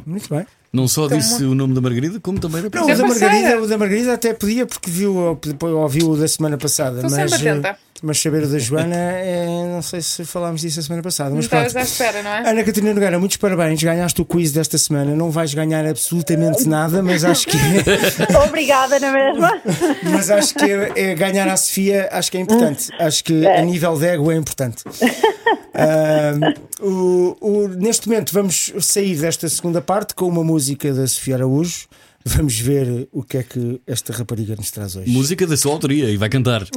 Muito 0.06 0.32
bem. 0.32 0.46
Não 0.72 0.86
só 0.86 1.06
Então, 1.06 1.18
disse 1.18 1.42
o 1.44 1.54
nome 1.54 1.74
da 1.74 1.80
Margarida, 1.80 2.20
como 2.20 2.38
também 2.38 2.60
era 2.60 2.70
Não, 2.72 2.84
o 2.84 2.96
da. 2.96 3.06
Margarida, 3.06 3.60
o 3.60 3.66
da 3.66 3.76
Margarida 3.78 4.12
até 4.14 4.32
podia, 4.32 4.64
porque 4.64 4.88
viu, 4.88 5.38
ouviu 5.76 6.10
o 6.10 6.16
da 6.16 6.28
semana 6.28 6.56
passada. 6.56 7.00
Estou 7.00 7.10
mas, 7.10 7.30
sempre 7.32 7.48
atenta. 7.48 7.78
Mas 8.02 8.20
saber 8.20 8.44
o 8.44 8.48
da 8.48 8.58
Joana, 8.58 8.94
é, 8.96 9.46
não 9.72 9.80
sei 9.82 10.00
se 10.02 10.24
falámos 10.24 10.60
disso 10.60 10.80
a 10.80 10.82
semana 10.82 11.02
passada. 11.02 11.30
Não 11.30 11.36
Mas 11.36 11.46
pronto. 11.48 11.66
estavas 11.66 11.88
à 11.88 11.90
espera, 11.92 12.22
não 12.22 12.30
é? 12.30 12.50
Ana 12.50 12.64
Catarina 12.64 12.94
Nogueira, 12.94 13.18
muitos 13.18 13.36
parabéns, 13.36 13.82
ganhaste 13.82 14.20
o 14.20 14.24
quiz 14.24 14.52
desta 14.52 14.76
semana. 14.78 15.14
Não 15.14 15.30
vais 15.30 15.52
ganhar 15.54 15.86
absolutamente 15.86 16.68
nada, 16.68 17.02
mas 17.02 17.24
acho 17.24 17.46
que, 17.46 17.56
Obrigada, 18.46 18.98
na 19.00 19.12
mesma. 19.12 19.60
mas 20.10 20.30
acho 20.30 20.54
que 20.54 20.64
é, 20.64 20.92
é 21.12 21.14
ganhar 21.14 21.48
à 21.48 21.56
Sofia, 21.56 22.08
acho 22.12 22.30
que 22.30 22.36
é 22.38 22.40
importante. 22.40 22.88
Acho 22.98 23.24
que 23.24 23.46
a 23.46 23.62
nível 23.62 23.98
de 23.98 24.06
ego 24.06 24.30
é 24.30 24.36
importante. 24.36 24.82
Ahm, 25.78 26.54
o- 26.80 27.36
o- 27.40 27.68
neste 27.68 28.08
momento 28.08 28.32
vamos 28.32 28.72
sair 28.80 29.14
desta 29.16 29.48
segunda 29.48 29.80
parte 29.80 30.14
com 30.14 30.26
uma 30.26 30.42
música 30.42 30.92
da 30.92 31.06
Sofia 31.06 31.36
Araújo. 31.36 31.86
Vamos 32.28 32.58
ver 32.58 33.06
o 33.12 33.22
que 33.22 33.38
é 33.38 33.44
que 33.44 33.80
esta 33.86 34.12
rapariga 34.12 34.56
nos 34.56 34.72
traz 34.72 34.96
hoje. 34.96 35.08
Música 35.08 35.46
da 35.46 35.56
sua 35.56 35.70
autoria 35.70 36.10
e 36.10 36.16
vai 36.16 36.28
cantar. 36.28 36.66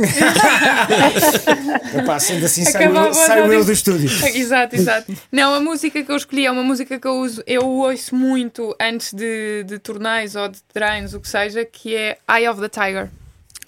Epá, 1.97 2.19
sendo 2.19 2.45
assim, 2.45 2.63
saio, 2.63 2.91
Acabava 2.91 3.07
eu, 3.07 3.13
saio 3.15 3.47
já 3.47 3.53
eu 3.53 3.65
do 3.65 3.71
estúdio. 3.71 4.11
Exato, 4.37 4.75
exato. 4.75 5.11
Não, 5.31 5.55
a 5.55 5.59
música 5.59 6.03
que 6.03 6.11
eu 6.11 6.15
escolhi 6.15 6.45
é 6.45 6.51
uma 6.51 6.61
música 6.61 6.99
que 6.99 7.07
eu 7.07 7.15
uso, 7.15 7.41
eu 7.47 7.65
ouço 7.65 8.15
muito 8.15 8.75
antes 8.79 9.11
de, 9.11 9.63
de 9.63 9.79
torneios 9.79 10.35
ou 10.35 10.47
de 10.49 10.61
treinos, 10.71 11.15
o 11.15 11.19
que 11.19 11.27
seja, 11.27 11.65
que 11.65 11.95
é 11.95 12.19
Eye 12.29 12.47
of 12.47 12.61
the 12.61 12.69
Tiger. 12.69 13.09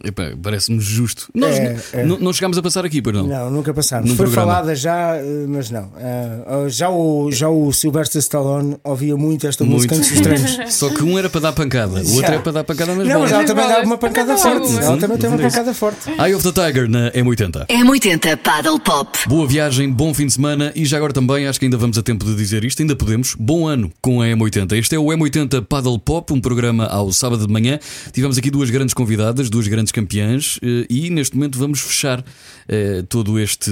Epá, 0.03 0.31
Parece-me 0.41 0.79
justo. 0.79 1.29
Nós 1.33 1.55
É, 1.55 1.77
é. 1.93 2.05
não 2.05 2.33
chegámos 2.33 2.57
a 2.57 2.61
passar 2.61 2.85
aqui, 2.85 3.01
pois 3.01 3.15
não? 3.15 3.27
Não, 3.27 3.49
nunca 3.51 3.73
passámos. 3.73 4.09
Num 4.09 4.15
Foi 4.15 4.25
programa. 4.25 4.51
falada 4.53 4.75
já, 4.75 5.15
eh, 5.17 5.45
mas 5.47 5.69
não. 5.69 5.91
Eh, 5.97 6.69
já, 6.69 6.89
o, 6.89 7.31
já 7.31 7.49
o 7.49 7.71
Sylvester 7.71 8.19
Stallone 8.19 8.77
ouvia 8.83 9.15
muito 9.15 9.47
esta 9.47 9.63
música 9.63 9.95
Muito. 9.95 10.07
antes 10.07 10.19
dos 10.19 10.21
treinos. 10.27 10.57
Só 10.73 10.89
que 10.89 11.03
um 11.03 11.17
era 11.17 11.29
para 11.29 11.41
dar 11.41 11.53
pancada, 11.53 12.01
o 12.01 12.15
outro 12.15 12.33
é 12.33 12.39
para 12.39 12.51
dar 12.51 12.63
pancada 12.63 12.95
nas 12.95 13.07
Não, 13.07 13.19
mas 13.21 13.31
ela 13.31 13.43
também 13.45 13.67
dava 13.67 13.85
uma 13.85 13.97
pancada 13.97 14.37
forte. 14.37 14.77
Ela 14.77 14.97
também 14.97 15.17
tem 15.17 15.29
uma 15.29 15.37
pancada 15.39 15.73
forte. 15.73 16.09
Eye 16.09 16.33
of 16.35 16.51
the 16.51 16.51
Tiger 16.67 16.89
na 16.89 17.11
M80. 17.11 17.67
M80 17.67 18.37
Paddle 18.37 18.79
Pop. 18.79 19.17
Boa 19.27 19.47
viagem, 19.47 19.91
bom 19.91 20.13
fim 20.13 20.25
de 20.25 20.33
semana 20.33 20.71
e 20.75 20.85
já 20.85 20.97
agora 20.97 21.13
também, 21.13 21.47
acho 21.47 21.59
que 21.59 21.65
ainda 21.65 21.77
vamos 21.77 21.97
a 21.97 22.01
tempo 22.03 22.25
de 22.25 22.35
dizer 22.35 22.63
isto, 22.63 22.81
ainda 22.81 22.95
podemos. 22.95 23.35
Bom 23.39 23.67
ano 23.67 23.91
com 24.01 24.21
a 24.21 24.25
M80. 24.25 24.77
Este 24.77 24.95
é 24.95 24.99
o 24.99 25.05
M80 25.05 25.63
Paddle 25.65 25.99
Pop, 25.99 26.31
um 26.33 26.41
programa 26.41 26.85
ao 26.87 27.11
sábado 27.11 27.45
de 27.45 27.51
manhã. 27.51 27.79
Tivemos 28.11 28.37
aqui 28.37 28.49
duas 28.49 28.69
grandes 28.69 28.93
convidadas, 28.93 29.49
duas 29.49 29.67
grandes 29.67 29.90
campeãs 29.91 30.59
eh, 30.61 30.85
e 30.89 31.09
neste 31.09 31.35
momento 31.35 31.57
vamos 31.57 31.79
fechar 31.79 32.23
eh, 32.67 33.03
todo 33.09 33.39
este, 33.39 33.71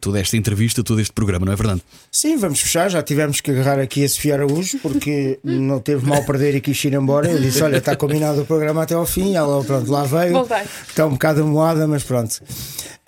toda 0.00 0.20
esta 0.20 0.36
entrevista, 0.36 0.82
todo 0.82 1.00
este 1.00 1.12
programa, 1.12 1.46
não 1.46 1.52
é 1.52 1.56
verdade? 1.56 1.82
Sim, 2.10 2.36
vamos 2.36 2.60
fechar. 2.60 2.90
Já 2.90 3.02
tivemos 3.02 3.40
que 3.40 3.50
agarrar 3.50 3.78
aqui 3.78 4.04
a 4.04 4.08
Sofia 4.08 4.34
Araújo 4.34 4.78
porque 4.78 5.38
não 5.42 5.80
teve 5.80 6.06
mal 6.06 6.24
perder 6.24 6.54
e 6.54 6.60
quis 6.60 6.82
ir 6.84 6.94
embora. 6.94 7.30
Eu 7.30 7.40
disse: 7.40 7.62
Olha, 7.62 7.78
está 7.78 7.96
combinado 7.96 8.42
o 8.42 8.46
programa 8.46 8.82
até 8.82 8.94
ao 8.94 9.06
fim. 9.06 9.34
Ela, 9.34 9.62
pronto, 9.64 9.90
lá 9.90 10.04
veio. 10.04 10.32
Voltei. 10.32 10.62
Está 10.88 11.06
um 11.06 11.10
bocado 11.10 11.42
amoada, 11.42 11.86
mas 11.86 12.02
pronto. 12.02 12.40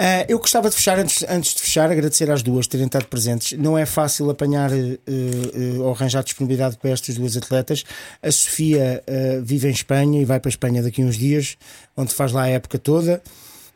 Ah, 0.02 0.24
eu 0.26 0.38
gostava 0.38 0.70
de 0.70 0.76
fechar, 0.76 0.98
antes, 0.98 1.22
antes 1.28 1.52
de 1.52 1.60
fechar, 1.60 1.90
agradecer 1.90 2.30
às 2.30 2.42
duas 2.42 2.66
terem 2.66 2.86
estado 2.86 3.04
presentes. 3.04 3.58
Não 3.58 3.76
é 3.76 3.84
fácil 3.84 4.30
apanhar 4.30 4.72
eh, 4.72 4.98
eh, 5.06 5.78
ou 5.78 5.92
arranjar 5.92 6.24
disponibilidade 6.24 6.78
para 6.78 6.88
estas 6.88 7.16
duas 7.16 7.36
atletas. 7.36 7.84
A 8.22 8.32
Sofia 8.32 9.04
vive 9.42 9.68
em 9.68 9.72
Espanha 9.72 10.22
e 10.22 10.24
vai 10.24 10.40
para 10.40 10.48
a 10.48 10.52
Espanha 10.52 10.82
daqui 10.82 11.02
a 11.02 11.04
uns 11.04 11.18
dias, 11.18 11.58
onde 12.00 12.14
faz 12.14 12.32
lá 12.32 12.42
a 12.42 12.48
época 12.48 12.78
toda. 12.78 13.22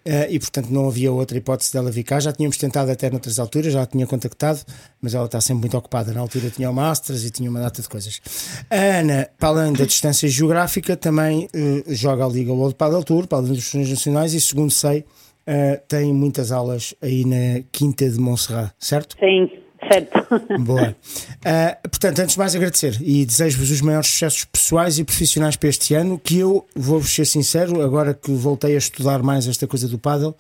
Eh, 0.07 0.33
e 0.33 0.39
portanto 0.39 0.69
não 0.69 0.87
havia 0.87 1.11
outra 1.11 1.39
hipótese 1.39 1.73
dela 1.73 1.91
vir 1.91 2.03
cá. 2.03 2.21
Já 2.21 2.33
tínhamos 2.33 2.59
tentado 2.59 2.91
até 2.91 3.09
noutras 3.11 3.39
alturas, 3.39 3.73
já 3.73 3.83
a 3.83 3.87
tinha 3.87 4.07
contactado, 4.07 4.61
mas 5.01 5.15
ela 5.15 5.25
está 5.25 5.41
sempre 5.41 5.63
muito 5.63 5.77
ocupada. 5.77 6.13
Na 6.13 6.21
altura 6.21 6.51
tinha 6.51 6.71
o 6.71 6.75
Masters 6.75 7.25
e 7.25 7.31
tinha 7.31 7.49
uma 7.49 7.61
data 7.61 7.81
de 7.81 7.89
coisas. 7.89 8.21
A 8.71 8.77
Ana, 9.01 9.29
para 9.39 9.49
além 9.49 9.73
da 9.73 9.85
distância 9.87 10.29
geográfica, 10.29 10.97
também 10.97 11.49
eh, 11.55 11.85
joga 11.95 12.27
a 12.27 12.29
Liga 12.29 12.53
World 12.53 12.75
Paddle 12.75 13.03
Tour, 13.03 13.27
para 13.27 13.39
além 13.39 13.55
dos 13.55 13.71
torneios 13.71 13.91
nacionais, 13.91 14.35
e 14.35 14.41
segundo 14.41 14.71
sei, 14.71 15.05
eh, 15.47 15.81
tem 15.89 16.13
muitas 16.13 16.53
aulas 16.53 16.95
aí 17.01 17.25
na 17.25 17.63
Quinta 17.73 18.09
de 18.09 18.19
Montserrat, 18.19 18.73
certo? 18.79 19.17
Sim, 19.19 19.51
certo. 19.91 20.27
Boa. 20.61 20.95
Ah, 21.45 21.77
portanto, 21.83 22.21
antes 22.21 22.35
de 22.35 22.39
mais 22.39 22.55
agradecer 22.55 22.97
e 23.01 23.25
desejo-vos 23.25 23.71
os 23.71 23.81
maiores 23.81 24.09
sucessos 24.09 24.45
pessoais 24.45 24.99
e 24.99 25.05
profissionais 25.05 25.57
para 25.57 25.69
este 25.69 25.95
ano, 25.95 26.19
que 26.19 26.39
eu, 26.39 26.67
vou-vos 26.75 27.15
ser 27.15 27.25
sincero, 27.25 27.83
agora 27.83 28.15
que 28.15 28.33
voltei 28.33 28.75
a 28.75 28.79
estudar 28.79 29.23
mais 29.23 29.47
esta 29.47 29.67
coisa 29.67 29.89
do 29.89 29.99
paddle, 29.99 30.35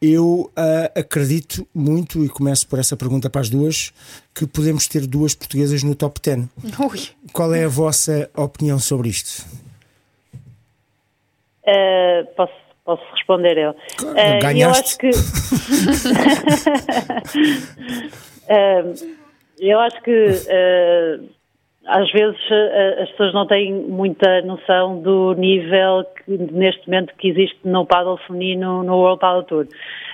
eu 0.00 0.50
ah, 0.56 0.90
acredito 0.96 1.66
muito, 1.72 2.24
e 2.24 2.28
começo 2.28 2.66
por 2.66 2.78
essa 2.78 2.96
pergunta 2.96 3.30
para 3.30 3.40
as 3.40 3.48
duas, 3.48 3.92
que 4.34 4.46
podemos 4.46 4.88
ter 4.88 5.06
duas 5.06 5.34
portuguesas 5.34 5.82
no 5.82 5.94
top 5.94 6.20
10. 6.20 6.48
Ui. 6.80 7.00
Qual 7.32 7.54
é 7.54 7.64
a 7.64 7.68
vossa 7.68 8.28
opinião 8.36 8.78
sobre 8.80 9.08
isto? 9.08 9.46
Eh, 11.64 12.24
posso, 12.36 12.52
posso 12.84 13.02
responder 13.14 13.56
eu. 13.56 13.70
Eh, 14.16 14.60
eu 14.60 14.70
acho 14.70 14.98
que. 14.98 15.10
Eh, 18.52 18.84
eu 19.58 19.80
acho 19.80 20.02
que 20.02 20.28
eh, 20.48 21.20
às 21.86 22.10
vezes 22.12 22.38
eh, 22.50 23.02
as 23.02 23.10
pessoas 23.10 23.32
não 23.32 23.46
têm 23.46 23.72
muita 23.72 24.42
noção 24.42 25.00
do 25.00 25.32
nível 25.34 26.04
que, 26.16 26.36
neste 26.52 26.86
momento 26.86 27.14
que 27.16 27.28
existe 27.28 27.58
no 27.64 27.86
paddle 27.86 28.18
feminino 28.26 28.82
no 28.82 28.96
World 28.98 29.20
Paddle 29.20 29.44
Tour. 29.44 29.66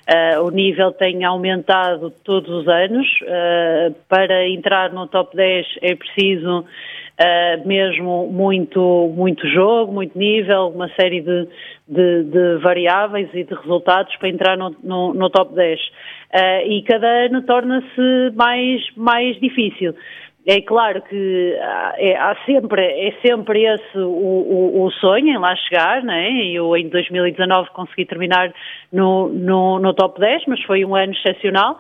Eh, 0.07 0.39
o 0.39 0.51
nível 0.51 0.93
tem 0.93 1.25
aumentado 1.25 2.11
todos 2.23 2.49
os 2.51 2.69
anos. 2.69 3.07
para 4.09 4.49
entrar 4.49 4.93
no 4.93 5.07
top 5.09 5.37
10 5.37 5.67
é 5.83 5.95
preciso 5.95 6.65
Uh, 7.21 7.67
mesmo 7.67 8.29
muito, 8.29 9.13
muito 9.13 9.45
jogo, 9.49 9.93
muito 9.93 10.17
nível, 10.17 10.69
uma 10.69 10.89
série 10.91 11.21
de, 11.21 11.49
de, 11.89 12.23
de 12.23 12.59
variáveis 12.59 13.29
e 13.35 13.43
de 13.43 13.53
resultados 13.55 14.15
para 14.19 14.29
entrar 14.29 14.57
no, 14.57 14.71
no, 14.85 15.13
no 15.13 15.29
top 15.29 15.53
10. 15.53 15.81
Uh, 16.35 16.67
e 16.67 16.83
cada 16.83 17.07
ano 17.07 17.43
torna-se 17.43 18.33
mais, 18.35 18.83
mais 18.97 19.39
difícil. 19.41 19.95
É 20.47 20.63
claro 20.63 21.03
que 21.03 21.59
ah, 21.61 21.95
é, 21.99 22.17
há 22.17 22.35
sempre, 22.47 22.83
é 22.83 23.13
sempre 23.21 23.65
esse 23.65 23.99
o, 23.99 24.09
o, 24.09 24.85
o 24.85 24.91
sonho 24.93 25.29
em 25.29 25.39
lá 25.39 25.55
chegar, 25.57 26.03
não 26.03 26.15
é? 26.15 26.47
Eu 26.47 26.75
em 26.75 26.89
2019 26.89 27.69
consegui 27.75 28.07
terminar 28.07 28.53
no, 28.91 29.29
no, 29.29 29.79
no 29.79 29.93
top 29.93 30.19
10, 30.19 30.45
mas 30.47 30.63
foi 30.63 30.85
um 30.87 30.95
ano 30.97 31.13
excepcional. 31.13 31.79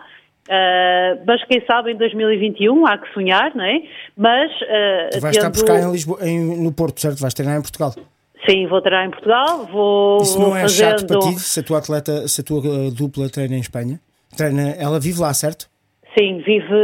Uh, 0.48 1.20
mas 1.26 1.42
quem 1.44 1.62
sabe 1.66 1.92
em 1.92 1.96
2021 1.96 2.87
há 2.87 2.96
que 2.98 3.12
sonhar, 3.12 3.54
não 3.54 3.64
é? 3.64 3.82
Mas 4.16 4.50
uh, 4.62 5.11
Tu 5.12 5.20
vais 5.20 5.37
estar 5.37 5.50
tendo- 5.50 5.62
por 5.62 5.66
cá 5.66 5.80
em 5.80 5.90
Lisboa, 5.92 6.18
em- 6.26 6.62
no 6.62 6.72
Porto, 6.72 7.00
certo? 7.00 7.20
Vais 7.20 7.34
treinar 7.34 7.58
em 7.58 7.62
Portugal. 7.62 7.92
Sim, 8.48 8.66
vou 8.66 8.80
treinar 8.80 9.06
em 9.06 9.11
Portugal, 9.11 9.66
vou, 9.66 10.22
Isso 10.22 10.38
vou 10.38 10.48
não 10.50 10.56
é 10.56 10.62
fazendo... 10.62 11.00
chato 11.00 11.06
para 11.06 11.18
ti 11.20 11.38
se 11.38 11.61
a 11.61 11.62
tua 11.62 11.78
atleta, 11.78 12.28
se 12.28 12.40
a 12.40 12.44
tua 12.44 12.90
dupla 12.90 13.28
treina 13.28 13.56
em 13.56 13.61
Espanha? 13.61 14.00
Treina, 14.37 14.71
ela 14.79 14.99
vive 15.01 15.21
lá, 15.21 15.33
certo? 15.35 15.67
sim, 16.19 16.38
vive, 16.45 16.75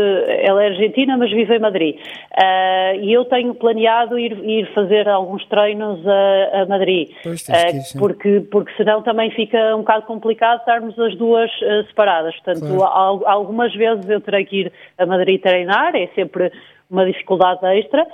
ela 0.44 0.62
é 0.62 0.68
argentina, 0.68 1.16
mas 1.16 1.28
vive 1.32 1.56
em 1.56 1.58
Madrid. 1.58 1.96
Uh, 1.96 3.00
e 3.02 3.12
eu 3.12 3.24
tenho 3.24 3.52
planeado 3.54 4.16
ir, 4.16 4.32
ir 4.44 4.72
fazer 4.74 5.08
alguns 5.08 5.44
treinos 5.48 6.06
a, 6.06 6.60
a 6.62 6.66
Madrid, 6.66 7.08
Pois, 7.20 7.40
uh, 7.48 7.82
sim. 7.82 7.98
porque, 7.98 8.40
porque 8.48 8.70
senão 8.76 9.02
também 9.02 9.32
fica 9.32 9.74
um 9.74 9.78
bocado 9.80 10.06
complicado 10.06 10.60
estarmos 10.60 10.96
as 11.00 11.16
duas 11.16 11.50
uh, 11.62 11.84
separadas. 11.88 12.32
Portanto, 12.36 12.76
Claro. 12.76 12.84
al- 12.84 13.26
algumas 13.26 13.74
vezes 13.74 14.08
eu 14.08 14.20
terei 14.20 14.44
que 14.44 14.56
ir 14.60 14.72
a 14.98 15.04
Madrid 15.06 15.40
treinar, 15.40 15.96
é 15.96 16.06
sempre 16.14 16.52
uma 16.88 17.04
dificuldade 17.04 17.60
extra, 17.76 18.06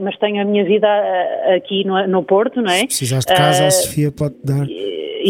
mas 0.00 0.16
tenho 0.18 0.40
a 0.42 0.44
minha 0.44 0.64
vida 0.64 0.88
aqui 1.54 1.84
no, 1.86 2.04
no 2.08 2.22
Porto, 2.24 2.60
não 2.60 2.72
é? 2.72 2.78
Se 2.78 2.86
precisares 2.86 3.26
de 3.26 3.34
casa, 3.34 3.66
a 3.66 3.70
Sofia 3.70 4.10
pode 4.10 4.34
dar. 4.42 4.66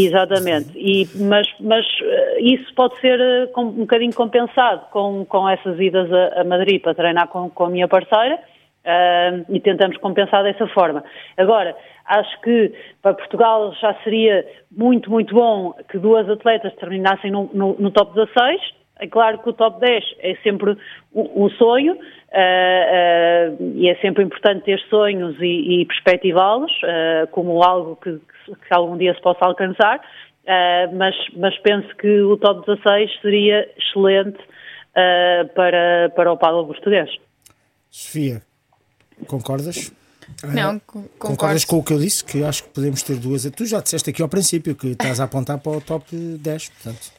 Exatamente, 0.06 0.70
e, 0.76 1.06
mas, 1.16 1.46
mas 1.60 1.84
eh, 2.02 2.40
isso 2.40 2.72
pode 2.74 2.98
ser 3.00 3.18
eh, 3.20 3.48
um 3.56 3.70
bocadinho 3.84 4.14
compensado 4.14 4.86
com, 4.90 5.24
com 5.24 5.48
essas 5.48 5.78
idas 5.80 6.10
a, 6.12 6.40
a 6.40 6.44
Madrid 6.44 6.80
para 6.80 6.94
treinar 6.94 7.28
com, 7.28 7.48
com 7.50 7.64
a 7.64 7.70
minha 7.70 7.88
parceira 7.88 8.38
ah, 8.84 9.40
e 9.48 9.60
tentamos 9.60 9.96
compensar 9.98 10.42
dessa 10.44 10.66
forma. 10.68 11.02
Agora, 11.36 11.76
acho 12.06 12.40
que 12.42 12.72
para 13.02 13.14
Portugal 13.14 13.72
já 13.80 13.94
seria 14.04 14.46
muito, 14.70 15.10
muito 15.10 15.34
bom 15.34 15.72
que 15.90 15.98
duas 15.98 16.28
atletas 16.28 16.74
terminassem 16.76 17.30
no, 17.30 17.50
no- 17.52 17.76
no 17.78 17.90
top 17.90 18.14
16. 18.14 18.77
É 19.00 19.06
claro 19.06 19.38
que 19.38 19.48
o 19.50 19.52
top 19.52 19.80
10 19.80 20.04
é 20.20 20.34
sempre 20.42 20.76
um, 21.14 21.48
sonho 21.50 21.96
ah, 22.32 22.36
ah, 22.38 23.56
e 23.74 23.88
é 23.88 23.94
sempre 23.96 24.24
importante 24.24 24.64
ter 24.64 24.80
sonhos 24.90 25.36
e, 25.40 25.80
e 25.82 25.86
perspectivá-los 25.86 26.72
ah, 26.84 27.26
como 27.30 27.62
algo 27.62 27.96
que, 27.96 28.18
que 28.46 28.74
algum 28.74 28.96
dia 28.96 29.14
se 29.14 29.20
possa 29.20 29.44
alcançar, 29.44 30.00
mas, 30.94 31.14
mas 31.36 31.56
penso 31.58 31.94
que 31.96 32.20
o 32.22 32.36
top 32.38 32.66
16 32.66 33.20
seria 33.20 33.68
excelente 33.78 34.38
para, 35.54 36.10
para 36.16 36.32
o 36.32 36.36
paddle 36.36 36.66
português. 36.66 37.10
Sofia, 37.90 38.42
concordas? 39.26 39.92
Não, 40.54 40.72
Ah, 40.76 40.80
co- 40.86 41.02
Concordas 41.18 41.64
concordo. 41.64 41.66
com 41.66 41.76
o 41.78 41.84
que 41.84 41.92
eu 41.92 41.98
disse? 41.98 42.24
Que 42.24 42.44
acho 42.44 42.64
que 42.64 42.70
podemos 42.70 43.02
ter 43.02 43.16
duas. 43.16 43.44
Tu 43.50 43.64
já 43.66 43.80
disseste 43.80 44.10
aqui 44.10 44.22
ao 44.22 44.28
princípio 44.28 44.74
que 44.74 44.88
estás 44.88 45.20
a 45.20 45.24
apontar 45.24 45.58
para 45.58 45.72
o 45.72 45.80
top 45.80 46.04
10, 46.14 46.68
portanto. 46.70 47.12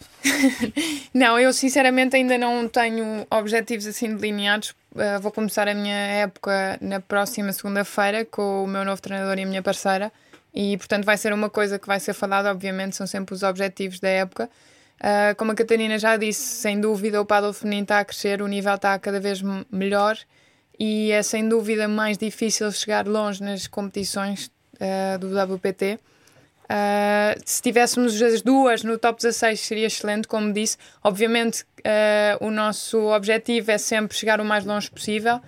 Não, 1.14 1.40
eu 1.40 1.52
sinceramente 1.54 2.16
ainda 2.16 2.38
não 2.38 2.68
tenho 2.68 3.26
objetivos 3.30 3.88
assim 3.88 4.16
delineados. 4.16 4.72
Uh, 4.92 5.20
vou 5.22 5.32
começar 5.32 5.68
a 5.68 5.74
minha 5.74 5.96
época 5.96 6.78
na 6.82 7.00
próxima 7.00 7.52
segunda-feira 7.54 8.26
com 8.26 8.64
o 8.64 8.68
meu 8.68 8.84
novo 8.84 9.02
treinador 9.02 9.38
e 9.38 9.44
a 9.44 9.46
minha 9.46 9.62
parceira. 9.62 10.12
E, 10.54 10.78
portanto, 10.78 11.06
vai 11.06 11.18
ser 11.18 11.32
uma 11.32 11.50
coisa 11.50 11.78
que 11.78 11.88
vai 11.88 12.00
ser 12.00 12.14
falada, 12.14 12.50
obviamente, 12.50 12.96
são 12.96 13.06
sempre 13.06 13.36
os 13.36 13.44
objetivos 13.44 14.00
da 14.00 14.10
época. 14.10 14.50
Uh, 15.00 15.36
como 15.38 15.52
a 15.52 15.56
Catarina 15.56 15.98
já 15.98 16.18
disse, 16.18 16.42
sem 16.42 16.80
dúvida 16.80 17.22
o 17.22 17.26
paddle 17.26 17.54
feminino 17.54 17.84
está 17.84 18.00
a 18.00 18.06
crescer, 18.06 18.42
o 18.42 18.48
nível 18.48 18.76
está 18.76 18.98
cada 19.00 19.20
vez 19.20 19.42
melhor 19.72 20.18
e 20.78 21.12
é 21.12 21.22
sem 21.22 21.48
dúvida 21.48 21.88
mais 21.88 22.18
difícil 22.18 22.72
chegar 22.72 23.06
longe 23.06 23.44
nas 23.44 23.68
competições 23.68 24.52
uh, 24.76 25.18
do 25.20 25.28
WPT. 25.28 26.00
Uh, 26.70 27.42
se 27.44 27.62
tivéssemos 27.62 28.22
as 28.22 28.42
duas 28.42 28.84
no 28.84 28.98
top 28.98 29.22
16 29.22 29.60
seria 29.60 29.88
excelente, 29.88 30.28
como 30.28 30.54
disse. 30.54 30.78
Obviamente, 31.04 31.64
uh, 31.64 32.46
o 32.46 32.52
nosso 32.52 33.00
objetivo 33.08 33.72
é 33.72 33.78
sempre 33.78 34.16
chegar 34.16 34.40
o 34.40 34.46
mais 34.46 34.66
longe 34.66 34.90
possível, 34.90 35.42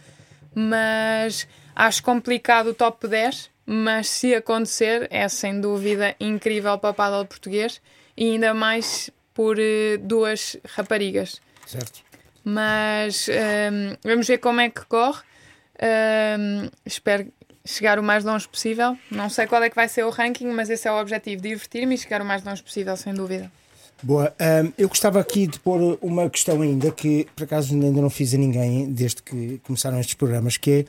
mas 0.56 1.48
acho 1.76 2.02
complicado 2.04 2.72
o 2.72 2.74
top 2.74 3.08
10. 3.08 3.52
Mas 3.64 4.10
se 4.10 4.34
acontecer, 4.34 5.08
é 5.12 5.30
sem 5.30 5.62
dúvida 5.62 6.16
incrível 6.20 6.78
para 6.80 6.90
o 6.90 6.94
paddle 6.94 7.26
português 7.26 7.80
e 8.18 8.32
ainda 8.32 8.54
mais 8.54 9.12
por 9.34 9.58
uh, 9.58 9.98
duas 10.00 10.58
raparigas 10.76 11.40
Certo? 11.66 12.04
mas 12.44 13.28
hum, 13.30 13.96
vamos 14.04 14.28
ver 14.28 14.40
como 14.40 14.62
é 14.62 14.70
que 14.70 14.86
corre. 14.86 15.22
Hum, 16.38 16.70
espero 16.86 17.32
chegar 17.66 18.00
o 18.00 18.04
mais 18.04 18.24
longe 18.24 18.48
possível. 18.48 18.98
Não 19.10 19.30
sei 19.30 19.48
qual 19.48 19.62
é 19.64 19.70
que 19.70 19.76
vai 19.76 19.88
ser 19.88 20.04
o 20.06 20.10
ranking, 20.10 20.48
mas 20.48 20.70
esse 20.70 20.88
é 20.88 20.92
o 20.92 21.00
objetivo: 21.00 21.42
divertir-me 21.42 21.96
e 21.96 21.98
chegar 21.98 22.22
o 22.22 22.26
mais 22.26 22.44
longe 22.44 22.62
possível, 22.64 22.96
sem 22.98 23.14
dúvida. 23.14 23.52
Boa. 24.04 24.34
Ahm, 24.40 24.72
eu 24.78 24.88
gostava 24.90 25.20
aqui 25.20 25.46
de 25.46 25.60
pôr 25.60 25.98
uma 26.02 26.28
questão 26.30 26.62
ainda 26.62 26.90
que 26.92 27.28
por 27.36 27.44
acaso 27.44 27.74
ainda 27.76 28.02
não 28.02 28.10
fiz 28.10 28.34
a 28.34 28.38
ninguém 28.38 28.92
desde 28.92 29.22
que 29.22 29.60
começaram 29.64 30.00
estes 30.00 30.16
programas, 30.16 30.58
que 30.58 30.72
é 30.72 30.86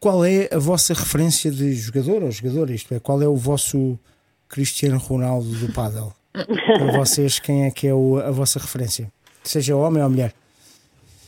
qual 0.00 0.24
é 0.24 0.48
a 0.50 0.58
vossa 0.58 0.94
referência 0.94 1.50
de 1.50 1.74
jogador 1.74 2.22
ou 2.22 2.30
jogadora? 2.30 2.72
Isto 2.72 2.94
é, 2.94 2.98
qual 3.00 3.20
é 3.22 3.28
o 3.28 3.36
vosso 3.36 3.98
Cristiano 4.48 4.96
Ronaldo 4.98 5.48
do 5.58 5.72
paddle? 5.72 6.12
Para 6.32 6.92
vocês, 6.98 7.38
quem 7.38 7.64
é 7.66 7.70
que 7.70 7.86
é 7.86 7.92
o- 7.94 8.18
a 8.18 8.30
vossa 8.30 8.58
referência? 8.58 9.12
Seja 9.42 9.76
homem 9.76 10.02
ou 10.02 10.08
mulher. 10.08 10.32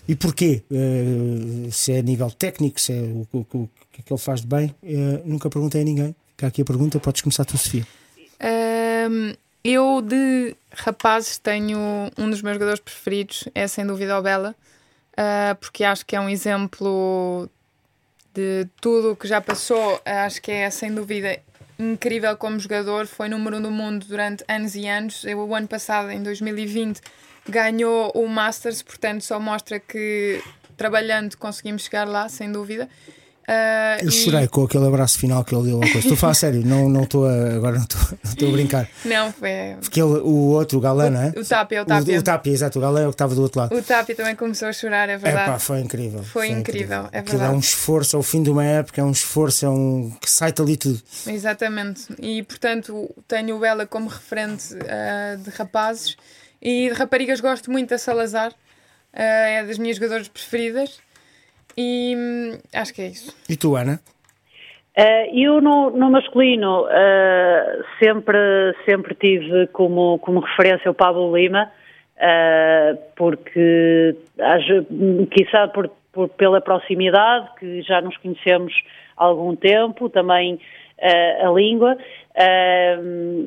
E 0.09 0.15
porquê? 0.15 0.63
Eh, 0.71 1.71
se 1.71 1.93
é 1.93 1.99
a 1.99 2.03
nível 2.03 2.31
técnico, 2.31 2.81
se 2.81 2.93
é 2.93 3.01
o, 3.01 3.27
o- 3.33 3.39
o 3.55 3.69
que 3.93 4.01
é 4.01 4.13
ele 4.13 4.21
faz 4.21 4.41
de 4.43 4.47
bem? 4.47 4.75
Eh, 4.83 5.23
nunca 5.25 5.51
perguntei 5.51 5.81
a 5.81 5.85
ninguém. 5.85 6.15
Fica 6.33 6.47
aqui 6.47 6.63
a 6.63 6.65
pergunta, 6.65 7.01
podes 7.01 7.23
começar 7.23 7.45
tu, 7.45 7.57
Sofia. 7.59 7.87
Hum, 9.11 9.35
eu, 9.65 10.01
de 10.03 10.55
rapazes, 10.73 11.39
tenho 11.39 11.79
um 12.19 12.31
dos 12.31 12.43
meus 12.43 12.55
jogadores 12.55 12.79
preferidos, 12.81 13.49
é 13.55 13.67
sem 13.67 13.87
dúvida 13.87 14.19
o 14.19 14.23
Bela, 14.23 14.55
ah, 15.17 15.57
porque 15.59 15.83
acho 15.83 16.05
que 16.05 16.15
é 16.15 16.21
um 16.21 16.29
exemplo 16.29 17.49
de 18.35 18.69
tudo 18.81 19.13
o 19.13 19.17
que 19.17 19.27
já 19.27 19.41
passou. 19.41 20.01
Acho 20.05 20.41
que 20.43 20.51
é 20.53 20.69
sem 20.71 20.95
dúvida 20.95 21.39
incrível 21.79 22.37
como 22.37 22.59
jogador. 22.61 23.07
Foi 23.07 23.29
número 23.29 23.57
um 23.57 23.63
do 23.63 23.71
mundo 23.71 24.05
durante 24.07 24.45
anos 24.47 24.75
e 24.75 24.87
anos. 24.87 25.25
Eu, 25.25 25.39
o 25.41 25.55
ano 25.55 25.67
passado, 25.67 26.11
em 26.11 26.23
2020, 26.23 27.01
ganhou 27.49 28.11
o 28.15 28.29
Masters, 28.29 28.83
portanto, 28.83 29.23
só 29.23 29.39
mostra 29.41 29.79
que 29.81 30.43
trabalhando 30.77 31.37
conseguimos 31.37 31.85
chegar 31.85 32.07
lá, 32.07 32.29
sem 32.29 32.51
dúvida. 32.53 32.89
Ah, 33.49 33.99
Eu 34.03 34.09
e- 34.09 34.13
chorei 34.13 34.49
com 34.49 34.65
aquele 34.65 34.89
abraço 34.89 35.21
final 35.21 35.45
que 35.45 35.55
ele 35.55 35.67
deu 35.69 35.77
ao 35.77 35.81
coisa. 35.83 35.99
Estou 35.99 36.15
a 36.15 36.17
falar 36.17 36.33
a 36.33 36.35
sério, 36.35 36.67
não 36.67 36.89
não 36.89 37.05
estou 37.05 37.27
agora 37.29 37.77
não 37.77 37.85
estou, 37.85 38.49
a 38.49 38.53
brincar. 38.53 38.89
Não, 39.05 39.33
foi. 39.33 39.77
Porque 39.81 40.01
ele, 40.03 40.19
o 40.19 40.49
outro, 40.49 40.79
o 40.79 40.81
Galã, 40.81 41.09
não 41.11 41.21
é? 41.23 41.29
O 41.29 41.45
Tapia, 41.45 41.83
o 41.83 41.85
Tapia. 41.87 42.17
O, 42.17 42.19
o 42.19 42.23
Tapia, 42.25 42.53
exato, 42.53 42.79
o 42.81 42.83
Galã 42.83 43.03
é 43.03 43.05
o 43.05 43.11
que 43.11 43.15
estava 43.15 43.37
do 43.37 43.43
outro 43.43 43.61
lado. 43.61 43.73
O 43.77 43.81
Tapia 43.81 44.17
também 44.17 44.35
começou 44.35 44.67
a 44.67 44.73
chorar, 44.73 45.09
é 45.09 45.13
É 45.13 45.17
verdade. 45.17 45.49
pá, 45.49 45.59
foi 45.61 45.79
incrível. 45.79 46.25
Foi 46.25 46.49
incrível, 46.49 47.09
é 47.13 47.21
Aquilo 47.21 47.37
é 47.37 47.39
verdade. 47.39 47.55
um 47.55 47.61
esforço 47.61 48.17
ao 48.17 48.23
fim 48.25 48.43
de 48.43 48.51
uma 48.51 48.65
época, 48.65 49.01
é 49.01 49.05
um 49.05 49.13
esforço, 49.13 49.65
é 49.65 49.71
um 49.71 50.11
que 50.21 50.29
sai-te 50.29 50.61
ali 50.61 50.77
tudo. 50.77 51.01
Exatamente. 51.29 52.03
E 52.19 52.43
portanto 52.43 53.15
tenho 53.29 53.55
o 53.55 53.61
Bela 53.61 53.87
como 53.87 54.09
referente 54.09 54.75
ah, 54.89 55.37
de 55.37 55.51
rapazes 55.51 56.17
e 56.69 56.89
de 56.89 56.95
raparigas 56.95 57.41
gosto 57.41 57.71
muito 57.71 57.91
da 57.91 57.99
Salazar. 57.99 58.51
Ah, 59.15 59.23
é 59.23 59.63
das 59.65 59.79
minhas 59.79 59.97
jogadoras 59.97 60.29
preferidas. 60.29 61.01
E 61.77 62.15
hum, 62.17 62.59
acho 62.75 62.93
que 62.93 63.03
é 63.03 63.07
isso. 63.07 63.37
E 63.49 63.57
tu, 63.57 63.77
Ana? 63.77 64.01
Eh, 64.97 65.29
eu 65.39 65.61
no, 65.61 65.91
no 65.91 66.11
masculino 66.11 66.87
eh, 66.91 67.83
sempre, 68.03 68.39
sempre 68.85 69.15
tive 69.15 69.67
como, 69.69 70.19
como 70.21 70.41
referência 70.41 70.91
o 70.91 70.95
Pablo 70.95 71.37
Lima, 71.37 71.71
eh, 72.17 72.97
porque 73.15 74.17
acho, 74.41 74.87
quizá 75.31 75.69
por, 75.69 75.91
por- 76.13 76.31
pela 76.31 76.61
proximidade, 76.63 77.47
que 77.61 77.83
já 77.83 78.01
nos 78.01 78.17
conhecemos 78.17 78.73
há 79.19 79.25
algum 79.25 79.55
tempo, 79.55 80.09
também 80.09 80.55
eh, 80.55 80.59
a 80.99 81.51
língua, 81.51 81.97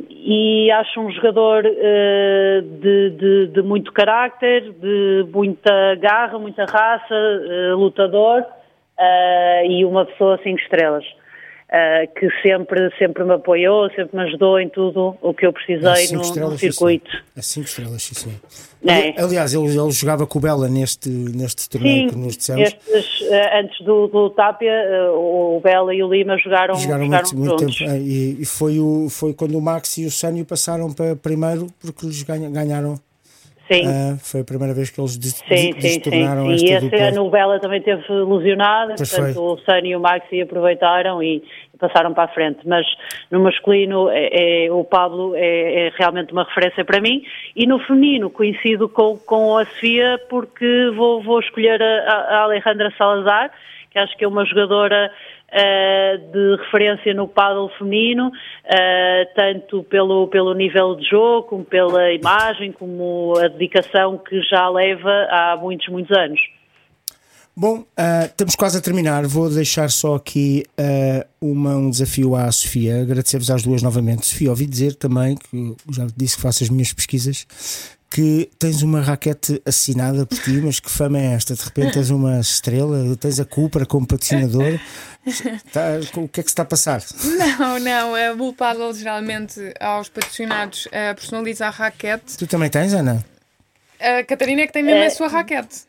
e 0.09 0.71
acho 0.71 0.99
um 0.99 1.11
jogador 1.11 1.63
eh, 1.65 2.61
de, 2.81 3.09
de- 3.11 3.47
de 3.47 3.61
muito 3.61 3.91
carácter, 3.91 4.71
de 4.73 5.25
muita 5.33 5.95
garra, 5.95 6.37
muita 6.39 6.65
raça, 6.65 7.13
eh, 7.13 7.73
lutador, 7.73 8.43
eh, 8.99 9.65
e 9.67 9.85
uma 9.85 10.05
pessoa 10.05 10.39
cinco 10.43 10.59
estrelas. 10.59 11.05
Eh, 11.71 12.07
que 12.07 12.27
sempre, 12.41 12.89
sempre 12.97 13.23
me 13.23 13.33
apoiou, 13.33 13.89
sempre 13.91 14.17
me 14.17 14.23
ajudou 14.23 14.59
em 14.59 14.67
tudo 14.69 15.15
o 15.21 15.33
que 15.33 15.45
eu 15.45 15.53
precisei 15.53 16.07
cinco 16.07 16.39
no, 16.39 16.49
no 16.51 16.57
circuito. 16.57 17.09
É 17.35 17.41
5 17.41 17.67
estrelas, 17.67 18.01
sim, 18.03 18.15
sim. 18.15 18.39
É. 18.87 19.21
Aliás, 19.21 19.53
ele, 19.53 19.67
ele 19.67 19.91
jogava 19.91 20.25
com 20.25 20.39
o 20.39 20.41
Bela 20.41 20.67
neste, 20.69 21.09
neste 21.09 21.69
torneio 21.69 22.03
Sim, 22.03 22.07
que 22.07 22.15
nos 22.15 22.37
dissemos. 22.37 22.61
estes, 22.63 23.27
eh, 23.29 23.59
antes 23.59 23.85
do, 23.85 24.07
do 24.07 24.29
Tapia, 24.29 24.71
eh, 24.71 25.09
o 25.11 25.59
Bela 25.61 25.93
e 25.93 26.01
o 26.01 26.09
Lima 26.11 26.37
jogaram, 26.37 26.75
Jogaram 26.75 27.03
jogaram 27.05 27.29
muito, 27.33 27.37
muito 27.37 27.59
juntos. 27.63 27.77
tempo. 27.79 27.91
E, 27.91 28.41
e 28.41 28.45
foi, 28.45 28.79
o, 28.79 29.07
foi 29.09 29.33
quando 29.33 29.57
o 29.57 29.61
Max 29.61 29.97
e 29.97 30.05
o 30.05 30.11
Sânio 30.11 30.45
passaram 30.45 30.93
para 30.93 31.15
primeiro 31.15 31.67
porque 31.81 32.05
eles 32.05 32.23
ganha- 32.23 32.49
ganharam. 32.49 32.97
Sim. 33.71 33.83
ah, 33.87 34.17
foi 34.21 34.41
a 34.41 34.43
primeira 34.43 34.73
vez 34.73 34.89
que 34.89 34.99
eles 34.99 35.17
des, 35.17 35.33
Sim, 35.33 35.73
sim, 35.79 36.01
sim, 36.01 36.01
E 36.65 36.79
dupla. 36.79 37.21
o 37.21 37.29
Bela 37.29 37.59
também 37.59 37.81
teve 37.81 38.03
lesionado, 38.09 38.93
Pois 38.97 39.09
portanto 39.09 39.33
foi. 39.35 39.43
o 39.43 39.57
Sani 39.59 39.89
e 39.89 39.95
o 39.95 39.99
Maxi 39.99 40.41
aproveitaram 40.41 41.21
e, 41.21 41.37
e 41.73 41.77
passaram 41.77 42.13
para 42.13 42.23
a 42.23 42.27
frente. 42.29 42.59
Mas 42.65 42.85
no 43.29 43.39
masculino 43.41 44.09
é, 44.09 44.65
é- 44.65 44.71
o 44.71 44.83
Pablo 44.83 45.33
é, 45.35 45.87
é 45.87 45.91
realmente 45.97 46.31
uma 46.33 46.43
referência 46.43 46.83
para 46.83 46.99
mim 46.99 47.21
e 47.55 47.67
no 47.67 47.79
feminino 47.79 48.29
coincido 48.29 48.89
com, 48.89 49.17
com 49.17 49.57
a 49.57 49.65
Sofia 49.65 50.19
porque 50.29 50.91
vou, 50.95 51.21
vou 51.21 51.39
escolher 51.39 51.81
a, 51.81 52.11
a 52.13 52.41
Alejandra 52.43 52.91
Salazar 52.97 53.51
que 53.89 53.97
acho 53.97 54.15
que 54.17 54.23
é 54.23 54.27
uma 54.27 54.45
jogadora 54.45 55.11
uh, 55.49 56.31
de 56.31 56.55
referência 56.63 57.13
no 57.13 57.27
paddle 57.27 57.69
feminino, 57.77 58.27
uh, 58.27 59.35
tanto 59.35 59.83
pelo, 59.83 60.27
pelo 60.27 60.53
nível 60.53 60.95
de 60.95 61.09
jogo, 61.09 61.47
como 61.47 61.65
pela 61.65 62.11
imagem, 62.11 62.71
como 62.71 63.33
a 63.37 63.47
dedicação 63.47 64.17
que 64.17 64.41
já 64.43 64.69
leva 64.69 65.27
há 65.29 65.57
muitos, 65.59 65.87
muitos 65.89 66.15
anos. 66.15 66.39
Bom, 67.61 67.79
uh, 67.79 68.25
estamos 68.25 68.55
quase 68.55 68.77
a 68.77 68.81
terminar. 68.81 69.27
Vou 69.27 69.49
deixar 69.49 69.89
só 69.89 70.15
aqui 70.15 70.63
uh, 70.79 71.27
uma, 71.41 71.75
um 71.75 71.89
desafio 71.89 72.33
à 72.33 72.49
Sofia. 72.51 73.01
Agradecer-vos 73.01 73.51
às 73.51 73.63
duas 73.63 73.81
novamente. 73.81 74.25
Sofia, 74.27 74.49
ouvi 74.49 74.65
dizer 74.65 74.95
também, 74.95 75.35
que 75.35 75.75
já 75.91 76.07
disse 76.15 76.37
que 76.37 76.41
faço 76.41 76.63
as 76.63 76.69
minhas 76.69 76.93
pesquisas, 76.93 77.45
que 78.11 78.49
tens 78.57 78.81
uma 78.81 79.01
raquete 79.01 79.61
assinada 79.65 80.25
por 80.25 80.37
ti, 80.39 80.59
mas 80.63 80.79
que 80.79 80.89
fama 80.89 81.19
é 81.19 81.33
esta? 81.33 81.53
De 81.53 81.61
repente 81.63 81.93
tens 81.93 82.09
uma 82.09 82.39
estrela, 82.39 83.15
tens 83.17 83.39
a 83.39 83.45
Cupra 83.45 83.85
como 83.85 84.07
patrocinador. 84.07 84.79
Tá, 85.71 85.81
o 86.17 86.27
que 86.27 86.39
é 86.39 86.43
que 86.43 86.49
se 86.49 86.53
está 86.53 86.63
a 86.63 86.65
passar? 86.65 87.01
Não, 87.59 87.79
não. 87.79 88.15
A 88.15 88.33
Bull 88.33 88.53
Paddle 88.53 88.93
geralmente 88.93 89.59
aos 89.79 90.09
patrocinados 90.09 90.87
uh, 90.87 91.13
personaliza 91.15 91.67
a 91.67 91.69
raquete. 91.69 92.37
Tu 92.37 92.47
também 92.47 92.69
tens, 92.69 92.93
Ana? 92.93 93.23
A 93.99 94.23
Catarina 94.23 94.61
é 94.61 94.67
que 94.67 94.73
tem 94.73 94.81
mesmo 94.81 95.03
a 95.03 95.09
sua 95.11 95.27
raquete. 95.27 95.81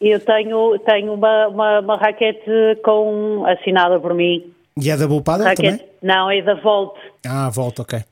Eu 0.00 0.18
tenho, 0.18 0.78
tenho 0.78 1.12
uma, 1.12 1.48
uma, 1.48 1.80
uma 1.80 1.96
raquete 1.96 2.50
com, 2.82 3.44
assinada 3.46 4.00
por 4.00 4.14
mim. 4.14 4.52
E 4.80 4.90
é 4.90 4.96
da 4.96 5.06
Bullpada 5.06 5.44
Raquete- 5.44 5.78
também? 5.78 5.88
Não, 6.02 6.30
é 6.30 6.40
da 6.40 6.54
Volt. 6.54 6.96
Ah, 7.26 7.50
volta, 7.50 7.82
ok. 7.82 8.02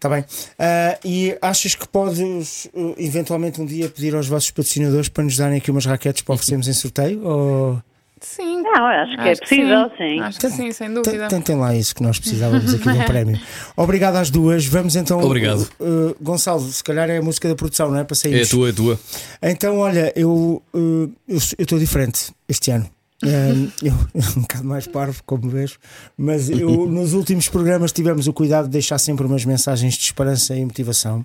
Está 0.00 0.08
bem. 0.08 0.24
Ah, 0.58 0.98
e 1.04 1.36
achas 1.42 1.74
que 1.74 1.86
podes 1.86 2.64
uh, 2.72 2.94
eventualmente 2.96 3.60
um 3.60 3.66
dia 3.66 3.86
pedir 3.86 4.14
aos 4.14 4.26
vossos 4.26 4.50
patrocinadores 4.50 5.10
para 5.10 5.24
nos 5.24 5.36
darem 5.36 5.58
aqui 5.58 5.70
umas 5.70 5.84
raquetes 5.84 6.22
para 6.22 6.36
oferecermos 6.36 6.66
em 6.68 6.72
sorteio? 6.72 7.22
Ou... 7.22 7.82
Sim. 8.18 8.62
Não, 8.62 8.86
acho 8.86 9.14
que 9.16 9.28
é 9.28 9.30
Acho 9.32 9.40
possível, 9.42 9.90
sim. 9.98 10.20
Acho 10.20 10.38
que 10.40 10.48
sim, 10.50 10.72
sem 10.72 10.92
dúvida. 10.94 11.28
Tentem 11.28 11.54
lá 11.56 11.74
isso 11.74 11.94
que 11.94 12.02
nós 12.02 12.18
precisávamos 12.18 12.72
aqui 12.72 12.90
de 12.90 12.98
um 12.98 13.04
prémio. 13.04 13.38
Obrigado 13.76 14.16
às 14.16 14.30
duas. 14.30 14.64
Vamos 14.64 14.96
então. 14.96 15.20
Obrigado. 15.20 15.68
uh, 15.78 16.16
Gonçalo, 16.18 16.60
se 16.62 16.82
calhar 16.82 17.10
é 17.10 17.18
a 17.18 17.22
música 17.22 17.46
da 17.48 17.54
produção, 17.54 17.90
não 17.90 17.98
é? 17.98 18.04
Para 18.04 18.14
É 18.14 18.16
sair. 18.16 18.42
a 18.42 18.46
tua, 18.46 18.68
é 18.68 18.70
a 18.70 18.74
tua. 18.74 19.00
Então, 19.42 19.78
olha, 19.78 20.12
eu 20.16 20.62
uh, 20.72 21.12
eu 21.28 21.36
estou 21.58 21.78
diferente 21.78 22.32
este 22.48 22.70
ano. 22.70 22.88
Um, 23.22 23.70
eu, 23.86 23.92
um 24.36 24.40
bocado 24.40 24.64
mais 24.64 24.86
parvo, 24.86 25.22
como 25.24 25.48
vejo, 25.48 25.78
mas 26.16 26.48
eu, 26.48 26.86
nos 26.88 27.12
últimos 27.12 27.48
programas 27.48 27.92
tivemos 27.92 28.26
o 28.26 28.32
cuidado 28.32 28.64
de 28.64 28.70
deixar 28.70 28.98
sempre 28.98 29.26
umas 29.26 29.44
mensagens 29.44 29.94
de 29.94 30.04
esperança 30.04 30.56
e 30.56 30.64
motivação, 30.64 31.24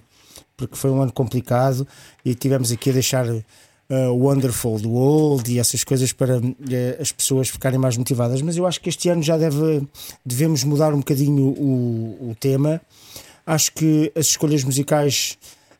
porque 0.57 0.75
foi 0.75 0.91
um 0.91 1.01
ano 1.01 1.11
complicado 1.11 1.87
e 2.23 2.35
tivemos 2.35 2.71
aqui 2.71 2.89
a 2.89 2.93
deixar 2.93 3.25
uh, 3.27 3.43
Wonderful 4.11 4.79
do 4.79 4.91
Old 4.93 5.51
e 5.51 5.59
essas 5.59 5.83
coisas 5.83 6.11
para 6.11 6.37
uh, 6.37 6.55
as 6.99 7.11
pessoas 7.11 7.49
ficarem 7.49 7.79
mais 7.79 7.97
motivadas. 7.97 8.41
Mas 8.41 8.57
eu 8.57 8.65
acho 8.65 8.81
que 8.81 8.89
este 8.89 9.09
ano 9.09 9.23
já 9.23 9.37
deve, 9.37 9.87
devemos 10.25 10.63
mudar 10.63 10.93
um 10.93 10.99
bocadinho 10.99 11.45
o, 11.45 12.31
o 12.31 12.35
tema. 12.39 12.81
Acho 13.45 13.71
que 13.73 14.11
as 14.15 14.27
escolhas 14.27 14.63
musicais 14.63 15.37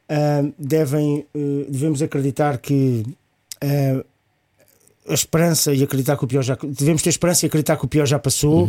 uh, 0.09 0.53
devem, 0.57 1.25
devemos 1.67 2.01
acreditar 2.01 2.57
que 2.59 3.03
a 5.07 5.13
esperança 5.13 5.73
e 5.73 5.83
acreditar 5.83 6.17
que 6.17 6.23
o 6.23 6.27
pior 6.27 6.41
já 6.43 6.57
devemos 6.63 7.01
ter 7.01 7.09
esperança 7.09 7.45
e 7.45 7.47
acreditar 7.47 7.77
que 7.77 7.85
o 7.85 7.87
pior 7.87 8.05
já 8.05 8.17
passou, 8.19 8.67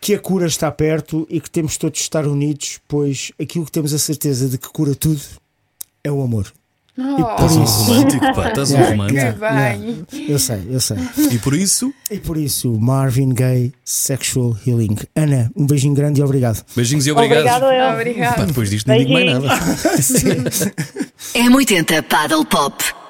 que 0.00 0.14
a 0.14 0.18
cura 0.18 0.46
está 0.46 0.70
perto 0.70 1.26
e 1.30 1.40
que 1.40 1.50
temos 1.50 1.76
todos 1.76 1.98
de 1.98 2.02
estar 2.04 2.26
unidos, 2.26 2.80
pois 2.88 3.32
aquilo 3.40 3.64
que 3.64 3.72
temos 3.72 3.92
a 3.94 3.98
certeza 3.98 4.48
de 4.48 4.58
que 4.58 4.68
cura 4.68 4.94
tudo 4.94 5.20
é 6.02 6.10
o 6.10 6.22
amor. 6.22 6.52
Oh, 6.96 7.02
Estás 7.32 7.56
um 7.56 7.64
romântico, 7.64 8.34
pá, 8.36 8.48
estás 8.50 8.70
um 8.70 8.76
romântico. 8.76 9.18
yeah, 9.18 9.72
bem. 9.76 10.06
yeah. 10.12 10.32
Eu 10.32 10.38
sei, 10.38 10.62
eu 10.70 10.78
sei. 10.80 10.96
E 11.32 11.38
por 11.40 11.52
isso, 11.52 11.92
E 12.08 12.18
por 12.20 12.36
isso, 12.36 12.72
Marvin 12.78 13.30
Gaye 13.30 13.72
Sexual 13.84 14.56
Healing. 14.64 14.94
Ana, 15.16 15.50
um 15.56 15.66
beijinho 15.66 15.92
grande 15.92 16.20
e 16.20 16.22
obrigado. 16.22 16.64
beijinhos 16.76 17.04
e 17.08 17.10
obrigado. 17.10 17.38
Obrigado, 17.40 17.64
eu. 17.74 17.84
Pá, 17.88 17.94
Obrigada. 17.94 18.46
depois 18.46 18.70
disto 18.70 18.86
não 18.86 18.96
digo 18.96 19.12
mais 19.12 19.26
nada. 19.26 19.48
M80 21.34 22.02
Paddle 22.04 22.44
Pop. 22.44 23.03